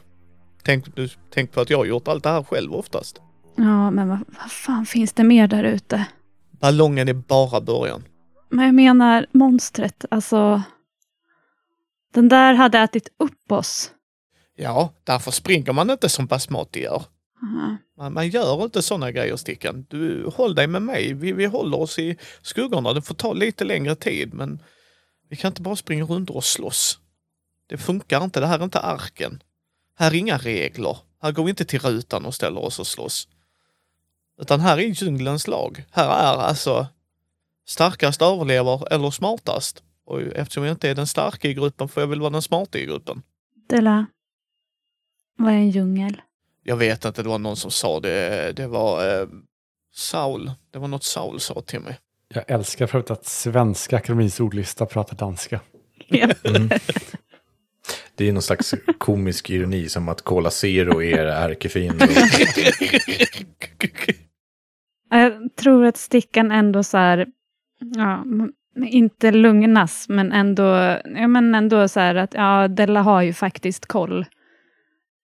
Tänk, 0.63 0.95
du, 0.95 1.09
tänk 1.33 1.51
på 1.51 1.61
att 1.61 1.69
jag 1.69 1.77
har 1.77 1.85
gjort 1.85 2.07
allt 2.07 2.23
det 2.23 2.29
här 2.29 2.43
själv 2.43 2.73
oftast. 2.73 3.21
Ja, 3.55 3.91
men 3.91 4.09
vad, 4.09 4.19
vad 4.27 4.51
fan 4.51 4.85
finns 4.85 5.13
det 5.13 5.23
mer 5.23 5.47
där 5.47 5.63
ute? 5.63 6.05
Ballongen 6.51 7.07
är 7.07 7.13
bara 7.13 7.61
början. 7.61 8.03
Men 8.49 8.65
jag 8.65 8.75
menar 8.75 9.25
monstret, 9.31 10.05
alltså. 10.11 10.61
Den 12.13 12.29
där 12.29 12.53
hade 12.53 12.79
ätit 12.79 13.09
upp 13.19 13.51
oss. 13.51 13.91
Ja, 14.55 14.93
därför 15.03 15.31
springer 15.31 15.73
man 15.73 15.89
inte 15.89 16.09
som 16.09 16.25
Basmati 16.25 16.81
gör. 16.81 17.03
Aha. 17.43 17.77
Man, 17.97 18.13
man 18.13 18.29
gör 18.29 18.63
inte 18.63 18.81
sådana 18.81 19.11
grejer 19.11 19.35
Stickan. 19.35 19.85
Du, 19.89 20.29
håll 20.35 20.55
dig 20.55 20.67
med 20.67 20.81
mig. 20.81 21.13
Vi, 21.13 21.31
vi 21.31 21.45
håller 21.45 21.79
oss 21.79 21.99
i 21.99 22.17
skuggorna. 22.41 22.93
Det 22.93 23.01
får 23.01 23.15
ta 23.15 23.33
lite 23.33 23.63
längre 23.63 23.95
tid 23.95 24.33
men 24.33 24.61
vi 25.29 25.35
kan 25.35 25.51
inte 25.51 25.61
bara 25.61 25.75
springa 25.75 26.03
runt 26.03 26.29
och 26.29 26.43
slåss. 26.43 26.99
Det 27.67 27.77
funkar 27.77 28.23
inte. 28.23 28.39
Det 28.39 28.47
här 28.47 28.59
är 28.59 28.63
inte 28.63 28.79
arken. 28.79 29.43
Här 29.95 30.11
är 30.11 30.15
inga 30.15 30.37
regler. 30.37 30.97
Här 31.21 31.31
går 31.31 31.43
vi 31.43 31.49
inte 31.49 31.65
till 31.65 31.79
rutan 31.79 32.25
och 32.25 32.35
ställer 32.35 32.59
oss 32.59 32.79
och 32.79 32.87
slåss. 32.87 33.27
Utan 34.41 34.59
här 34.59 34.77
är 34.77 34.81
djungelns 34.81 35.47
lag. 35.47 35.83
Här 35.91 36.09
är 36.09 36.41
alltså 36.41 36.87
starkast 37.67 38.21
överlever 38.21 38.93
eller 38.93 39.11
smartast. 39.11 39.83
Och 40.07 40.21
eftersom 40.21 40.63
jag 40.63 40.73
inte 40.73 40.89
är 40.89 40.95
den 40.95 41.07
starka 41.07 41.47
i 41.47 41.53
gruppen 41.53 41.87
får 41.87 42.03
jag 42.03 42.07
väl 42.07 42.19
vara 42.19 42.29
den 42.29 42.41
smarta 42.41 42.77
i 42.77 42.85
gruppen. 42.85 43.21
Della, 43.69 44.05
vad 45.37 45.53
är 45.53 45.57
en 45.57 45.69
djungel? 45.69 46.21
Jag 46.63 46.77
vet 46.77 47.05
inte, 47.05 47.23
det 47.23 47.29
var 47.29 47.39
någon 47.39 47.57
som 47.57 47.71
sa 47.71 47.99
det. 47.99 48.51
Det 48.55 48.67
var 48.67 49.21
eh, 49.21 49.27
Saul. 49.95 50.51
Det 50.71 50.79
var 50.79 50.87
något 50.87 51.03
Saul 51.03 51.39
sa 51.39 51.61
till 51.61 51.79
mig. 51.79 51.99
Jag 52.33 52.43
älskar 52.47 52.87
för 52.87 53.11
att 53.11 53.25
Svenska 53.25 53.97
Akademins 53.97 54.39
ordlista 54.39 54.85
pratar 54.85 55.17
danska. 55.17 55.59
Ja. 56.07 56.29
Det 58.15 58.27
är 58.27 58.33
någon 58.33 58.41
slags 58.41 58.73
komisk 58.97 59.49
ironi 59.49 59.89
som 59.89 60.09
att 60.09 60.21
Cola 60.21 60.49
Zero 60.49 61.03
är 61.03 61.25
ärkefiende. 61.25 62.07
Jag 65.09 65.55
tror 65.55 65.85
att 65.85 65.97
stickan 65.97 66.51
ändå 66.51 66.83
så 66.83 66.97
här, 66.97 67.27
ja, 67.95 68.25
inte 68.83 69.31
lugnas, 69.31 70.09
men 70.09 70.31
ändå, 70.31 70.63
ja, 71.15 71.27
men 71.27 71.55
ändå 71.55 71.87
så 71.87 71.99
här 71.99 72.15
att 72.15 72.33
ja, 72.33 72.67
Della 72.67 73.01
har 73.01 73.21
ju 73.21 73.33
faktiskt 73.33 73.85
koll. 73.85 74.25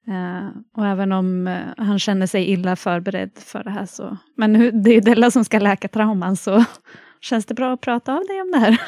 Eh, 0.08 0.48
och 0.78 0.88
även 0.88 1.12
om 1.12 1.48
eh, 1.48 1.62
han 1.78 2.00
känner 2.00 2.28
sig 2.28 2.50
illa 2.52 2.76
förberedd 2.76 3.32
för 3.46 3.64
det 3.64 3.70
här 3.70 3.86
så, 3.86 4.18
men 4.38 4.56
hur, 4.56 4.72
det 4.72 4.90
är 4.90 4.94
ju 4.94 5.00
Della 5.00 5.32
som 5.32 5.46
ska 5.46 5.60
läka 5.60 5.88
trauman 5.88 6.36
så 6.38 6.64
känns 7.22 7.46
det 7.46 7.54
bra 7.54 7.74
att 7.74 7.82
prata 7.82 8.14
av 8.14 8.24
dig 8.28 8.42
om 8.42 8.52
det 8.52 8.58
här. 8.58 8.78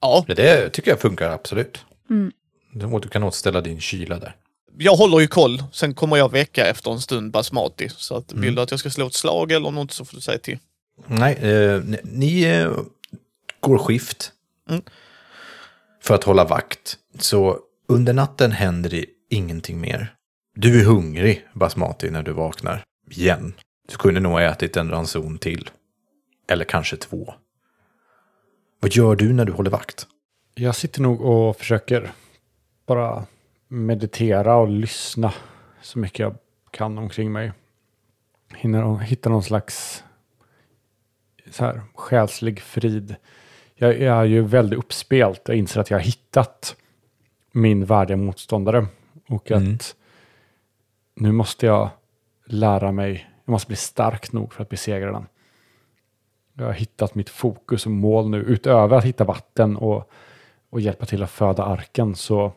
Ja, 0.00 0.24
Det 0.26 0.68
tycker 0.70 0.90
jag 0.90 1.00
funkar 1.00 1.30
absolut. 1.30 1.84
Mm. 2.10 2.32
Du 3.02 3.08
kan 3.08 3.22
återställa 3.22 3.60
din 3.60 3.80
kyla 3.80 4.18
där. 4.18 4.36
jag 4.78 4.96
håller 4.96 5.20
ju 5.20 5.26
koll. 5.26 5.62
Sen 5.72 5.94
kommer 5.94 6.16
jag 6.16 6.32
väcka 6.32 6.66
efter 6.66 6.90
en 6.90 7.00
stund 7.00 7.32
basmati. 7.32 7.88
Så 7.88 8.16
att, 8.16 8.32
vill 8.32 8.54
du 8.54 8.62
att 8.62 8.70
jag 8.70 8.80
ska 8.80 8.90
slå 8.90 9.06
ett 9.06 9.14
slag 9.14 9.52
eller 9.52 9.70
något 9.70 9.92
så 9.92 10.04
får 10.04 10.16
du 10.16 10.20
säga 10.20 10.38
till. 10.38 10.58
Nej, 11.06 11.34
eh, 11.34 11.80
ni, 11.84 11.98
ni 12.04 12.42
eh, 12.44 12.70
går 13.66 13.78
skift 13.78 14.32
Mm. 14.70 14.82
för 16.02 16.14
att 16.14 16.24
hålla 16.24 16.44
vakt. 16.44 16.98
Så 17.18 17.58
under 17.88 18.12
natten 18.12 18.52
händer 18.52 18.90
det 18.90 19.06
ingenting 19.30 19.80
mer. 19.80 20.14
Du 20.54 20.80
är 20.80 20.84
hungrig, 20.84 21.46
Basmati, 21.54 22.10
när 22.10 22.22
du 22.22 22.32
vaknar. 22.32 22.82
Igen. 23.10 23.54
Du 23.88 23.96
kunde 23.96 24.20
nog 24.20 24.32
ha 24.32 24.42
ätit 24.42 24.76
en 24.76 24.90
ranson 24.90 25.38
till. 25.38 25.70
Eller 26.48 26.64
kanske 26.64 26.96
två. 26.96 27.34
Vad 28.80 28.92
gör 28.92 29.16
du 29.16 29.32
när 29.32 29.44
du 29.44 29.52
håller 29.52 29.70
vakt? 29.70 30.06
Jag 30.54 30.74
sitter 30.74 31.02
nog 31.02 31.20
och 31.20 31.56
försöker 31.56 32.12
bara 32.86 33.26
meditera 33.68 34.56
och 34.56 34.68
lyssna 34.68 35.34
så 35.82 35.98
mycket 35.98 36.18
jag 36.18 36.36
kan 36.70 36.98
omkring 36.98 37.32
mig. 37.32 37.52
Hinner 38.54 38.98
hitta 38.98 39.28
någon 39.30 39.42
slags 39.42 40.04
så 41.50 41.64
här, 41.64 41.82
själslig 41.94 42.60
frid. 42.60 43.16
Jag 43.78 43.94
är 44.00 44.24
ju 44.24 44.42
väldigt 44.42 44.78
uppspelt. 44.78 45.42
Jag 45.48 45.56
inser 45.56 45.80
att 45.80 45.90
jag 45.90 45.98
har 45.98 46.04
hittat 46.04 46.76
min 47.52 47.84
värdiga 47.84 48.16
motståndare. 48.16 48.86
Och 49.28 49.50
att 49.50 49.62
Mm. 49.62 49.78
nu 51.14 51.32
måste 51.32 51.66
jag 51.66 51.90
lära 52.44 52.92
mig, 52.92 53.30
jag 53.44 53.52
måste 53.52 53.68
bli 53.68 53.76
stark 53.76 54.32
nog 54.32 54.52
för 54.52 54.62
att 54.62 54.68
besegra 54.68 55.12
den. 55.12 55.26
Jag 56.54 56.64
har 56.64 56.72
hittat 56.72 57.14
mitt 57.14 57.28
fokus 57.28 57.86
och 57.86 57.92
mål 57.92 58.30
nu. 58.30 58.38
Utöver 58.38 58.96
att 58.96 59.04
hitta 59.04 59.24
vatten 59.24 59.76
och, 59.76 60.10
och 60.70 60.80
hjälpa 60.80 61.06
till 61.06 61.22
att 61.22 61.30
föda 61.30 61.64
arken 61.64 62.14
så 62.14 62.52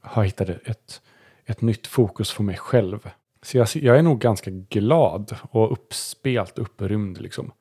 har 0.00 0.22
jag 0.22 0.26
hittat 0.26 0.48
ett, 0.48 1.02
ett 1.46 1.60
nytt 1.60 1.86
fokus 1.86 2.30
för 2.30 2.42
mig 2.42 2.56
själv. 2.56 3.10
Så 3.42 3.58
jag, 3.58 3.68
jag 3.74 3.98
är 3.98 4.02
nog 4.02 4.20
ganska 4.20 4.50
glad 4.50 5.36
och 5.50 5.72
uppspelt, 5.72 6.58
upprymd 6.58 7.20
liksom. 7.20 7.52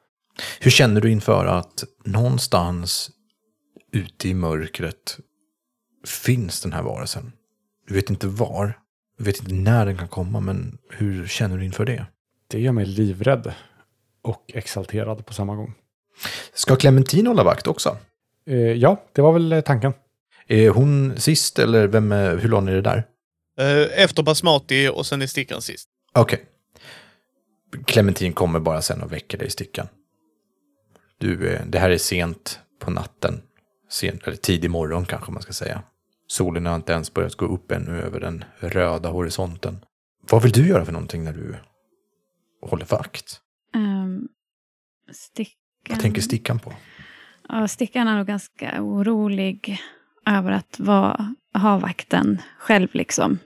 Hur 0.60 0.72
känner 0.72 1.02
du 1.02 1.12
inför 1.12 1.46
att 1.46 1.84
någonstans 2.06 3.12
ute 3.92 4.30
i 4.30 4.34
mörkret 4.34 5.18
finns 6.08 6.62
den 6.62 6.74
här 6.74 6.82
varelsen? 6.82 7.32
Du 7.88 7.94
vet 7.94 8.10
inte 8.10 8.28
var, 8.28 8.80
du 9.18 9.24
vet 9.24 9.40
inte 9.40 9.54
när 9.54 9.86
den 9.86 9.98
kan 9.98 10.08
komma, 10.08 10.40
men 10.40 10.78
hur 10.90 11.28
känner 11.28 11.58
du 11.58 11.66
inför 11.66 11.86
det? 11.86 12.06
Det 12.48 12.60
gör 12.60 12.72
mig 12.72 12.86
livrädd 12.86 13.54
och 14.22 14.44
exalterad 14.54 15.26
på 15.26 15.34
samma 15.34 15.56
gång. 15.56 15.74
Ska 16.54 16.76
Clementine 16.76 17.30
hålla 17.30 17.44
vakt 17.44 17.68
också? 17.68 17.98
Eh, 18.48 18.58
ja, 18.58 19.04
det 19.14 19.22
var 19.22 19.32
väl 19.34 19.52
eh, 19.52 19.62
tanken. 19.62 19.94
Är 20.48 20.70
hon 20.70 21.18
sist 21.18 21.60
eller 21.60 21.88
vem 21.88 22.12
hur 22.12 22.50
lång 22.50 22.68
är 22.68 22.74
det 22.74 22.82
där? 22.82 23.04
Eh, 23.60 24.04
Efter 24.04 24.24
basmati 24.24 24.90
och 24.94 25.06
sen 25.06 25.22
är 25.22 25.28
stickan 25.28 25.62
sist. 25.62 25.90
Okej. 26.14 26.46
Clementine 27.86 28.34
kommer 28.34 28.60
bara 28.60 28.82
sen 28.82 29.02
och 29.02 29.14
väcker 29.14 29.38
dig 29.38 29.48
i 29.48 29.52
stickan. 29.52 29.88
Du, 31.20 31.53
eh, 31.53 31.65
det 31.65 31.80
här 31.80 31.89
är 31.89 31.97
sent 31.97 32.59
på 32.80 32.91
natten. 32.91 33.41
Sent, 33.89 34.28
eller 34.28 34.38
tidig 34.38 34.70
morgon 34.70 35.05
kanske 35.05 35.32
man 35.32 35.41
ska 35.41 35.53
säga. 35.53 35.84
Solen 36.28 36.65
har 36.65 36.76
inte 36.76 36.93
ens 36.93 37.13
börjat 37.13 37.36
gå 37.36 37.45
upp 37.45 37.72
ännu 37.72 38.01
över 38.01 38.20
den 38.20 38.43
röda 38.59 39.09
horisonten. 39.09 39.86
Vad 40.30 40.43
vill 40.43 40.51
du 40.51 40.67
göra 40.67 40.86
för 40.86 40.91
någonting 40.91 41.24
när 41.24 41.34
du 41.34 41.55
håller 42.61 42.86
vakt? 42.86 43.41
Um, 43.76 44.28
stickan. 45.11 45.55
Vad 45.89 45.99
tänker 45.99 46.22
stickan 46.22 46.59
på? 46.59 46.74
Ja, 47.49 47.67
Stickan 47.67 48.07
är 48.07 48.17
nog 48.17 48.28
ganska 48.28 48.84
orolig 48.84 49.82
över 50.26 50.51
att 50.51 50.80
vara, 50.80 51.36
ha 51.53 51.78
vakten 51.78 52.41
själv 52.59 52.88
liksom. 52.91 53.39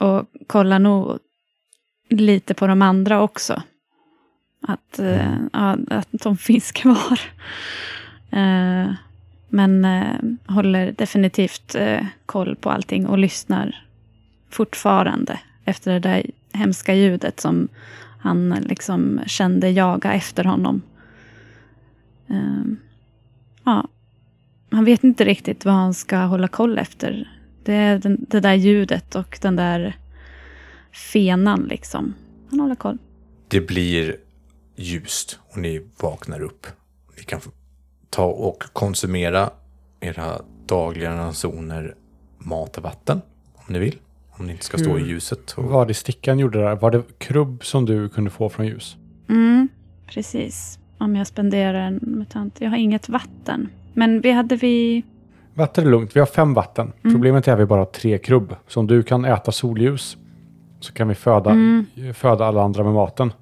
Och 0.00 0.26
kollar 0.46 0.78
nog 0.78 1.18
lite 2.08 2.54
på 2.54 2.66
de 2.66 2.82
andra 2.82 3.22
också. 3.22 3.62
Att, 4.66 4.98
eh, 4.98 5.36
ja, 5.52 5.76
att 5.88 6.08
de 6.10 6.36
finns 6.48 6.72
kvar. 6.72 7.20
Eh, 8.30 8.92
men 9.48 9.84
eh, 9.84 10.54
håller 10.54 10.92
definitivt 10.92 11.76
koll 12.26 12.56
på 12.56 12.70
allting 12.70 13.06
och 13.06 13.18
lyssnar 13.18 13.84
fortfarande 14.50 15.40
efter 15.64 15.92
det 15.92 15.98
där 15.98 16.26
hemska 16.52 16.94
ljudet 16.94 17.40
som 17.40 17.68
han 18.18 18.50
liksom 18.50 19.20
kände 19.26 19.70
jaga 19.70 20.12
efter 20.12 20.44
honom. 20.44 20.82
Ja, 23.64 23.88
han 24.70 24.84
vet 24.84 25.04
inte 25.04 25.24
riktigt 25.24 25.64
vad 25.64 25.74
han 25.74 25.94
ska 25.94 26.18
hålla 26.18 26.48
koll 26.48 26.78
efter. 26.78 27.30
Det 27.64 27.72
är 27.72 27.98
den, 27.98 28.26
det 28.28 28.40
där 28.40 28.54
ljudet 28.54 29.14
och 29.14 29.38
den 29.42 29.56
där 29.56 29.96
fenan 30.92 31.66
liksom. 31.70 32.14
Han 32.50 32.60
håller 32.60 32.74
koll. 32.74 32.98
Det 33.48 33.60
blir 33.60 34.16
ljust 34.76 35.38
och 35.50 35.58
ni 35.58 35.86
vaknar 36.00 36.42
upp. 36.42 36.66
Ni 37.18 37.22
kan 37.22 37.40
ta 38.10 38.24
och 38.24 38.62
konsumera 38.72 39.50
era 40.00 40.40
dagliga 40.66 41.16
ransoner 41.16 41.94
mat 42.38 42.76
och 42.76 42.82
vatten 42.82 43.20
om 43.54 43.64
ni 43.72 43.78
vill. 43.78 43.98
Om 44.30 44.46
ni 44.46 44.52
inte 44.52 44.64
ska 44.64 44.78
stå 44.78 44.98
i 44.98 45.00
Hur 45.00 45.08
ljuset. 45.08 45.52
Och... 45.52 45.64
Vad 45.64 45.88
det 45.88 45.94
stickan 45.94 46.38
gjorde 46.38 46.58
där, 46.58 46.76
var 46.76 46.90
det 46.90 47.02
krubb 47.18 47.64
som 47.64 47.84
du 47.84 48.08
kunde 48.08 48.30
få 48.30 48.48
från 48.48 48.66
ljus? 48.66 48.96
Mm, 49.28 49.68
precis. 50.06 50.78
Om 50.98 51.16
jag 51.16 51.26
spenderar 51.26 51.80
en 51.80 52.00
mutant. 52.02 52.60
Jag 52.60 52.70
har 52.70 52.76
inget 52.76 53.08
vatten. 53.08 53.68
Men 53.94 54.20
vi 54.20 54.30
hade 54.30 54.56
vi... 54.56 55.02
Vatten 55.54 55.86
är 55.86 55.90
lugnt, 55.90 56.16
vi 56.16 56.20
har 56.20 56.26
fem 56.26 56.54
vatten. 56.54 56.92
Problemet 57.02 57.48
är 57.48 57.52
att 57.52 57.58
vi 57.58 57.66
bara 57.66 57.80
har 57.80 57.86
tre 57.86 58.18
krubb. 58.18 58.56
Så 58.66 58.80
om 58.80 58.86
du 58.86 59.02
kan 59.02 59.24
äta 59.24 59.52
solljus 59.52 60.16
så 60.80 60.92
kan 60.92 61.08
vi 61.08 61.14
föda, 61.14 61.56
föda 62.14 62.44
alla 62.44 62.62
andra 62.62 62.84
med 62.84 62.92
maten. 62.92 63.32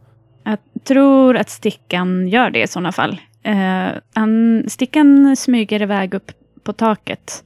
Tror 0.85 1.37
att 1.37 1.51
Stickan 1.51 2.29
gör 2.29 2.51
det 2.51 2.63
i 2.63 2.67
sådana 2.67 2.93
fall. 2.93 3.21
Eh, 3.43 3.89
han, 4.15 4.65
stickan 4.69 5.37
smyger 5.37 5.83
iväg 5.83 6.15
upp 6.15 6.33
på 6.63 6.73
taket. 6.73 7.45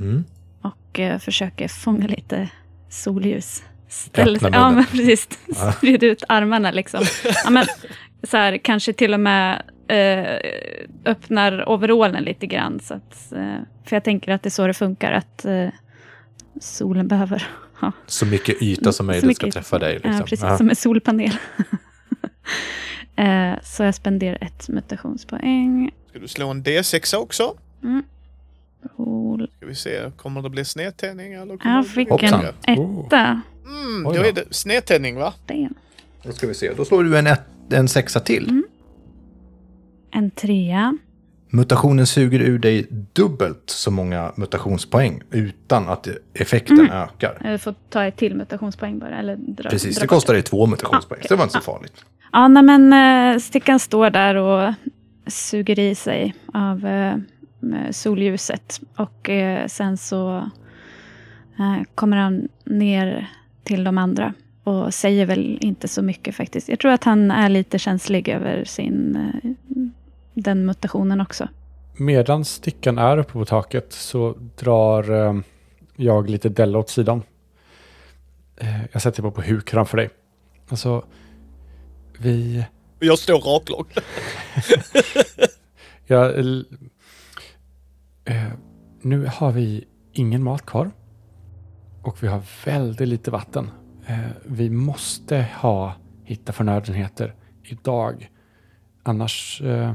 Mm. 0.00 0.24
Och 0.62 1.00
eh, 1.00 1.18
försöker 1.18 1.68
fånga 1.68 2.06
lite 2.06 2.48
solljus. 2.88 3.62
Sig, 3.88 4.38
ja, 4.52 4.70
men 4.70 4.84
precis. 4.84 5.28
Sprid 5.76 6.02
ut 6.02 6.24
armarna 6.28 6.70
liksom. 6.70 7.04
Ja, 7.44 7.50
men, 7.50 7.66
så 8.22 8.36
här, 8.36 8.58
kanske 8.58 8.92
till 8.92 9.14
och 9.14 9.20
med 9.20 9.62
eh, 9.88 10.38
öppnar 11.04 11.68
overallen 11.68 12.24
lite 12.24 12.46
grann. 12.46 12.80
Så 12.80 12.94
att, 12.94 13.32
eh, 13.32 13.56
för 13.84 13.96
jag 13.96 14.04
tänker 14.04 14.32
att 14.32 14.42
det 14.42 14.48
är 14.48 14.50
så 14.50 14.66
det 14.66 14.74
funkar. 14.74 15.12
Att 15.12 15.44
eh, 15.44 15.68
solen 16.60 17.08
behöver 17.08 17.46
ha 17.80 17.92
Så 18.06 18.26
mycket 18.26 18.62
yta 18.62 18.92
som 18.92 19.06
möjligt 19.06 19.36
ska 19.36 19.46
yta. 19.46 19.54
träffa 19.54 19.78
dig. 19.78 19.94
Liksom. 19.94 20.12
Ja, 20.12 20.20
precis. 20.20 20.42
Ja. 20.42 20.58
Som 20.58 20.70
en 20.70 20.76
solpanel. 20.76 21.36
eh, 23.16 23.62
så 23.62 23.82
jag 23.82 23.94
spenderar 23.94 24.38
ett 24.40 24.68
mutationspoäng. 24.68 25.90
Ska 26.10 26.18
du 26.18 26.28
slå 26.28 26.48
en 26.50 26.62
D6 26.64 27.16
också? 27.16 27.54
Roll. 28.96 29.50
Ska 29.56 29.66
vi 29.66 29.74
se, 29.74 30.10
kommer 30.16 30.42
det 30.42 30.50
bli 30.50 30.64
snedtändning 30.64 31.32
eller? 31.32 31.56
kommer 31.56 31.74
Jag 31.76 31.86
fick 31.86 32.08
en 32.10 32.34
etta. 32.62 33.40
Mm, 33.66 34.02
då 34.04 34.12
är 34.24 34.32
det 34.32 34.44
snedtändning 34.54 35.16
va? 35.16 35.34
Det. 35.46 35.68
Då 36.22 36.32
ska 36.32 36.46
vi 36.46 36.54
se. 36.54 36.72
Då 36.76 36.84
slår 36.84 37.04
du 37.04 37.18
en, 37.18 37.26
ett, 37.26 37.40
en 37.70 37.88
sexa 37.88 38.20
till. 38.20 38.48
Mm. 38.48 38.64
En 40.10 40.30
trea. 40.30 40.98
Mutationen 41.50 42.06
suger 42.06 42.40
ur 42.40 42.58
dig 42.58 42.86
dubbelt 43.12 43.62
så 43.66 43.90
många 43.90 44.32
mutationspoäng 44.36 45.22
utan 45.30 45.88
att 45.88 46.08
effekten 46.34 46.80
Mm. 46.80 46.92
ökar. 46.92 47.38
Jag 47.44 47.60
får 47.60 47.74
ta 47.90 48.04
ett 48.04 48.16
till 48.16 48.34
mutationspoäng 48.34 48.98
bara. 48.98 49.18
Eller 49.18 49.36
dra, 49.36 49.68
Precis, 49.68 49.96
dra 49.96 50.00
det 50.00 50.06
kostar 50.06 50.34
dig 50.34 50.42
två 50.42 50.66
mutationspoäng. 50.66 51.16
Ah, 51.16 51.20
okej. 51.20 51.28
Så 51.28 51.34
det 51.34 51.38
var 51.38 51.44
inte 51.44 51.54
så 51.54 51.60
farligt. 51.60 52.04
Ja, 52.34 52.48
nej, 52.48 52.62
men 52.62 52.92
eh, 52.92 53.38
stickan 53.38 53.78
står 53.78 54.10
där 54.10 54.34
och 54.34 54.74
suger 55.26 55.78
i 55.78 55.94
sig 55.94 56.34
av 56.54 56.86
eh, 56.86 57.16
solljuset. 57.90 58.80
Och 58.96 59.30
eh, 59.30 59.66
sen 59.66 59.96
så 59.96 60.36
eh, 61.58 61.82
kommer 61.94 62.16
han 62.16 62.48
ner 62.64 63.30
till 63.62 63.84
de 63.84 63.98
andra. 63.98 64.34
Och 64.64 64.94
säger 64.94 65.26
väl 65.26 65.58
inte 65.60 65.88
så 65.88 66.02
mycket 66.02 66.34
faktiskt. 66.34 66.68
Jag 66.68 66.78
tror 66.78 66.92
att 66.92 67.04
han 67.04 67.30
är 67.30 67.48
lite 67.48 67.78
känslig 67.78 68.28
över 68.28 68.64
sin, 68.64 69.16
eh, 69.16 69.50
den 70.34 70.66
mutationen 70.66 71.20
också. 71.20 71.48
Medan 71.96 72.44
stickan 72.44 72.98
är 72.98 73.18
uppe 73.18 73.32
på 73.32 73.44
taket 73.44 73.92
så 73.92 74.34
drar 74.56 75.26
eh, 75.26 75.40
jag 75.96 76.30
lite 76.30 76.48
Della 76.48 76.78
åt 76.78 76.90
sidan. 76.90 77.22
Eh, 78.56 78.84
jag 78.92 79.02
sätter 79.02 79.22
mig 79.22 79.32
på 79.32 79.42
huk 79.42 79.70
framför 79.70 79.96
dig. 79.96 80.10
Alltså, 80.68 81.04
vi... 82.18 82.64
Jag 82.98 83.18
står 83.18 83.38
raklång. 83.40 83.84
Jag, 86.06 86.38
l- 86.38 86.66
eh, 88.24 88.52
nu 89.02 89.26
har 89.34 89.52
vi 89.52 89.84
ingen 90.12 90.42
mat 90.42 90.66
kvar. 90.66 90.90
Och 92.02 92.22
vi 92.22 92.26
har 92.28 92.42
väldigt 92.64 93.08
lite 93.08 93.30
vatten. 93.30 93.70
Eh, 94.06 94.18
vi 94.44 94.70
måste 94.70 95.46
ha, 95.60 95.94
hitta 96.24 96.52
förnödenheter 96.52 97.34
idag. 97.62 98.30
Annars 99.02 99.62
eh, 99.62 99.94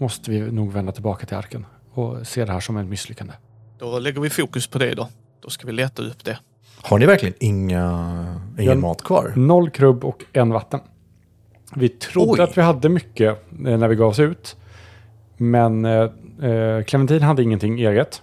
måste 0.00 0.30
vi 0.30 0.40
nog 0.52 0.72
vända 0.72 0.92
tillbaka 0.92 1.26
till 1.26 1.36
arken 1.36 1.66
och 1.92 2.26
se 2.26 2.44
det 2.44 2.52
här 2.52 2.60
som 2.60 2.76
ett 2.76 2.86
misslyckande. 2.86 3.32
Då 3.78 3.98
lägger 3.98 4.20
vi 4.20 4.30
fokus 4.30 4.66
på 4.66 4.78
det 4.78 4.94
då. 4.94 5.08
Då 5.40 5.50
ska 5.50 5.66
vi 5.66 5.72
leta 5.72 6.02
upp 6.02 6.24
det. 6.24 6.38
Har 6.82 6.98
ni 6.98 7.06
verkligen 7.06 7.34
inga, 7.40 8.40
ingen 8.58 8.80
mat 8.80 9.02
kvar? 9.02 9.32
Noll 9.36 9.70
krubb 9.70 10.04
och 10.04 10.24
en 10.32 10.50
vatten. 10.50 10.80
Vi 11.74 11.88
trodde 11.88 12.32
Oj. 12.32 12.40
att 12.40 12.58
vi 12.58 12.62
hade 12.62 12.88
mycket 12.88 13.38
eh, 13.66 13.78
när 13.78 13.88
vi 13.88 13.96
gav 13.96 14.08
oss 14.08 14.18
ut. 14.18 14.56
Men 15.36 15.84
eh, 15.84 16.10
eh, 16.42 16.82
Clementine 16.82 17.24
hade 17.24 17.42
ingenting 17.42 17.80
eget. 17.80 18.22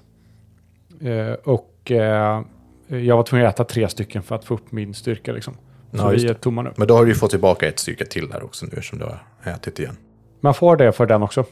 Eh, 1.01 1.33
och 1.33 1.91
eh, 1.91 2.41
jag 2.87 3.17
var 3.17 3.23
tvungen 3.23 3.47
att 3.47 3.53
äta 3.53 3.63
tre 3.63 3.89
stycken 3.89 4.23
för 4.23 4.35
att 4.35 4.45
få 4.45 4.53
upp 4.53 4.71
min 4.71 4.93
styrka. 4.93 5.31
Liksom. 5.31 5.53
Så 5.91 5.97
Ja, 5.97 6.07
vi 6.07 6.27
är 6.27 6.33
tomma 6.33 6.61
nu. 6.61 6.71
Men 6.75 6.87
då 6.87 6.95
har 6.95 7.05
du 7.05 7.11
ju 7.11 7.15
fått 7.15 7.31
tillbaka 7.31 7.67
ett 7.67 7.79
styrka 7.79 8.05
till 8.05 8.29
där 8.29 8.43
också 8.43 8.65
nu 8.65 8.71
eftersom 8.71 8.99
du 8.99 9.05
har 9.05 9.23
ätit 9.53 9.79
igen. 9.79 9.97
Man 10.41 10.53
får 10.53 10.77
det 10.77 10.91
för 10.91 11.05
den 11.05 11.23
också. 11.23 11.45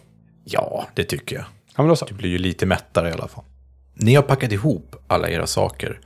Ja, 0.43 0.87
det 0.93 1.03
tycker 1.03 1.35
jag. 1.35 1.45
Ja, 1.75 1.83
men 1.83 1.87
då 1.87 1.95
så. 1.95 2.05
Du 2.05 2.13
blir 2.13 2.29
ju 2.29 2.37
lite 2.37 2.65
mättare 2.65 3.09
i 3.09 3.11
alla 3.11 3.27
fall. 3.27 3.43
Ni 3.93 4.15
har 4.15 4.23
packat 4.23 4.51
ihop 4.51 4.95
alla 5.07 5.29
era 5.29 5.47
saker 5.47 5.99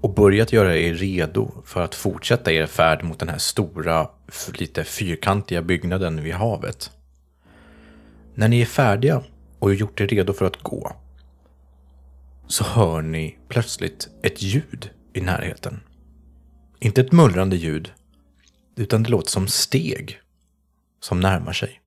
och 0.00 0.14
börjat 0.14 0.52
göra 0.52 0.76
er 0.76 0.94
redo 0.94 1.62
för 1.64 1.82
att 1.82 1.94
fortsätta 1.94 2.52
er 2.52 2.66
färd 2.66 3.04
mot 3.04 3.18
den 3.18 3.28
här 3.28 3.38
stora, 3.38 4.08
lite 4.54 4.84
fyrkantiga 4.84 5.62
byggnaden 5.62 6.22
vid 6.22 6.34
havet. 6.34 6.90
När 8.34 8.48
ni 8.48 8.60
är 8.60 8.66
färdiga 8.66 9.22
och 9.58 9.74
gjort 9.74 10.00
er 10.00 10.06
redo 10.06 10.32
för 10.32 10.44
att 10.44 10.62
gå 10.62 10.92
så 12.46 12.64
hör 12.64 13.02
ni 13.02 13.38
plötsligt 13.48 14.08
ett 14.22 14.42
ljud 14.42 14.90
i 15.12 15.20
närheten. 15.20 15.80
Inte 16.78 17.00
ett 17.00 17.12
mullrande 17.12 17.56
ljud, 17.56 17.92
utan 18.76 19.02
det 19.02 19.10
låter 19.10 19.30
som 19.30 19.48
steg 19.48 20.20
som 21.00 21.20
närmar 21.20 21.52
sig. 21.52 21.79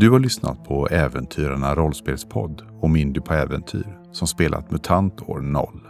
Du 0.00 0.10
har 0.10 0.18
lyssnat 0.18 0.64
på 0.64 0.88
Äventyrarna 0.88 1.74
rollspelspodd 1.74 2.62
om 2.82 2.96
Indy 2.96 3.20
på 3.20 3.34
äventyr 3.34 3.98
som 4.12 4.28
spelat 4.28 4.70
MUTANT 4.70 5.22
år 5.22 5.40
0. 5.40 5.80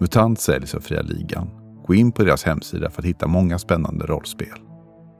MUTANT 0.00 0.40
säljs 0.40 0.74
av 0.74 0.80
Fria 0.80 1.02
Ligan. 1.02 1.50
Gå 1.86 1.94
in 1.94 2.12
på 2.12 2.24
deras 2.24 2.44
hemsida 2.44 2.90
för 2.90 3.02
att 3.02 3.08
hitta 3.08 3.26
många 3.26 3.58
spännande 3.58 4.06
rollspel. 4.06 4.58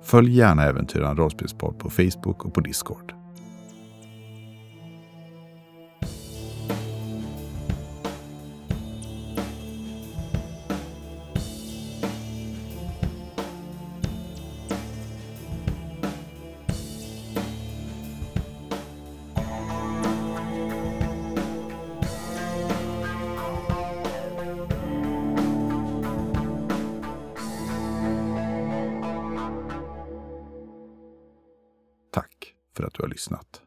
Följ 0.03 0.37
gärna 0.37 0.63
Äventyrarna 0.65 1.15
rollspelspodd 1.15 1.79
på 1.79 1.91
Facebook 1.91 2.45
och 2.45 2.55
på 2.55 2.61
Discord. 2.61 3.14
Lyssnat. 33.15 33.64